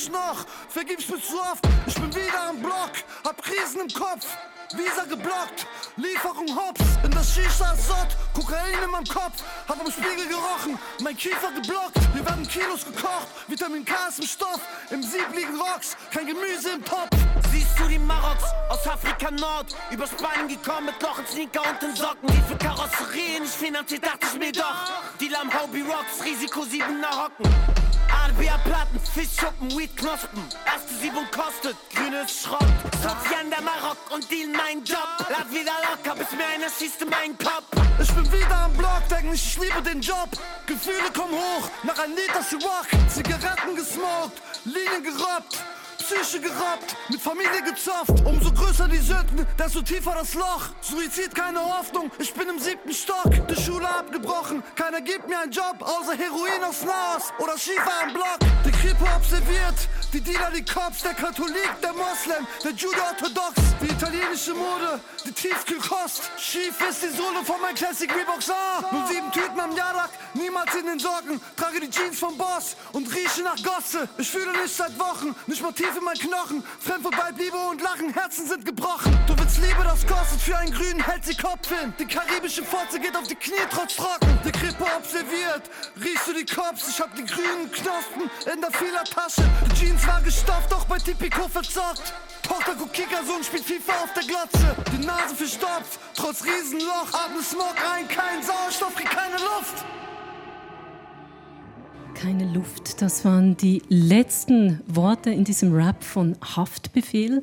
Mich 0.01 0.11
noch. 0.11 0.45
Vergib's 0.69 1.07
mir 1.07 1.21
zu 1.21 1.39
oft. 1.39 1.65
Ich 1.85 1.95
bin 1.95 2.13
wieder 2.15 2.49
am 2.49 2.59
Block. 2.59 2.91
Hab 3.23 3.41
Krisen 3.41 3.81
im 3.81 3.93
Kopf. 3.93 4.25
Visa 4.73 5.03
geblockt, 5.03 5.67
Lieferung 5.97 6.47
Hops 6.55 6.79
in 7.03 7.11
das 7.11 7.35
Shisha 7.35 7.75
Sott, 7.75 8.07
Kokain 8.33 8.81
in 8.81 8.89
meinem 8.89 9.03
Kopf, 9.03 9.43
hab 9.67 9.77
am 9.77 9.91
Spiegel 9.91 10.29
gerochen, 10.29 10.79
mein 11.01 11.17
Kiefer 11.17 11.51
geblockt, 11.51 11.99
hier 12.13 12.25
werden 12.25 12.47
Kilos 12.47 12.85
gekocht, 12.85 13.27
Vitamin 13.49 13.83
K 13.83 13.93
ist 14.07 14.19
im 14.19 14.27
Stoff, 14.27 14.61
im 14.91 15.03
Sieb 15.03 15.27
liegen 15.35 15.59
Rocks, 15.59 15.97
kein 16.09 16.25
Gemüse 16.25 16.69
im 16.75 16.85
Topf. 16.85 17.09
Siehst 17.51 17.77
du 17.77 17.83
die 17.89 17.99
Maroks 17.99 18.45
aus 18.69 18.87
Afrika 18.87 19.29
Nord? 19.29 19.75
Über 19.91 20.07
Spanien 20.07 20.47
gekommen 20.47 20.85
mit 20.85 21.01
Loch 21.01 21.19
in 21.19 21.27
Sneaker 21.27 21.69
und 21.69 21.81
den 21.81 21.93
Socken. 21.93 22.29
Wie 22.29 22.41
für 22.47 22.57
Karosserien 22.57 23.43
nicht 23.43 23.53
finanziert, 23.53 24.05
dachte 24.05 24.25
ich 24.31 24.39
mir 24.39 24.53
doch. 24.53 24.73
Deal 25.19 25.35
am 25.35 25.51
Hobby 25.53 25.81
Rocks, 25.81 26.23
Risiko 26.23 26.61
7er 26.61 27.23
Hocken. 27.23 27.90
ADBA-Platten, 28.11 28.99
Fischschuppen, 28.99 29.71
Weed-Knospen. 29.77 30.43
Erste 30.65 30.93
Siebung 30.95 31.25
kostet, 31.31 31.75
grünes 31.93 32.41
Schrott. 32.41 32.67
Sozian 33.01 33.49
der 33.49 33.61
Marok 33.61 33.97
und 34.11 34.29
deal 34.29 34.49
mein 34.49 34.83
Job. 34.83 35.07
Lad 35.29 35.49
wieder 35.51 35.73
locker, 35.89 36.15
bis 36.15 36.31
mir 36.31 36.45
einer 36.45 36.69
schießt 36.69 37.01
in 37.01 37.09
meinen 37.09 37.37
Kopf. 37.37 37.65
Ich 38.01 38.11
bin 38.13 38.31
wieder 38.31 38.57
am 38.57 38.73
Block, 38.73 39.01
denk 39.09 39.31
nicht, 39.31 39.45
ich 39.45 39.57
liebe 39.57 39.81
den 39.81 40.01
Job. 40.01 40.29
Gefühle 40.65 41.11
kommen 41.13 41.33
hoch, 41.33 41.69
nach 41.83 41.99
ein 41.99 42.11
Liter 42.15 42.43
Rock. 42.65 42.87
Zigaretten 43.09 43.75
gesmoked, 43.75 44.41
Linien 44.65 45.03
gerobbt. 45.03 45.59
Psyche 46.11 46.41
gerobbt, 46.41 46.95
mit 47.09 47.21
Familie 47.21 47.61
gezofft. 47.63 48.25
Umso 48.25 48.51
größer 48.51 48.87
die 48.89 48.97
Sünden, 48.97 49.47
desto 49.57 49.81
tiefer 49.81 50.13
das 50.13 50.33
Loch. 50.33 50.67
Suizid, 50.81 51.33
keine 51.33 51.61
Hoffnung, 51.61 52.11
ich 52.19 52.33
bin 52.33 52.49
im 52.49 52.59
siebten 52.59 52.93
Stock. 52.93 53.31
Die 53.47 53.61
Schule 53.61 53.87
abgebrochen, 53.87 54.61
keiner 54.75 54.99
gibt 54.99 55.29
mir 55.29 55.39
einen 55.39 55.51
Job, 55.51 55.77
außer 55.79 56.17
Heroin 56.17 56.63
aus 56.67 56.83
Laos 56.83 57.31
oder 57.39 57.57
Schiefer 57.57 57.93
am 58.03 58.13
Block. 58.13 58.39
Die 58.65 58.71
Kripo 58.71 59.05
observiert, 59.15 59.75
die 60.11 60.19
Dealer, 60.19 60.51
die 60.53 60.65
Cops, 60.65 61.01
der 61.03 61.13
Katholik, 61.13 61.71
der 61.81 61.93
Moslem, 61.93 62.45
der 62.63 62.71
Judo-Orthodox, 62.71 63.53
die 63.81 63.87
italienische 63.87 64.53
Mode, 64.53 64.99
die 65.25 65.31
Tiefkühlkost. 65.31 66.29
Schief 66.37 66.75
ist 66.89 67.03
die 67.03 67.15
Sohle 67.15 67.43
von 67.45 67.61
meinem 67.61 67.75
Classic 67.75 68.13
Reeboks 68.13 68.49
A. 68.49 68.81
Nur 68.91 69.07
sieben 69.07 69.31
Tüten 69.31 69.59
am 69.59 69.75
Jarak, 69.75 70.09
niemals 70.33 70.75
in 70.75 70.85
den 70.85 70.99
Socken. 70.99 71.39
Trage 71.55 71.79
die 71.79 71.89
Jeans 71.89 72.19
vom 72.19 72.37
Boss 72.37 72.75
und 72.91 73.07
rieche 73.15 73.43
nach 73.43 73.61
Gosse. 73.63 74.09
Ich 74.17 74.29
fühle 74.29 74.51
nicht 74.61 74.75
seit 74.75 74.97
Wochen, 74.99 75.33
nicht 75.47 75.61
mal 75.61 75.71
tief 75.71 75.95
in 76.01 76.05
meinen 76.05 76.19
Knochen. 76.19 76.63
Fremd 76.79 77.03
vorbei, 77.03 77.29
Liebe 77.37 77.57
und 77.57 77.81
Lachen, 77.81 78.13
Herzen 78.13 78.47
sind 78.47 78.65
gebrochen. 78.65 79.17
Du 79.27 79.37
willst 79.37 79.57
Liebe, 79.59 79.83
das 79.83 80.05
kostet 80.05 80.41
für 80.41 80.57
einen 80.57 80.73
Grünen, 80.73 81.03
hält 81.03 81.23
sie 81.23 81.35
Kopf 81.35 81.69
hin. 81.69 81.93
Die 81.99 82.05
karibische 82.05 82.63
Fotze 82.63 82.99
geht 82.99 83.15
auf 83.15 83.27
die 83.27 83.35
Knie, 83.35 83.65
trotz 83.69 83.95
trocken. 83.95 84.27
Die 84.43 84.51
Krippe 84.51 84.83
observiert, 84.97 85.69
riechst 86.03 86.27
du 86.27 86.33
die 86.33 86.45
Cops? 86.45 86.89
Ich 86.89 86.99
hab 86.99 87.15
die 87.15 87.25
grünen 87.25 87.71
Knospen 87.71 88.29
in 88.51 88.61
der 88.61 88.71
Fehlertasche. 88.71 89.43
Die 89.65 89.85
Jeans 89.85 90.05
war 90.07 90.21
gestopft, 90.21 90.71
doch 90.71 90.85
bei 90.85 90.97
Tipico 90.97 91.47
verzockt. 91.47 92.13
Tochter 92.41 92.75
guckt 92.75 92.93
Kickersohn, 92.93 93.43
spielt 93.43 93.65
FIFA 93.65 93.93
auf 94.03 94.13
der 94.13 94.23
Glotze. 94.23 94.75
Die 94.91 95.05
Nase 95.05 95.35
verstopft, 95.35 95.99
trotz 96.15 96.43
Riesenloch. 96.43 97.13
Atme 97.13 97.43
Smog 97.43 97.75
rein, 97.77 98.07
kein 98.07 98.41
Sauerstoff, 98.43 98.95
krieg 98.95 99.09
keine 99.09 99.37
Luft. 99.37 99.85
Keine 102.21 102.53
Luft. 102.53 103.01
Das 103.01 103.25
waren 103.25 103.57
die 103.57 103.81
letzten 103.89 104.79
Worte 104.85 105.31
in 105.31 105.43
diesem 105.43 105.73
Rap 105.73 106.03
von 106.03 106.37
Haftbefehl, 106.55 107.41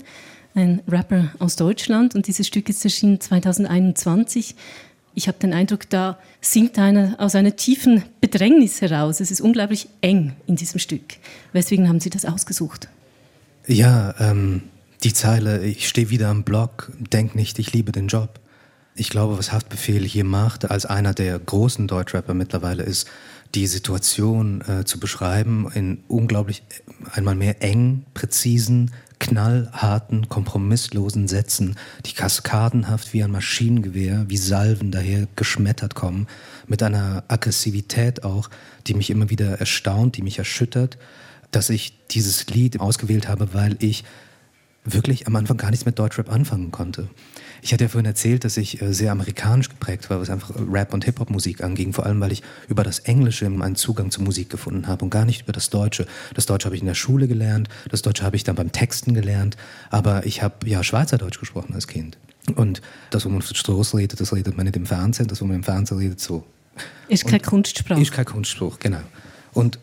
ein 0.54 0.82
Rapper 0.86 1.32
aus 1.40 1.56
Deutschland. 1.56 2.14
Und 2.14 2.28
dieses 2.28 2.46
Stück 2.46 2.68
ist 2.68 2.84
erschienen 2.84 3.20
2021. 3.20 4.54
Ich 5.14 5.26
habe 5.26 5.36
den 5.38 5.52
Eindruck, 5.52 5.90
da 5.90 6.16
singt 6.40 6.78
einer 6.78 7.16
aus 7.18 7.34
einer 7.34 7.56
tiefen 7.56 8.04
Bedrängnis 8.20 8.80
heraus. 8.80 9.18
Es 9.18 9.32
ist 9.32 9.40
unglaublich 9.40 9.88
eng 10.00 10.34
in 10.46 10.54
diesem 10.54 10.78
Stück. 10.78 11.16
Weswegen 11.52 11.88
haben 11.88 11.98
Sie 11.98 12.10
das 12.10 12.24
ausgesucht? 12.24 12.88
Ja, 13.66 14.14
ähm, 14.20 14.62
die 15.02 15.12
Zeile, 15.12 15.64
ich 15.64 15.88
stehe 15.88 16.10
wieder 16.10 16.28
am 16.28 16.44
Block, 16.44 16.92
denk 17.00 17.34
nicht, 17.34 17.58
ich 17.58 17.72
liebe 17.72 17.90
den 17.90 18.06
Job. 18.06 18.38
Ich 18.94 19.10
glaube, 19.10 19.38
was 19.38 19.52
Haftbefehl 19.52 20.04
hier 20.04 20.24
macht, 20.24 20.70
als 20.70 20.86
einer 20.86 21.14
der 21.14 21.38
großen 21.38 21.86
Deutschrapper 21.86 22.34
mittlerweile, 22.34 22.82
ist, 22.82 23.08
die 23.54 23.66
Situation 23.66 24.62
äh, 24.62 24.84
zu 24.84 25.00
beschreiben 25.00 25.70
in 25.74 26.02
unglaublich 26.08 26.62
einmal 27.12 27.34
mehr 27.34 27.62
eng, 27.62 28.04
präzisen, 28.14 28.90
knallharten, 29.18 30.28
kompromisslosen 30.28 31.28
Sätzen, 31.28 31.76
die 32.06 32.12
kaskadenhaft 32.12 33.12
wie 33.12 33.22
ein 33.22 33.30
Maschinengewehr, 33.30 34.26
wie 34.28 34.36
Salven 34.36 34.90
daher 34.92 35.26
geschmettert 35.34 35.94
kommen, 35.94 36.28
mit 36.66 36.82
einer 36.82 37.24
Aggressivität 37.28 38.24
auch, 38.24 38.48
die 38.86 38.94
mich 38.94 39.10
immer 39.10 39.30
wieder 39.30 39.58
erstaunt, 39.58 40.16
die 40.16 40.22
mich 40.22 40.38
erschüttert, 40.38 40.98
dass 41.50 41.70
ich 41.70 41.98
dieses 42.08 42.46
Lied 42.48 42.80
ausgewählt 42.80 43.28
habe, 43.28 43.54
weil 43.54 43.76
ich 43.80 44.04
wirklich 44.84 45.26
am 45.26 45.36
Anfang 45.36 45.56
gar 45.56 45.70
nichts 45.70 45.86
mit 45.86 45.98
Deutschrap 45.98 46.30
anfangen 46.30 46.70
konnte. 46.70 47.08
Ich 47.62 47.72
hatte 47.72 47.84
ja 47.84 47.88
vorhin 47.88 48.06
erzählt, 48.06 48.44
dass 48.44 48.56
ich 48.56 48.80
äh, 48.80 48.92
sehr 48.92 49.12
amerikanisch 49.12 49.68
geprägt 49.68 50.10
war, 50.10 50.20
was 50.20 50.30
einfach 50.30 50.50
Rap- 50.56 50.92
und 50.94 51.04
Hip-Hop-Musik 51.04 51.62
anging, 51.62 51.92
vor 51.92 52.06
allem 52.06 52.20
weil 52.20 52.32
ich 52.32 52.42
über 52.68 52.84
das 52.84 53.00
Englische 53.00 53.46
einen 53.46 53.76
Zugang 53.76 54.10
zur 54.10 54.24
Musik 54.24 54.50
gefunden 54.50 54.86
habe 54.86 55.04
und 55.04 55.10
gar 55.10 55.24
nicht 55.24 55.42
über 55.42 55.52
das 55.52 55.70
Deutsche. 55.70 56.06
Das 56.34 56.46
Deutsche 56.46 56.66
habe 56.66 56.76
ich 56.76 56.82
in 56.82 56.86
der 56.86 56.94
Schule 56.94 57.28
gelernt, 57.28 57.68
das 57.90 58.02
Deutsche 58.02 58.24
habe 58.24 58.36
ich 58.36 58.44
dann 58.44 58.56
beim 58.56 58.72
Texten 58.72 59.14
gelernt, 59.14 59.56
aber 59.90 60.26
ich 60.26 60.42
habe 60.42 60.68
ja 60.68 60.82
Schweizerdeutsch 60.82 61.38
gesprochen 61.38 61.74
als 61.74 61.86
Kind. 61.86 62.18
Und 62.54 62.80
das, 63.10 63.24
wo 63.24 63.28
man 63.28 63.38
auf 63.38 63.48
der 63.48 63.54
Straße 63.54 63.96
redet, 63.96 64.20
das 64.20 64.32
redet 64.32 64.56
man 64.56 64.66
nicht 64.66 64.76
im 64.76 64.86
Fernsehen, 64.86 65.28
das, 65.28 65.40
wo 65.40 65.44
man 65.44 65.56
im 65.56 65.64
Fernsehen 65.64 65.98
redet, 65.98 66.20
so. 66.20 66.44
Ist 67.08 67.26
keine 67.26 67.40
Kunstsprache. 67.40 68.00
Ist 68.00 68.12
kein 68.12 68.24
Kunstspruch, 68.24 68.78
genau. 68.78 69.00
Und, 69.52 69.78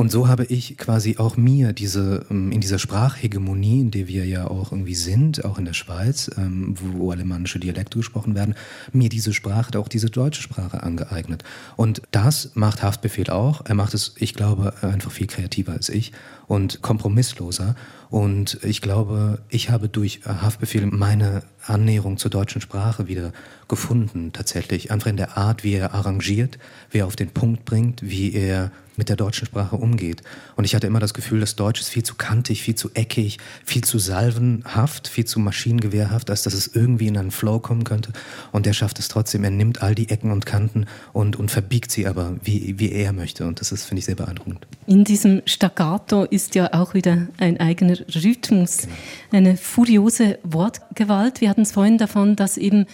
und 0.00 0.10
so 0.10 0.28
habe 0.28 0.46
ich 0.46 0.78
quasi 0.78 1.18
auch 1.18 1.36
mir 1.36 1.74
diese, 1.74 2.24
ähm, 2.30 2.52
in 2.52 2.62
dieser 2.62 2.78
Sprachhegemonie, 2.78 3.82
in 3.82 3.90
der 3.90 4.08
wir 4.08 4.24
ja 4.24 4.46
auch 4.46 4.72
irgendwie 4.72 4.94
sind, 4.94 5.44
auch 5.44 5.58
in 5.58 5.66
der 5.66 5.74
Schweiz, 5.74 6.30
ähm, 6.38 6.74
wo 6.80 7.10
alemannische 7.10 7.58
Dialekte 7.58 7.98
gesprochen 7.98 8.34
werden, 8.34 8.54
mir 8.94 9.10
diese 9.10 9.34
Sprache, 9.34 9.78
auch 9.78 9.88
diese 9.88 10.08
deutsche 10.08 10.40
Sprache 10.40 10.82
angeeignet. 10.82 11.44
Und 11.76 12.00
das 12.12 12.52
macht 12.54 12.82
Haftbefehl 12.82 13.28
auch. 13.28 13.66
Er 13.66 13.74
macht 13.74 13.92
es, 13.92 14.14
ich 14.16 14.32
glaube, 14.32 14.72
einfach 14.80 15.10
viel 15.10 15.26
kreativer 15.26 15.74
als 15.74 15.90
ich 15.90 16.12
und 16.46 16.80
kompromissloser. 16.80 17.76
Und 18.08 18.58
ich 18.62 18.80
glaube, 18.80 19.42
ich 19.50 19.68
habe 19.68 19.90
durch 19.90 20.22
Haftbefehl 20.24 20.86
meine 20.86 21.42
Annäherung 21.66 22.16
zur 22.16 22.30
deutschen 22.30 22.62
Sprache 22.62 23.06
wieder 23.06 23.32
gefunden, 23.68 24.32
tatsächlich. 24.32 24.90
Einfach 24.90 25.10
in 25.10 25.18
der 25.18 25.36
Art, 25.36 25.62
wie 25.62 25.74
er 25.74 25.92
arrangiert, 25.92 26.58
wie 26.90 27.00
er 27.00 27.06
auf 27.06 27.16
den 27.16 27.28
Punkt 27.28 27.66
bringt, 27.66 28.00
wie 28.02 28.32
er 28.32 28.72
mit 29.00 29.08
der 29.08 29.16
deutschen 29.16 29.46
Sprache 29.46 29.76
umgeht. 29.76 30.22
Und 30.56 30.64
ich 30.64 30.74
hatte 30.74 30.86
immer 30.86 31.00
das 31.00 31.14
Gefühl, 31.14 31.40
das 31.40 31.56
Deutsch 31.56 31.80
ist 31.80 31.88
viel 31.88 32.02
zu 32.02 32.16
kantig, 32.16 32.62
viel 32.62 32.74
zu 32.74 32.90
eckig, 32.92 33.38
viel 33.64 33.82
zu 33.82 33.98
salvenhaft, 33.98 35.08
viel 35.08 35.24
zu 35.24 35.40
maschinengewehrhaft, 35.40 36.28
als 36.28 36.42
dass 36.42 36.52
es 36.52 36.66
irgendwie 36.66 37.06
in 37.06 37.16
einen 37.16 37.30
Flow 37.30 37.60
kommen 37.60 37.84
könnte. 37.84 38.12
Und 38.52 38.66
er 38.66 38.74
schafft 38.74 38.98
es 38.98 39.08
trotzdem. 39.08 39.42
Er 39.42 39.50
nimmt 39.50 39.82
all 39.82 39.94
die 39.94 40.10
Ecken 40.10 40.32
und 40.32 40.44
Kanten 40.44 40.84
und, 41.14 41.36
und 41.36 41.50
verbiegt 41.50 41.90
sie 41.90 42.06
aber, 42.06 42.36
wie, 42.42 42.78
wie 42.78 42.92
er 42.92 43.14
möchte. 43.14 43.46
Und 43.46 43.62
das 43.62 43.72
ist, 43.72 43.86
finde 43.86 44.00
ich, 44.00 44.04
sehr 44.04 44.16
beeindruckend. 44.16 44.66
In 44.86 45.04
diesem 45.04 45.40
Staccato 45.46 46.24
ist 46.24 46.54
ja 46.54 46.74
auch 46.74 46.92
wieder 46.92 47.28
ein 47.38 47.58
eigener 47.58 47.96
Rhythmus, 48.14 48.86
eine 49.32 49.56
furiose 49.56 50.38
Wortgewalt. 50.42 51.40
Wir 51.40 51.48
hatten 51.48 51.62
es 51.62 51.72
vorhin 51.72 51.96
davon, 51.96 52.36
dass 52.36 52.58
eben 52.58 52.84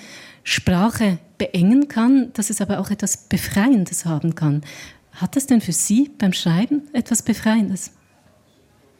Sprache 0.44 1.18
beengen 1.38 1.88
kann, 1.88 2.32
dass 2.34 2.50
es 2.50 2.60
aber 2.60 2.78
auch 2.78 2.90
etwas 2.90 3.16
Befreiendes 3.16 4.04
haben 4.04 4.36
kann. 4.36 4.62
Hat 5.16 5.36
es 5.36 5.46
denn 5.46 5.62
für 5.62 5.72
Sie 5.72 6.10
beim 6.18 6.32
Schreiben 6.32 6.82
etwas 6.92 7.22
Befreiendes? 7.22 7.92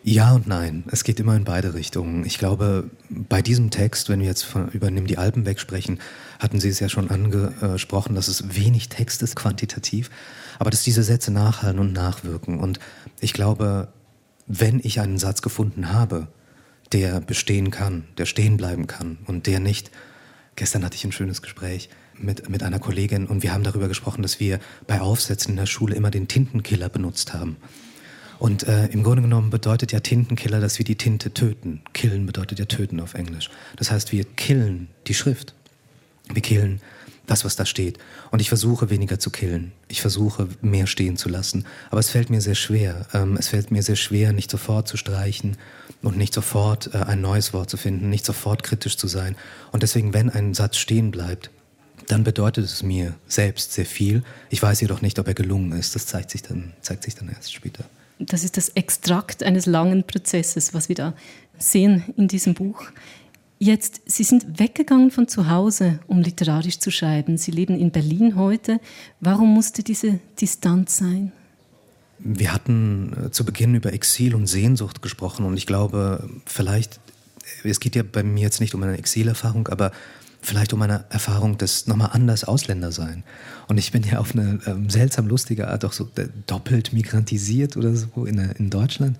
Ja 0.03 0.35
und 0.35 0.47
nein. 0.47 0.85
Es 0.91 1.05
geht 1.05 1.21
immer 1.21 1.37
in 1.37 1.45
beide 1.45 1.75
Richtungen. 1.75 2.25
Ich 2.25 2.39
glaube, 2.39 2.91
bei 3.11 3.43
diesem 3.43 3.71
Text, 3.71 4.09
wenn 4.09 4.21
wir 4.21 4.27
jetzt 4.27 4.45
von, 4.45 4.69
über 4.69 4.91
Nimm 4.91 5.07
die 5.07 5.19
Alpen 5.19 5.45
wegsprechen, 5.45 5.99
hatten 6.39 6.61
Sie 6.61 6.69
es 6.69 6.81
ja 6.81 6.89
schon 6.89 7.11
angesprochen, 7.11 8.15
dass 8.15 8.29
es 8.29 8.57
wenig 8.57 8.89
Text 8.89 9.21
ist, 9.23 9.37
quantitativ, 9.37 10.11
aber 10.59 10.71
dass 10.71 10.85
diese 10.85 11.03
Sätze 11.03 11.33
nachhallen 11.33 11.81
und 11.81 11.93
nachwirken. 11.93 12.61
Und 12.61 12.79
ich 13.21 13.33
glaube, 13.33 13.89
wenn 14.47 14.81
ich 14.83 15.01
einen 15.01 15.19
Satz 15.19 15.43
gefunden 15.43 15.93
habe, 15.93 16.29
der 16.93 17.21
bestehen 17.21 17.71
kann, 17.71 18.05
der 18.17 18.27
stehen 18.27 18.57
bleiben 18.57 18.87
kann 18.87 19.19
und 19.27 19.47
der 19.47 19.61
nicht, 19.61 19.91
gestern 20.55 20.85
hatte 20.85 20.95
ich 20.95 21.05
ein 21.05 21.13
schönes 21.13 21.43
Gespräch 21.43 21.91
mit, 22.19 22.49
mit 22.49 22.63
einer 22.63 22.79
Kollegin 22.79 23.27
und 23.27 23.43
wir 23.43 23.53
haben 23.53 23.65
darüber 23.65 23.89
gesprochen, 23.89 24.23
dass 24.23 24.41
wir 24.41 24.61
bei 24.87 25.01
Aufsätzen 25.01 25.53
in 25.53 25.57
der 25.57 25.67
Schule 25.67 25.95
immer 25.95 26.11
den 26.11 26.29
Tintenkiller 26.29 26.89
benutzt 26.89 27.35
haben. 27.35 27.57
Und 28.39 28.65
äh, 28.69 28.87
im 28.89 29.03
Grunde 29.03 29.23
genommen 29.23 29.51
bedeutet 29.51 29.93
ja 29.93 30.01
Tintenkiller, 30.01 30.61
dass 30.61 30.79
wir 30.79 30.85
die 30.85 30.97
Tinte 30.97 31.33
töten. 31.33 31.83
Killen 31.95 32.27
bedeutet 32.27 32.59
ja 32.59 32.67
töten 32.67 33.01
auf 33.01 33.15
Englisch. 33.15 33.51
Das 33.77 33.91
heißt, 33.91 34.13
wir 34.13 34.25
killen 34.25 34.89
die 35.07 35.15
Schrift. 35.15 35.55
Wir 36.33 36.43
killen 36.43 36.81
das, 37.27 37.45
was 37.45 37.57
da 37.57 37.67
steht. 37.67 37.99
Und 38.31 38.41
ich 38.41 38.49
versuche 38.49 38.91
weniger 38.91 39.19
zu 39.19 39.31
killen. 39.31 39.73
Ich 39.89 40.01
versuche 40.01 40.49
mehr 40.61 40.87
stehen 40.87 41.17
zu 41.17 41.29
lassen. 41.29 41.65
Aber 41.91 42.01
es 42.01 42.11
fällt 42.11 42.31
mir 42.31 42.41
sehr 42.41 42.55
schwer. 42.55 43.07
Ähm, 43.15 43.37
es 43.39 43.49
fällt 43.49 43.71
mir 43.71 43.83
sehr 43.83 43.97
schwer, 43.97 44.33
nicht 44.33 44.51
sofort 44.51 44.87
zu 44.87 44.97
streichen 44.97 45.57
und 46.03 46.17
nicht 46.17 46.35
sofort 46.35 46.95
äh, 46.95 46.99
ein 46.99 47.21
neues 47.21 47.53
Wort 47.53 47.71
zu 47.71 47.77
finden, 47.77 48.11
nicht 48.11 48.25
sofort 48.25 48.63
kritisch 48.63 48.97
zu 48.97 49.09
sein. 49.09 49.35
Und 49.73 49.83
deswegen, 49.83 50.15
wenn 50.15 50.31
ein 50.31 50.55
Satz 50.55 50.77
stehen 50.77 51.11
bleibt, 51.11 51.51
dann 52.07 52.25
bedeutet 52.25 52.65
es 52.65 52.83
mir 52.83 53.15
selbst 53.27 53.73
sehr 53.73 53.87
viel. 53.87 54.23
Ich 54.51 54.63
weiß 54.63 54.81
jedoch 54.81 55.03
nicht, 55.03 55.19
ob 55.19 55.27
er 55.27 55.35
gelungen 55.35 55.73
ist. 55.73 55.95
Das 55.95 56.07
zeigt 56.07 56.31
sich 56.31 56.43
dann, 56.43 56.73
zeigt 56.81 57.05
sich 57.05 57.15
dann 57.15 57.29
erst 57.29 57.53
später. 57.53 57.85
Das 58.19 58.45
ist 58.45 58.57
das 58.57 58.71
Extrakt 58.71 59.43
eines 59.43 59.67
langen 59.67 60.05
Prozesses, 60.05 60.73
was 60.73 60.89
wir 60.89 60.97
da 60.97 61.15
sehen 61.59 62.05
in 62.17 62.29
diesem 62.29 62.55
Buch. 62.55 62.85
Jetzt, 63.59 64.03
Sie 64.05 64.23
sind 64.23 64.59
weggegangen 64.59 65.11
von 65.11 65.29
zu 65.29 65.49
Hause, 65.49 65.99
um 66.07 66.21
literarisch 66.21 66.79
zu 66.79 66.91
schreiben. 66.91 67.39
Sie 67.39 67.51
leben 67.51 67.79
in 67.79 67.91
Berlin 67.91 68.37
heute. 68.37 68.81
Warum 69.21 69.53
musste 69.53 69.83
diese 69.83 70.21
Distanz 70.41 70.99
sein? 70.99 71.33
Wir 72.19 72.53
hatten 72.53 73.27
äh, 73.27 73.31
zu 73.31 73.45
Beginn 73.45 73.75
über 73.75 73.93
Exil 73.93 74.35
und 74.35 74.47
Sehnsucht 74.47 75.03
gesprochen 75.03 75.45
und 75.45 75.57
ich 75.57 75.67
glaube, 75.67 76.29
vielleicht, 76.47 77.01
es 77.63 77.81
geht 77.81 77.95
ja 77.95 78.03
bei 78.03 78.23
mir 78.23 78.43
jetzt 78.43 78.61
nicht 78.61 78.75
um 78.75 78.83
eine 78.83 78.97
Exilerfahrung, 78.97 79.69
aber 79.69 79.93
vielleicht 80.47 80.73
um 80.73 80.81
eine 80.81 81.05
Erfahrung 81.11 81.59
des 81.59 81.87
nochmal 81.87 82.11
anders 82.13 82.45
Ausländer 82.45 82.93
sein. 82.93 83.25
Und 83.69 83.79
ich 83.79 83.93
bin 83.93 84.03
ja 84.05 84.19
auf 84.19 84.33
eine 84.33 84.61
ähm, 84.67 84.89
seltsam 84.89 85.27
lustige 85.27 85.69
Art 85.69 85.85
auch 85.85 85.93
so 85.93 86.09
äh, 86.17 86.29
doppelt 86.47 86.93
migrantisiert 86.93 87.77
oder 87.77 87.95
so 87.95 88.25
in, 88.25 88.39
äh, 88.39 88.55
in 88.57 88.71
Deutschland, 88.71 89.19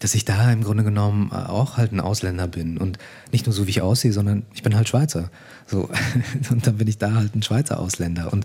dass 0.00 0.14
ich 0.14 0.24
da 0.24 0.50
im 0.52 0.64
Grunde 0.64 0.82
genommen 0.82 1.30
äh, 1.32 1.36
auch 1.36 1.76
halt 1.76 1.92
ein 1.92 2.00
Ausländer 2.00 2.48
bin 2.48 2.78
und 2.78 2.98
nicht 3.30 3.46
nur 3.46 3.52
so 3.52 3.66
wie 3.66 3.70
ich 3.70 3.82
aussehe, 3.82 4.12
sondern 4.12 4.44
ich 4.54 4.64
bin 4.64 4.74
halt 4.74 4.88
Schweizer. 4.88 5.30
So 5.66 5.88
und 6.50 6.66
dann 6.66 6.78
bin 6.78 6.88
ich 6.88 6.98
da 6.98 7.14
halt 7.14 7.34
ein 7.36 7.42
Schweizer 7.42 7.78
Ausländer 7.78 8.32
und 8.32 8.44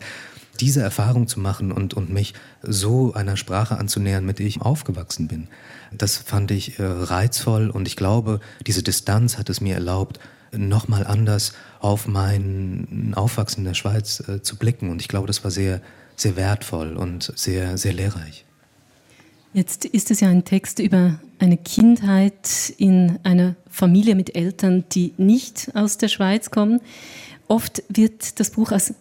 diese 0.60 0.82
Erfahrung 0.82 1.28
zu 1.28 1.40
machen 1.40 1.72
und, 1.72 1.96
und 1.96 2.12
mich 2.12 2.36
so 2.62 3.14
einer 3.14 3.36
Sprache 3.36 3.80
anzunähern, 3.80 4.26
mit 4.26 4.38
der 4.38 4.46
ich 4.46 4.62
aufgewachsen 4.62 5.28
bin, 5.28 5.48
das 5.92 6.18
fand 6.18 6.52
ich 6.52 6.78
äh, 6.78 6.84
reizvoll 6.86 7.72
und 7.72 7.88
ich 7.88 7.96
glaube, 7.96 8.42
diese 8.68 8.84
Distanz 8.84 9.40
hat 9.40 9.50
es 9.50 9.60
mir 9.60 9.74
erlaubt, 9.74 10.20
nochmal 10.52 11.06
anders 11.06 11.54
auf 11.80 12.08
mein 12.08 13.14
Aufwachsen 13.16 13.62
in 13.62 13.66
der 13.66 13.74
Schweiz 13.74 14.24
äh, 14.28 14.42
zu 14.42 14.58
blicken. 14.58 14.90
Und 14.90 15.02
ich 15.02 15.08
glaube, 15.08 15.28
das 15.28 15.44
war 15.44 15.52
sehr, 15.52 15.82
sehr 16.16 16.36
wertvoll 16.36 16.98
und 16.98 17.32
sehr, 17.36 17.78
sehr 17.78 17.94
lehrreich. 17.94 18.46
Jetzt 19.54 19.84
ist 19.86 20.12
es 20.12 20.22
ja 20.22 20.30
ein 20.30 20.46
Text 20.46 20.80
über 20.80 21.20
eine 21.40 21.58
Kindheit 21.58 22.74
in 22.78 23.20
einer 23.24 23.56
Familie 23.70 24.16
mit 24.16 24.36
Eltern, 24.36 24.86
die 24.92 25.14
nicht 25.18 25.72
aus 25.74 25.98
der 25.98 26.08
Schweiz 26.08 26.52
kommen. 26.52 26.80
Oft 27.48 27.84
wird 27.90 28.40
das 28.40 28.52
Buch 28.52 28.72
als 28.72 28.94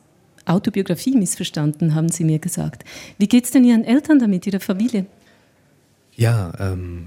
Autobiografie 0.46 1.16
missverstanden, 1.16 1.94
haben 1.94 2.09
Sie 2.09 2.24
mir 2.24 2.40
gesagt. 2.40 2.84
Wie 3.18 3.28
geht 3.28 3.44
es 3.44 3.53
denn 3.53 3.64
Ihren 3.64 3.84
Eltern 3.84 4.18
damit, 4.18 4.46
Ihrer 4.46 4.59
Familie? 4.59 5.07
Ja, 6.21 6.53
ähm, 6.59 7.07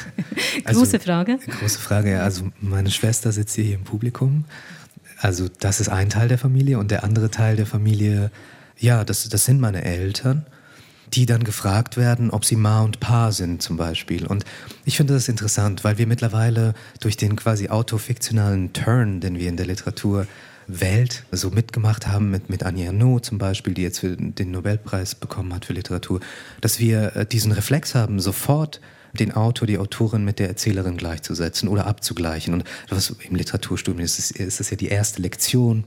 Große 0.64 0.98
Frage. 0.98 1.38
Große 1.60 1.78
Frage, 1.78 2.12
ja. 2.12 2.20
Also 2.20 2.50
meine 2.58 2.90
Schwester 2.90 3.30
sitzt 3.30 3.54
hier 3.54 3.74
im 3.74 3.84
Publikum. 3.84 4.46
Also 5.18 5.48
das 5.60 5.78
ist 5.78 5.90
ein 5.90 6.08
Teil 6.08 6.28
der 6.28 6.38
Familie 6.38 6.78
und 6.78 6.90
der 6.90 7.04
andere 7.04 7.30
Teil 7.30 7.56
der 7.56 7.66
Familie, 7.66 8.30
ja, 8.78 9.04
das, 9.04 9.28
das 9.28 9.44
sind 9.44 9.60
meine 9.60 9.84
Eltern, 9.84 10.46
die 11.12 11.26
dann 11.26 11.44
gefragt 11.44 11.98
werden, 11.98 12.30
ob 12.30 12.46
sie 12.46 12.56
Ma 12.56 12.80
und 12.80 12.98
Pa 12.98 13.30
sind 13.30 13.60
zum 13.60 13.76
Beispiel. 13.76 14.26
Und 14.26 14.46
ich 14.86 14.96
finde 14.96 15.12
das 15.12 15.28
interessant, 15.28 15.84
weil 15.84 15.98
wir 15.98 16.06
mittlerweile 16.06 16.72
durch 17.00 17.18
den 17.18 17.36
quasi 17.36 17.68
autofiktionalen 17.68 18.72
Turn, 18.72 19.20
den 19.20 19.38
wir 19.38 19.50
in 19.50 19.58
der 19.58 19.66
Literatur 19.66 20.26
Welt 20.68 21.24
so 21.30 21.50
mitgemacht 21.50 22.06
haben, 22.06 22.30
mit, 22.30 22.50
mit 22.50 22.62
Anja 22.62 22.92
No 22.92 23.20
zum 23.20 23.38
Beispiel, 23.38 23.74
die 23.74 23.82
jetzt 23.82 24.00
für 24.00 24.16
den 24.16 24.50
Nobelpreis 24.50 25.14
bekommen 25.14 25.54
hat 25.54 25.64
für 25.64 25.72
Literatur, 25.72 26.20
dass 26.60 26.80
wir 26.80 27.14
äh, 27.16 27.26
diesen 27.26 27.52
Reflex 27.52 27.94
haben, 27.94 28.20
sofort 28.20 28.80
den 29.16 29.32
Autor, 29.32 29.66
die 29.66 29.78
Autorin 29.78 30.24
mit 30.24 30.38
der 30.38 30.48
Erzählerin 30.48 30.96
gleichzusetzen 30.96 31.68
oder 31.68 31.86
abzugleichen. 31.86 32.54
Und 32.54 32.64
was 32.88 33.10
im 33.10 33.34
Literaturstudium 33.34 34.04
ist, 34.04 34.18
ist, 34.18 34.32
ist 34.32 34.60
das 34.60 34.70
ja 34.70 34.76
die 34.76 34.88
erste 34.88 35.22
Lektion 35.22 35.84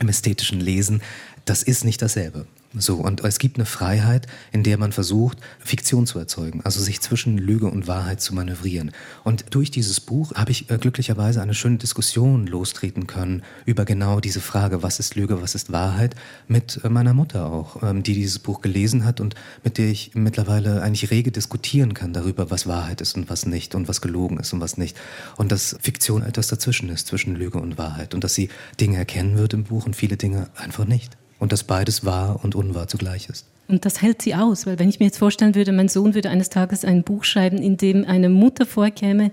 im 0.00 0.08
ästhetischen 0.08 0.60
Lesen. 0.60 1.02
Das 1.44 1.62
ist 1.62 1.84
nicht 1.84 2.02
dasselbe. 2.02 2.46
So, 2.74 2.96
und 2.96 3.24
es 3.24 3.38
gibt 3.38 3.56
eine 3.56 3.64
Freiheit, 3.64 4.26
in 4.52 4.62
der 4.62 4.76
man 4.76 4.92
versucht, 4.92 5.38
Fiktion 5.58 6.06
zu 6.06 6.18
erzeugen, 6.18 6.60
also 6.64 6.82
sich 6.82 7.00
zwischen 7.00 7.38
Lüge 7.38 7.66
und 7.66 7.86
Wahrheit 7.86 8.20
zu 8.20 8.34
manövrieren. 8.34 8.92
Und 9.24 9.46
durch 9.54 9.70
dieses 9.70 10.00
Buch 10.00 10.34
habe 10.34 10.50
ich 10.50 10.68
äh, 10.68 10.76
glücklicherweise 10.76 11.40
eine 11.40 11.54
schöne 11.54 11.78
Diskussion 11.78 12.46
lostreten 12.46 13.06
können 13.06 13.42
über 13.64 13.86
genau 13.86 14.20
diese 14.20 14.42
Frage, 14.42 14.82
was 14.82 15.00
ist 15.00 15.14
Lüge, 15.14 15.40
was 15.40 15.54
ist 15.54 15.72
Wahrheit, 15.72 16.14
mit 16.46 16.80
äh, 16.84 16.90
meiner 16.90 17.14
Mutter 17.14 17.46
auch, 17.50 17.82
ähm, 17.82 18.02
die 18.02 18.12
dieses 18.12 18.38
Buch 18.38 18.60
gelesen 18.60 19.06
hat 19.06 19.22
und 19.22 19.34
mit 19.64 19.78
der 19.78 19.88
ich 19.88 20.10
mittlerweile 20.14 20.82
eigentlich 20.82 21.10
rege 21.10 21.32
diskutieren 21.32 21.94
kann 21.94 22.12
darüber, 22.12 22.50
was 22.50 22.66
Wahrheit 22.66 23.00
ist 23.00 23.16
und 23.16 23.30
was 23.30 23.46
nicht 23.46 23.74
und 23.74 23.88
was 23.88 24.02
gelogen 24.02 24.38
ist 24.38 24.52
und 24.52 24.60
was 24.60 24.76
nicht. 24.76 24.94
Und 25.36 25.52
dass 25.52 25.74
Fiktion 25.80 26.22
etwas 26.22 26.48
dazwischen 26.48 26.90
ist, 26.90 27.06
zwischen 27.06 27.34
Lüge 27.34 27.58
und 27.60 27.78
Wahrheit. 27.78 28.12
Und 28.14 28.24
dass 28.24 28.34
sie 28.34 28.50
Dinge 28.78 28.98
erkennen 28.98 29.38
wird 29.38 29.54
im 29.54 29.64
Buch 29.64 29.86
und 29.86 29.96
viele 29.96 30.18
Dinge 30.18 30.50
einfach 30.54 30.84
nicht 30.84 31.16
und 31.38 31.52
dass 31.52 31.64
beides 31.64 32.04
wahr 32.04 32.40
und 32.42 32.54
unwahr 32.54 32.88
zugleich 32.88 33.28
ist. 33.28 33.46
Und 33.68 33.84
das 33.84 34.00
hält 34.00 34.22
sie 34.22 34.34
aus, 34.34 34.66
weil 34.66 34.78
wenn 34.78 34.88
ich 34.88 34.98
mir 34.98 35.06
jetzt 35.06 35.18
vorstellen 35.18 35.54
würde, 35.54 35.72
mein 35.72 35.88
Sohn 35.88 36.14
würde 36.14 36.30
eines 36.30 36.48
Tages 36.48 36.84
ein 36.84 37.02
Buch 37.02 37.24
schreiben, 37.24 37.58
in 37.58 37.76
dem 37.76 38.04
eine 38.04 38.30
Mutter 38.30 38.64
vorkäme, 38.64 39.30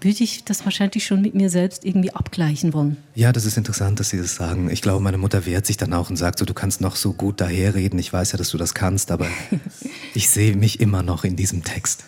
würde 0.00 0.24
ich 0.24 0.44
das 0.44 0.64
wahrscheinlich 0.64 1.04
schon 1.04 1.22
mit 1.22 1.34
mir 1.34 1.50
selbst 1.50 1.84
irgendwie 1.84 2.10
abgleichen 2.10 2.72
wollen. 2.72 2.96
Ja, 3.14 3.32
das 3.32 3.44
ist 3.44 3.56
interessant, 3.56 4.00
dass 4.00 4.10
Sie 4.10 4.18
das 4.18 4.34
sagen. 4.34 4.70
Ich 4.70 4.82
glaube, 4.82 5.02
meine 5.02 5.18
Mutter 5.18 5.46
wehrt 5.46 5.66
sich 5.66 5.76
dann 5.76 5.92
auch 5.92 6.10
und 6.10 6.16
sagt 6.16 6.38
so, 6.38 6.44
du 6.44 6.54
kannst 6.54 6.80
noch 6.80 6.96
so 6.96 7.12
gut 7.12 7.40
daherreden. 7.40 7.98
Ich 7.98 8.12
weiß 8.12 8.32
ja, 8.32 8.38
dass 8.38 8.50
du 8.50 8.58
das 8.58 8.74
kannst, 8.74 9.10
aber 9.10 9.26
ich 10.14 10.28
sehe 10.28 10.56
mich 10.56 10.80
immer 10.80 11.02
noch 11.02 11.24
in 11.24 11.36
diesem 11.36 11.62
Text. 11.62 12.04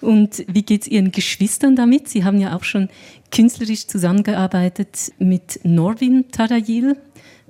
Und 0.00 0.44
wie 0.46 0.62
geht 0.62 0.82
es 0.82 0.88
Ihren 0.88 1.10
Geschwistern 1.10 1.74
damit? 1.74 2.08
Sie 2.08 2.22
haben 2.22 2.38
ja 2.38 2.54
auch 2.56 2.64
schon 2.64 2.88
künstlerisch 3.32 3.86
zusammengearbeitet 3.86 5.12
mit 5.18 5.60
Norvin 5.64 6.26
Tarayil, 6.30 6.96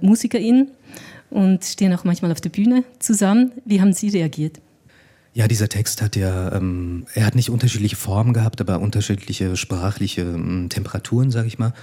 Musikerin, 0.00 0.68
und 1.30 1.64
stehen 1.64 1.92
auch 1.92 2.04
manchmal 2.04 2.32
auf 2.32 2.40
der 2.40 2.50
Bühne 2.50 2.84
zusammen. 2.98 3.52
Wie 3.64 3.80
haben 3.80 3.92
Sie 3.92 4.08
reagiert? 4.08 4.60
Ja, 5.34 5.48
dieser 5.48 5.68
Text 5.68 6.00
hat 6.00 6.16
ja, 6.16 6.52
ähm, 6.52 7.06
er 7.12 7.26
hat 7.26 7.34
nicht 7.34 7.50
unterschiedliche 7.50 7.96
Formen 7.96 8.32
gehabt, 8.32 8.60
aber 8.60 8.80
unterschiedliche 8.80 9.54
sprachliche 9.56 10.22
ähm, 10.22 10.68
Temperaturen, 10.70 11.30
sage 11.30 11.48
ich 11.48 11.58
mal. 11.58 11.74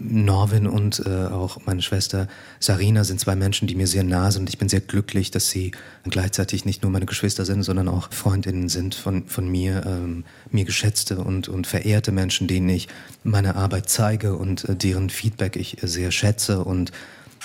Norvin 0.00 0.66
und 0.66 1.02
äh, 1.06 1.26
auch 1.26 1.58
meine 1.64 1.80
Schwester 1.82 2.28
Sarina 2.60 3.04
sind 3.04 3.18
zwei 3.18 3.34
Menschen, 3.34 3.66
die 3.66 3.74
mir 3.74 3.86
sehr 3.86 4.04
nah 4.04 4.30
sind. 4.30 4.48
Ich 4.48 4.58
bin 4.58 4.68
sehr 4.68 4.82
glücklich, 4.82 5.30
dass 5.30 5.48
sie 5.48 5.72
gleichzeitig 6.04 6.66
nicht 6.66 6.82
nur 6.82 6.92
meine 6.92 7.06
Geschwister 7.06 7.44
sind, 7.44 7.62
sondern 7.62 7.88
auch 7.88 8.12
Freundinnen 8.12 8.68
sind 8.68 8.94
von, 8.94 9.26
von 9.26 9.48
mir, 9.48 9.84
ähm, 9.86 10.24
mir 10.50 10.66
geschätzte 10.66 11.18
und, 11.18 11.48
und 11.48 11.66
verehrte 11.66 12.12
Menschen, 12.12 12.46
denen 12.46 12.68
ich 12.68 12.88
meine 13.24 13.56
Arbeit 13.56 13.88
zeige 13.88 14.36
und 14.36 14.68
äh, 14.68 14.76
deren 14.76 15.08
Feedback 15.08 15.56
ich 15.56 15.82
äh, 15.82 15.88
sehr 15.88 16.10
schätze. 16.10 16.62
Und 16.62 16.92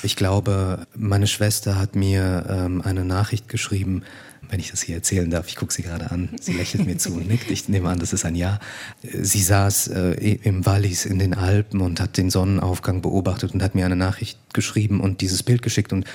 ich 0.04 0.16
glaube, 0.16 0.88
meine 0.96 1.28
Schwester 1.28 1.80
hat 1.80 1.96
mir 1.96 2.46
ähm, 2.50 2.82
eine 2.82 3.06
Nachricht 3.06 3.50
geschrieben, 3.50 4.04
wenn 4.50 4.60
ich 4.60 4.72
das 4.72 4.82
hier 4.82 4.96
erzählen 4.96 5.30
darf. 5.30 5.48
Ich 5.48 5.56
gucke 5.56 5.74
sie 5.74 5.82
gerade 5.82 6.12
an. 6.12 6.30
Sie 6.40 6.54
lächelt 6.54 6.86
mir 6.86 6.98
zu 6.98 7.14
und 7.14 7.28
nickt. 7.30 7.50
Ich 7.50 7.70
nehme 7.70 7.90
an, 7.90 8.00
das 8.00 8.14
ist 8.14 8.26
ein 8.26 8.36
Ja. 8.36 8.60
Sie 9.02 9.42
saß 9.42 9.88
äh, 9.88 10.38
im 10.44 10.66
Wallis 10.66 11.06
in 11.06 11.20
den 11.20 11.34
Alpen 11.34 11.82
und 11.82 12.00
hat 12.00 12.18
den 12.18 12.30
Sonnenaufgang 12.30 13.02
beobachtet 13.02 13.54
und 13.54 13.64
hat 13.64 13.76
mir 13.76 13.86
eine 13.86 13.96
Nachricht 13.96 14.38
geschrieben 14.54 15.02
und 15.02 15.22
dieses 15.22 15.44
Bild 15.44 15.62
geschickt 15.62 15.94
und 15.94 16.06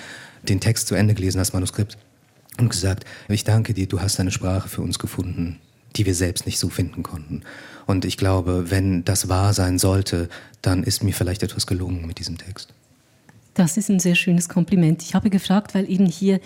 den 0.43 0.61
Text 0.61 0.87
zu 0.89 0.95
Ende 0.95 1.15
gelesen, 1.15 1.39
das 1.39 1.53
Manuskript 1.53 1.99
und 2.59 2.71
gesagt, 2.71 3.05
ich 3.29 3.45
danke 3.45 3.75
dir, 3.75 3.87
du 3.87 4.01
hast 4.01 4.21
eine 4.21 4.31
Sprache 4.31 4.69
für 4.69 4.83
uns 4.83 4.99
gefunden, 4.99 5.59
die 5.97 6.07
wir 6.07 6.15
selbst 6.15 6.47
nicht 6.47 6.59
so 6.59 6.69
finden 6.69 7.03
konnten. 7.03 7.43
Und 7.87 8.05
ich 8.05 8.17
glaube, 8.17 8.71
wenn 8.71 9.05
das 9.05 9.29
wahr 9.29 9.55
sein 9.55 9.79
sollte, 9.79 10.29
dann 10.63 10.85
ist 10.85 11.03
mir 11.03 11.13
vielleicht 11.13 11.43
etwas 11.43 11.67
gelungen 11.67 12.07
mit 12.07 12.19
diesem 12.19 12.37
Text. 12.37 12.73
Das 13.59 13.77
ist 13.77 13.89
ein 13.89 13.99
sehr 13.99 14.15
schönes 14.15 14.49
Kompliment. 14.49 15.03
Ich 15.03 15.17
habe 15.17 15.31
gefragt, 15.31 15.75
weil 15.75 15.91
eben 15.91 16.07
hier 16.07 16.39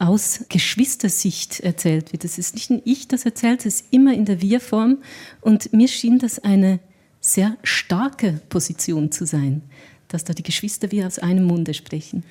aus 0.00 0.40
Geschwistersicht 0.48 1.60
erzählt 1.60 2.12
wird. 2.12 2.24
Es 2.24 2.38
ist 2.38 2.54
nicht 2.54 2.70
ein 2.70 2.82
Ich, 2.84 3.06
das 3.06 3.24
erzählt, 3.24 3.64
es 3.64 3.82
ist 3.82 3.92
immer 3.92 4.12
in 4.12 4.24
der 4.24 4.42
Wir-Form. 4.42 4.98
Und 5.40 5.72
mir 5.72 5.86
schien 5.86 6.18
das 6.18 6.40
eine 6.40 6.80
sehr 7.20 7.56
starke 7.62 8.40
Position 8.48 9.12
zu 9.12 9.26
sein, 9.26 9.62
dass 10.08 10.24
da 10.24 10.32
die 10.32 10.42
Geschwister 10.42 10.90
wie 10.90 11.04
aus 11.04 11.20
einem 11.20 11.44
Munde 11.44 11.72
sprechen. 11.72 12.24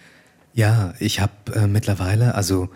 Ja, 0.53 0.95
ich 0.99 1.21
habe 1.21 1.31
äh, 1.53 1.67
mittlerweile, 1.67 2.35
also 2.35 2.67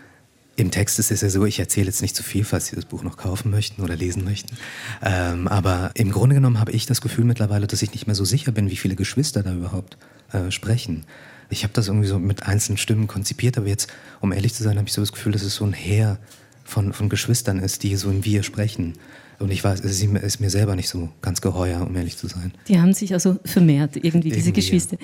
im 0.56 0.72
Text 0.72 0.98
ist 0.98 1.12
es 1.12 1.20
ja 1.20 1.30
so, 1.30 1.46
ich 1.46 1.60
erzähle 1.60 1.88
jetzt 1.88 2.02
nicht 2.02 2.16
zu 2.16 2.24
viel, 2.24 2.46
falls 2.46 2.68
Sie 2.68 2.78
das 2.78 2.86
Buch 2.86 3.04
noch 3.04 3.18
kaufen 3.18 3.52
möchten 3.52 3.82
oder 3.82 3.98
lesen 3.98 4.24
möchten. 4.24 4.56
Ähm, 5.04 5.50
aber 5.50 5.92
im 5.96 6.12
Grunde 6.12 6.36
genommen 6.36 6.62
habe 6.62 6.72
ich 6.72 6.86
das 6.86 7.02
Gefühl 7.02 7.26
mittlerweile, 7.26 7.68
dass 7.68 7.82
ich 7.82 7.92
nicht 7.92 8.08
mehr 8.08 8.16
so 8.16 8.24
sicher 8.24 8.54
bin, 8.54 8.70
wie 8.70 8.78
viele 8.78 8.96
Geschwister 8.96 9.44
da 9.44 9.54
überhaupt 9.54 9.98
äh, 10.32 10.52
sprechen. 10.52 11.06
Ich 11.50 11.64
habe 11.64 11.74
das 11.74 11.88
irgendwie 11.88 12.08
so 12.08 12.20
mit 12.20 12.44
einzelnen 12.44 12.78
Stimmen 12.78 13.08
konzipiert, 13.08 13.58
aber 13.58 13.68
jetzt, 13.68 13.92
um 14.22 14.32
ehrlich 14.32 14.54
zu 14.54 14.64
sein, 14.64 14.78
habe 14.78 14.88
ich 14.88 14.94
so 14.94 15.02
das 15.02 15.12
Gefühl, 15.12 15.32
dass 15.32 15.42
es 15.42 15.56
so 15.56 15.66
ein 15.66 15.74
Heer 15.74 16.20
von, 16.64 16.94
von 16.94 17.10
Geschwistern 17.10 17.60
ist, 17.60 17.84
die 17.84 17.96
so 17.96 18.10
in 18.10 18.24
Wir 18.24 18.44
sprechen. 18.44 18.94
Und 19.40 19.52
ich 19.52 19.64
weiß, 19.64 19.80
es 19.80 20.02
ist 20.04 20.40
mir 20.40 20.50
selber 20.50 20.76
nicht 20.76 20.90
so 20.90 21.10
ganz 21.22 21.40
geheuer, 21.40 21.82
um 21.88 21.96
ehrlich 21.96 22.18
zu 22.18 22.28
sein. 22.28 22.52
Die 22.68 22.80
haben 22.80 22.94
sich 22.94 23.14
also 23.14 23.38
vermehrt, 23.46 23.96
irgendwie, 23.96 24.30
diese 24.30 24.50
Irgendwie, 24.50 24.62
Geschwister. 24.62 24.98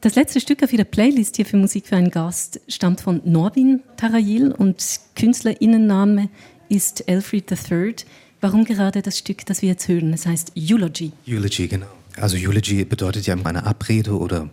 Das 0.00 0.14
letzte 0.14 0.40
Stück 0.40 0.62
auf 0.62 0.72
Ihrer 0.72 0.84
Playlist 0.84 1.36
hier 1.36 1.46
für 1.46 1.58
Musik 1.58 1.86
für 1.86 1.96
einen 1.96 2.10
Gast 2.10 2.60
stammt 2.66 3.02
von 3.02 3.20
Norvin 3.24 3.82
Tarayil 3.96 4.52
und 4.52 4.82
Künstlerinnenname 5.14 6.30
ist 6.70 7.08
Alfred 7.08 7.50
III. 7.50 7.94
Warum 8.40 8.64
gerade 8.64 9.02
das 9.02 9.18
Stück, 9.18 9.44
das 9.46 9.62
wir 9.62 9.70
jetzt 9.70 9.86
hören? 9.86 10.12
Es 10.12 10.26
heißt 10.26 10.52
Eulogy. 10.56 11.12
Eulogy, 11.28 11.68
genau. 11.68 11.86
Also 12.16 12.36
Eulogy 12.36 12.84
bedeutet 12.84 13.26
ja 13.26 13.34
eine 13.34 13.64
Abrede 13.66 14.16
oder 14.16 14.48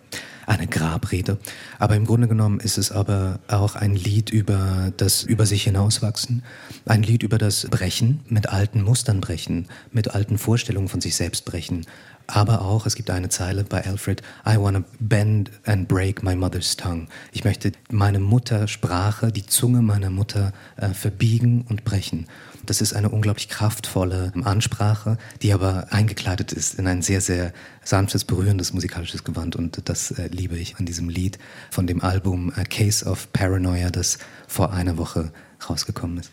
eine 0.48 0.68
Grabrede. 0.68 1.38
Aber 1.80 1.96
im 1.96 2.06
Grunde 2.06 2.28
genommen 2.28 2.60
ist 2.60 2.78
es 2.78 2.92
aber 2.92 3.40
auch 3.48 3.76
ein 3.76 3.96
Lied 3.96 4.30
über 4.30 4.92
das 4.98 5.24
über 5.24 5.46
sich 5.46 5.64
hinauswachsen, 5.64 6.44
ein 6.86 7.04
Lied 7.04 7.24
über 7.24 7.38
das 7.38 7.68
Brechen, 7.70 8.22
mit 8.28 8.50
alten 8.50 8.82
Mustern 8.82 9.22
brechen, 9.22 9.68
mit 9.92 10.14
alten 10.14 10.38
Vorstellungen 10.38 10.88
von 10.88 11.02
sich 11.02 11.16
selbst 11.16 11.46
brechen. 11.46 11.86
Aber 12.28 12.62
auch, 12.62 12.86
es 12.86 12.96
gibt 12.96 13.10
eine 13.10 13.30
Zeile 13.30 13.64
bei 13.66 13.84
Alfred, 13.86 14.22
I 14.48 14.56
wanna 14.58 14.84
bend 15.00 15.52
and 15.66 15.88
break 15.88 16.24
my 16.24 16.36
mother's 16.36 16.78
tongue. 16.78 17.08
Ich 17.34 17.44
möchte 17.44 17.74
meine 17.90 18.20
Muttersprache, 18.20 19.32
die 19.32 19.46
Zunge 19.46 19.82
meiner 19.82 20.10
Mutter 20.10 20.54
äh, 20.78 20.90
verbiegen 20.90 21.66
und 21.68 21.84
brechen. 21.84 22.28
Das 22.66 22.82
ist 22.82 22.94
eine 22.94 23.10
unglaublich 23.10 23.50
kraftvolle 23.50 24.32
Ansprache, 24.44 25.18
die 25.42 25.54
aber 25.54 25.88
eingekleidet 25.92 26.52
ist 26.52 26.78
in 26.78 26.88
ein 26.88 27.02
sehr, 27.02 27.22
sehr 27.22 27.54
sanftes, 27.84 28.24
berührendes 28.24 28.74
musikalisches 28.74 29.24
Gewand. 29.24 29.56
Und 29.56 29.90
das 29.90 30.12
äh, 30.12 30.28
liebe 30.28 30.58
ich 30.58 30.78
an 30.78 30.86
diesem 30.86 31.10
Lied 31.10 31.40
von 31.70 31.88
dem 31.88 32.02
Album 32.02 32.52
A 32.56 32.64
Case 32.64 33.06
of 33.06 33.32
Paranoia, 33.34 33.90
das 33.90 34.20
vor 34.48 34.74
einer 34.74 34.98
Woche 34.98 35.32
rausgekommen 35.68 36.20
ist. 36.20 36.32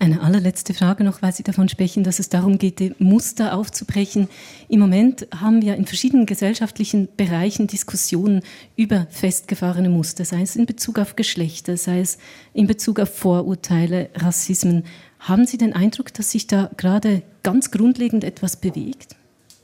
Eine 0.00 0.20
allerletzte 0.20 0.74
Frage 0.74 1.04
noch, 1.04 1.22
weil 1.22 1.32
Sie 1.32 1.44
davon 1.44 1.68
sprechen, 1.68 2.02
dass 2.02 2.18
es 2.18 2.28
darum 2.28 2.58
geht, 2.58 2.80
die 2.80 2.94
Muster 2.98 3.56
aufzubrechen. 3.56 4.28
Im 4.68 4.80
Moment 4.80 5.26
haben 5.34 5.62
wir 5.62 5.76
in 5.76 5.86
verschiedenen 5.86 6.26
gesellschaftlichen 6.26 7.08
Bereichen 7.16 7.68
Diskussionen 7.68 8.42
über 8.76 9.06
festgefahrene 9.08 9.88
Muster, 9.88 10.24
sei 10.24 10.42
es 10.42 10.56
in 10.56 10.66
Bezug 10.66 10.98
auf 10.98 11.16
Geschlechter, 11.16 11.76
sei 11.76 12.00
es 12.00 12.18
in 12.52 12.66
Bezug 12.66 12.98
auf 13.00 13.16
Vorurteile, 13.16 14.10
Rassismen. 14.16 14.84
Haben 15.24 15.46
Sie 15.46 15.56
den 15.56 15.72
Eindruck, 15.72 16.12
dass 16.12 16.30
sich 16.30 16.46
da 16.46 16.70
gerade 16.76 17.22
ganz 17.42 17.70
grundlegend 17.70 18.24
etwas 18.24 18.56
bewegt? 18.56 19.16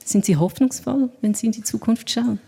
Sind 0.03 0.25
Sie 0.25 0.37
hoffnungsvoll, 0.37 1.11
wenn 1.21 1.35
Sie 1.35 1.47
in 1.47 1.53
die 1.53 1.63
Zukunft 1.63 2.11
schauen? 2.11 2.39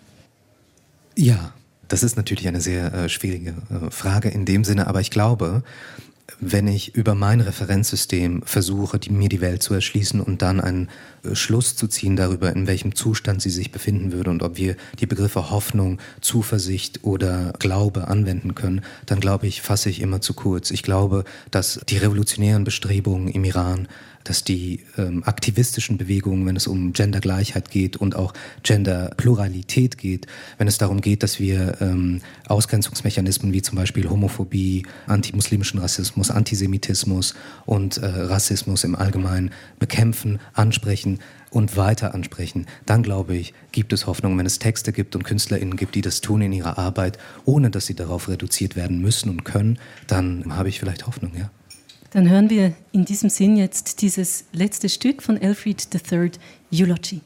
Ja, 1.15 1.53
das 1.89 2.03
ist 2.03 2.17
natürlich 2.17 2.49
eine 2.49 2.63
sehr 2.63 2.93
äh, 2.95 3.09
schwierige 3.11 3.51
äh, 3.51 3.91
Frage 3.91 4.31
in 4.31 4.47
dem 4.47 4.65
Sinne, 4.65 4.87
aber 4.87 5.03
ich 5.03 5.11
glaube, 5.11 5.63
wenn 6.41 6.69
ich 6.69 6.95
über 6.95 7.15
mein 7.15 7.41
Referenzsystem 7.41 8.43
versuche, 8.43 8.99
die, 8.99 9.11
mir 9.11 9.29
die 9.29 9.41
Welt 9.41 9.63
zu 9.63 9.75
erschließen 9.75 10.21
und 10.21 10.43
dann 10.43 10.61
einen 10.61 10.89
äh, 11.25 11.35
Schluss 11.35 11.77
zu 11.77 11.89
ziehen 11.89 12.17
darüber, 12.17 12.55
in 12.55 12.67
welchem 12.67 12.95
Zustand 12.95 13.43
sie 13.43 13.51
sich 13.51 13.73
befinden 13.73 14.13
würde 14.13 14.31
und 14.31 14.43
ob 14.43 14.57
wir 14.57 14.77
die 14.99 15.07
Begriffe 15.07 15.51
Hoffnung, 15.51 15.99
Zuversicht 16.21 17.01
oder 17.03 17.53
Glaube 17.59 18.09
anwenden 18.09 18.55
können, 18.55 18.83
dann 19.07 19.21
glaube 19.21 19.47
ich, 19.47 19.63
fasse 19.63 19.91
ich 19.91 20.01
immer 20.01 20.21
zu 20.21 20.35
kurz. 20.35 20.71
Ich 20.71 20.83
glaube, 20.83 21.25
dass 21.51 21.81
die 21.89 21.99
revolutionären 21.99 22.65
Bestrebungen 22.65 23.29
im 23.29 23.45
Iran 23.45 23.89
dass 24.25 24.45
die 24.45 24.81
ähm, 24.99 25.23
aktivistischen 25.25 25.99
Bewegungen, 25.99 26.47
wenn 26.47 26.57
es 26.57 26.67
um 26.67 26.93
Gendergleichheit 26.93 27.71
geht 27.71 27.97
und 27.97 28.17
auch 28.17 28.33
Genderpluralität 28.63 29.99
geht, 29.99 30.27
wenn 30.59 30.69
es 30.69 30.79
darum 30.79 31.01
geht, 31.01 31.23
dass 31.23 31.39
wir 31.39 31.81
ähm, 31.81 32.21
Ausgrenzungsmechanismen 32.47 33.53
wie 33.53 33.63
zum 33.63 33.77
Beispiel 33.77 34.09
Homophobie, 34.09 34.87
antimuslimischen 35.07 35.81
Rassismus, 35.81 36.31
Antisemitismus 36.31 37.35
und 37.67 37.99
äh, 37.99 38.07
Rassismus 38.07 38.85
im 38.85 38.95
Allgemeinen 38.95 39.51
bekämpfen, 39.79 40.39
ansprechen 40.55 41.19
und 41.53 41.77
weiter 41.77 42.15
ansprechen, 42.15 42.67
dann 42.87 43.03
glaube 43.03 43.37
ich, 43.37 43.53
gibt 43.73 43.93
es 43.93 44.07
Hoffnung, 44.07 44.39
wenn 44.39 44.47
es 44.47 44.59
Texte 44.59 44.93
gibt 44.93 45.15
und 45.15 45.25
KünstlerInnen 45.25 45.77
gibt, 45.77 45.95
die 45.95 46.01
das 46.01 46.21
tun 46.21 46.41
in 46.41 46.53
ihrer 46.53 46.79
Arbeit, 46.79 47.19
ohne 47.45 47.71
dass 47.71 47.87
sie 47.87 47.95
darauf 47.95 48.29
reduziert 48.29 48.75
werden 48.75 49.01
müssen 49.01 49.29
und 49.29 49.45
können, 49.45 49.79
dann 50.07 50.57
habe 50.57 50.69
ich 50.69 50.81
vielleicht 50.81 51.07
Hoffnung, 51.07 51.33
ja. 51.37 51.51
Dann 52.13 52.29
hören 52.29 52.51
wir 52.51 52.75
in 52.93 53.07
diesem 53.07 53.31
Sinn 53.31 53.57
jetzt 53.57 54.03
dieses 54.03 54.45
letzte 54.53 54.91
Stück 54.91 55.23
von 55.23 55.39
Alfred 55.39 55.89
III, 55.95 56.31
Eulogy. 56.71 57.23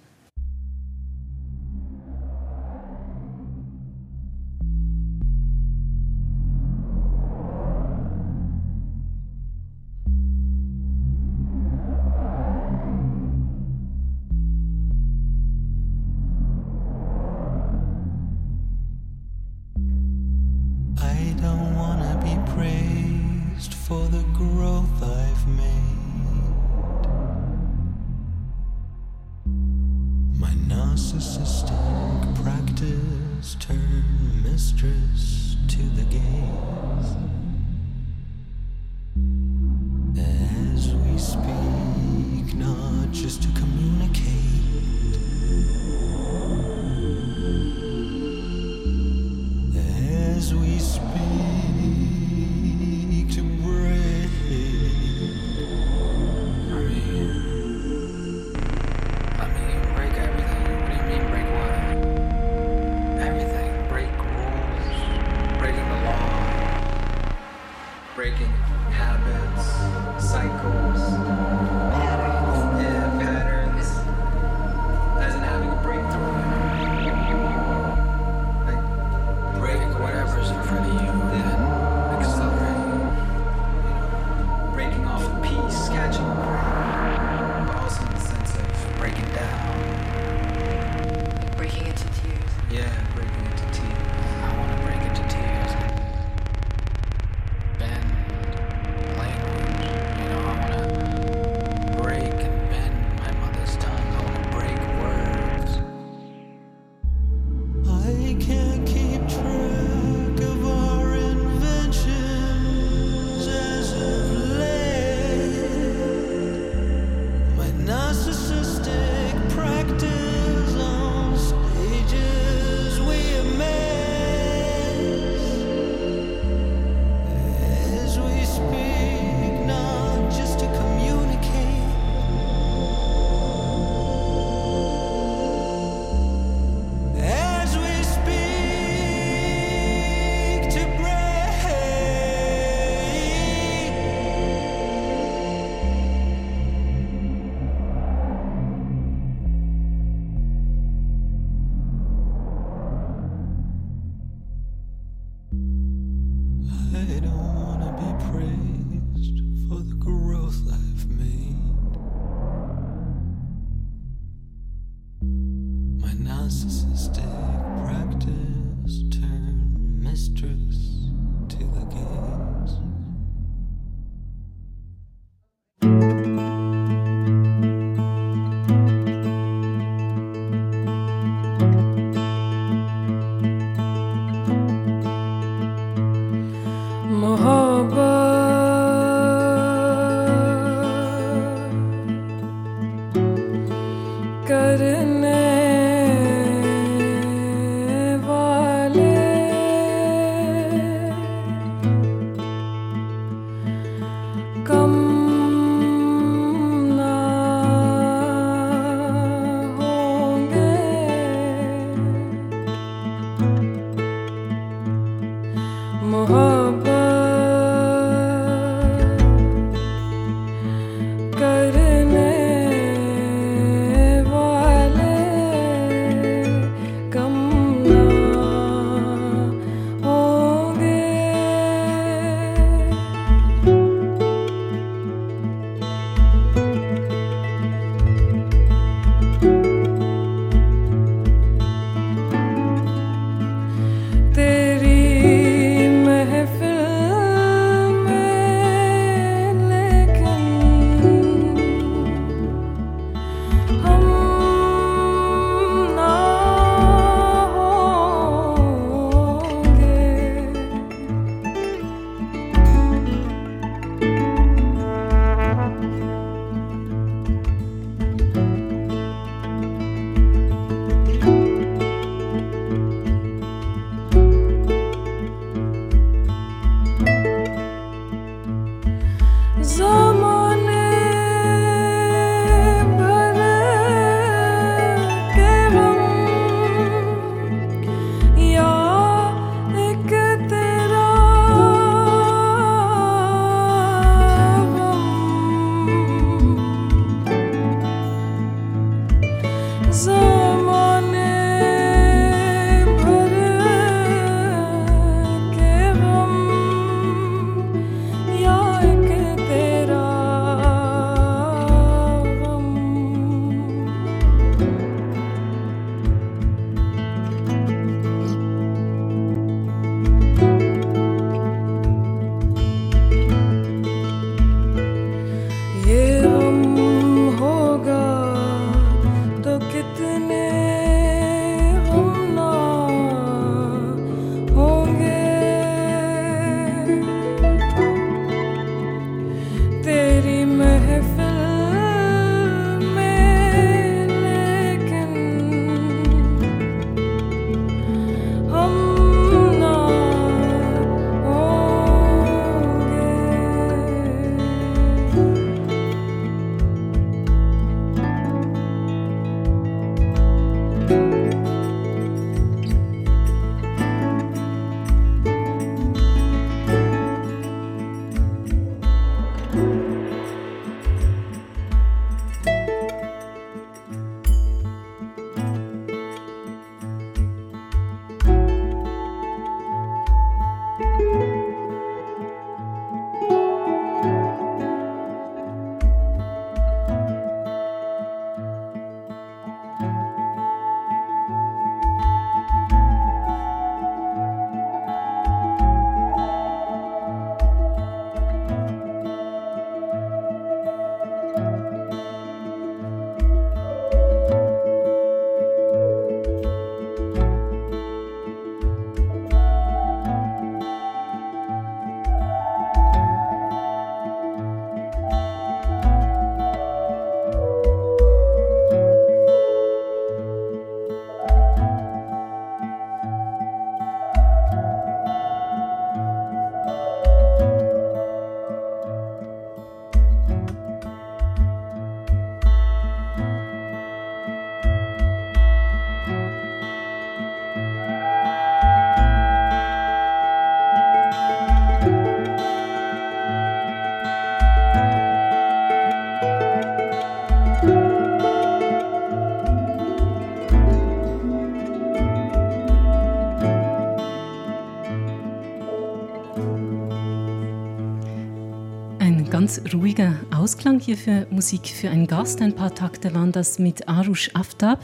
Ruhiger 459.73 460.15
Ausklang 460.35 460.81
hier 460.81 460.97
für 460.97 461.27
Musik 461.31 461.67
für 461.69 461.91
einen 461.91 462.07
Gast. 462.07 462.41
Ein 462.41 462.55
paar 462.55 462.75
Takte 462.75 463.15
waren 463.15 463.33
das 463.33 463.59
mit 463.59 463.89
Arush 463.89 464.31
Aftab, 464.35 464.81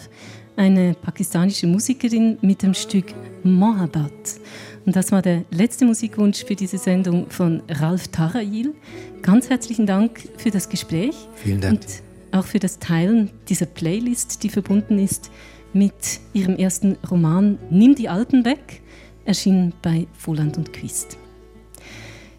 eine 0.57 0.95
pakistanische 0.95 1.67
Musikerin 1.67 2.39
mit 2.43 2.63
dem 2.63 2.75
Stück 2.75 3.07
Mohabbat. 3.43 4.13
Und 4.85 4.97
das 4.97 5.13
war 5.13 5.23
der 5.23 5.45
letzte 5.51 5.85
Musikwunsch 5.85 6.45
für 6.45 6.57
diese 6.57 6.79
Sendung 6.79 7.31
von 7.31 7.63
Ralf 7.69 8.09
Tarail. 8.09 8.75
Ganz 9.23 9.49
herzlichen 9.49 9.87
Dank 9.87 10.29
für 10.37 10.51
das 10.51 10.69
Gespräch. 10.69 11.15
Vielen 11.37 11.61
Dank. 11.61 11.75
Und 11.75 11.87
auch 12.33 12.45
für 12.45 12.59
das 12.59 12.79
Teilen 12.79 13.31
dieser 13.49 13.67
Playlist, 13.67 14.43
die 14.43 14.49
verbunden 14.49 14.99
ist 14.99 15.31
mit 15.73 16.21
ihrem 16.33 16.57
ersten 16.57 16.97
Roman 17.11 17.59
Nimm 17.71 17.95
die 17.95 18.09
Alten 18.09 18.45
weg, 18.45 18.83
erschienen 19.25 19.73
bei 19.83 20.07
Voland 20.19 20.57
und 20.57 20.73
Quist. 20.73 21.19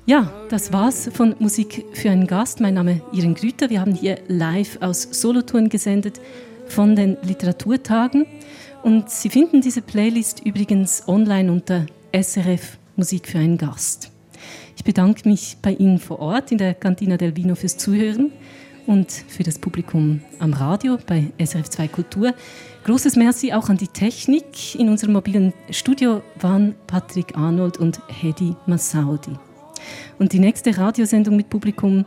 Ja, 0.06 0.34
das 0.50 0.74
war's 0.74 1.10
von 1.14 1.34
Musik 1.40 1.86
für 1.94 2.10
einen 2.12 2.28
Gast. 2.28 2.60
Mein 2.60 2.74
Name 2.74 2.96
ist 2.96 3.04
Iren 3.14 3.36
Grüter. 3.36 3.70
Wir 3.70 3.80
haben 3.80 3.96
hier 3.96 4.20
live 4.28 4.78
aus 4.82 5.04
Solothurn 5.04 5.70
gesendet 5.70 6.20
von 6.68 6.98
den 6.98 7.16
Literaturtagen. 7.24 8.26
Und 8.84 9.10
Sie 9.10 9.30
finden 9.30 9.62
diese 9.62 9.82
Playlist 9.82 10.42
übrigens 10.46 11.08
online 11.08 11.50
unter 11.50 11.86
SRF 12.12 12.78
Musik 12.98 13.30
für 13.30 13.38
einen 13.38 13.58
Gast. 13.58 14.12
Ich 14.76 14.84
bedanke 14.84 15.30
mich 15.30 15.56
bei 15.62 15.72
Ihnen 15.72 16.00
vor 16.00 16.20
Ort 16.20 16.52
in 16.52 16.58
der 16.58 16.74
Cantina 16.74 17.16
del 17.16 17.38
Vino 17.38 17.56
fürs 17.56 17.78
Zuhören 17.78 18.34
und 18.86 19.10
für 19.10 19.44
das 19.44 19.58
Publikum 19.58 20.20
am 20.40 20.52
Radio 20.52 20.98
bei 21.08 21.32
SRF 21.38 21.70
2 21.70 21.88
Kultur. 21.88 22.34
Großes 22.84 23.16
Merci 23.16 23.54
auch 23.54 23.70
an 23.70 23.78
die 23.78 23.88
Technik. 23.88 24.76
In 24.76 24.90
unserem 24.90 25.14
mobilen 25.14 25.54
Studio 25.70 26.22
waren 26.42 26.76
Patrick 26.88 27.38
Arnold 27.38 27.78
und 27.78 28.02
Hedi 28.10 28.54
Massaudi. 28.66 29.32
Und 30.20 30.34
die 30.34 30.40
nächste 30.40 30.78
Radiosendung 30.78 31.36
mit 31.36 31.50
Publikum 31.50 32.06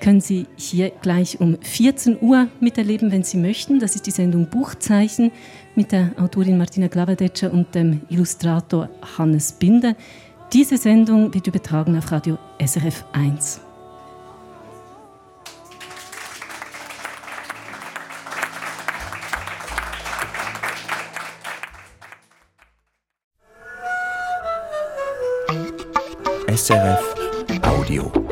können 0.00 0.20
Sie 0.20 0.46
hier 0.56 0.90
gleich 0.90 1.40
um 1.40 1.56
14 1.60 2.18
Uhr 2.20 2.48
miterleben, 2.60 3.10
wenn 3.10 3.22
Sie 3.22 3.38
möchten. 3.38 3.78
Das 3.78 3.94
ist 3.94 4.06
die 4.06 4.10
Sendung 4.10 4.50
Buchzeichen 4.50 5.30
mit 5.74 5.92
der 5.92 6.12
Autorin 6.18 6.58
Martina 6.58 6.88
Glavadetscher 6.88 7.52
und 7.52 7.74
dem 7.74 8.02
Illustrator 8.08 8.90
Hannes 9.16 9.52
Binder. 9.52 9.96
Diese 10.52 10.76
Sendung 10.76 11.32
wird 11.32 11.46
übertragen 11.46 11.96
auf 11.96 12.12
Radio 12.12 12.38
SRF 12.64 13.04
1. 13.12 13.63
SRF 26.54 27.02
Audio. 27.64 28.23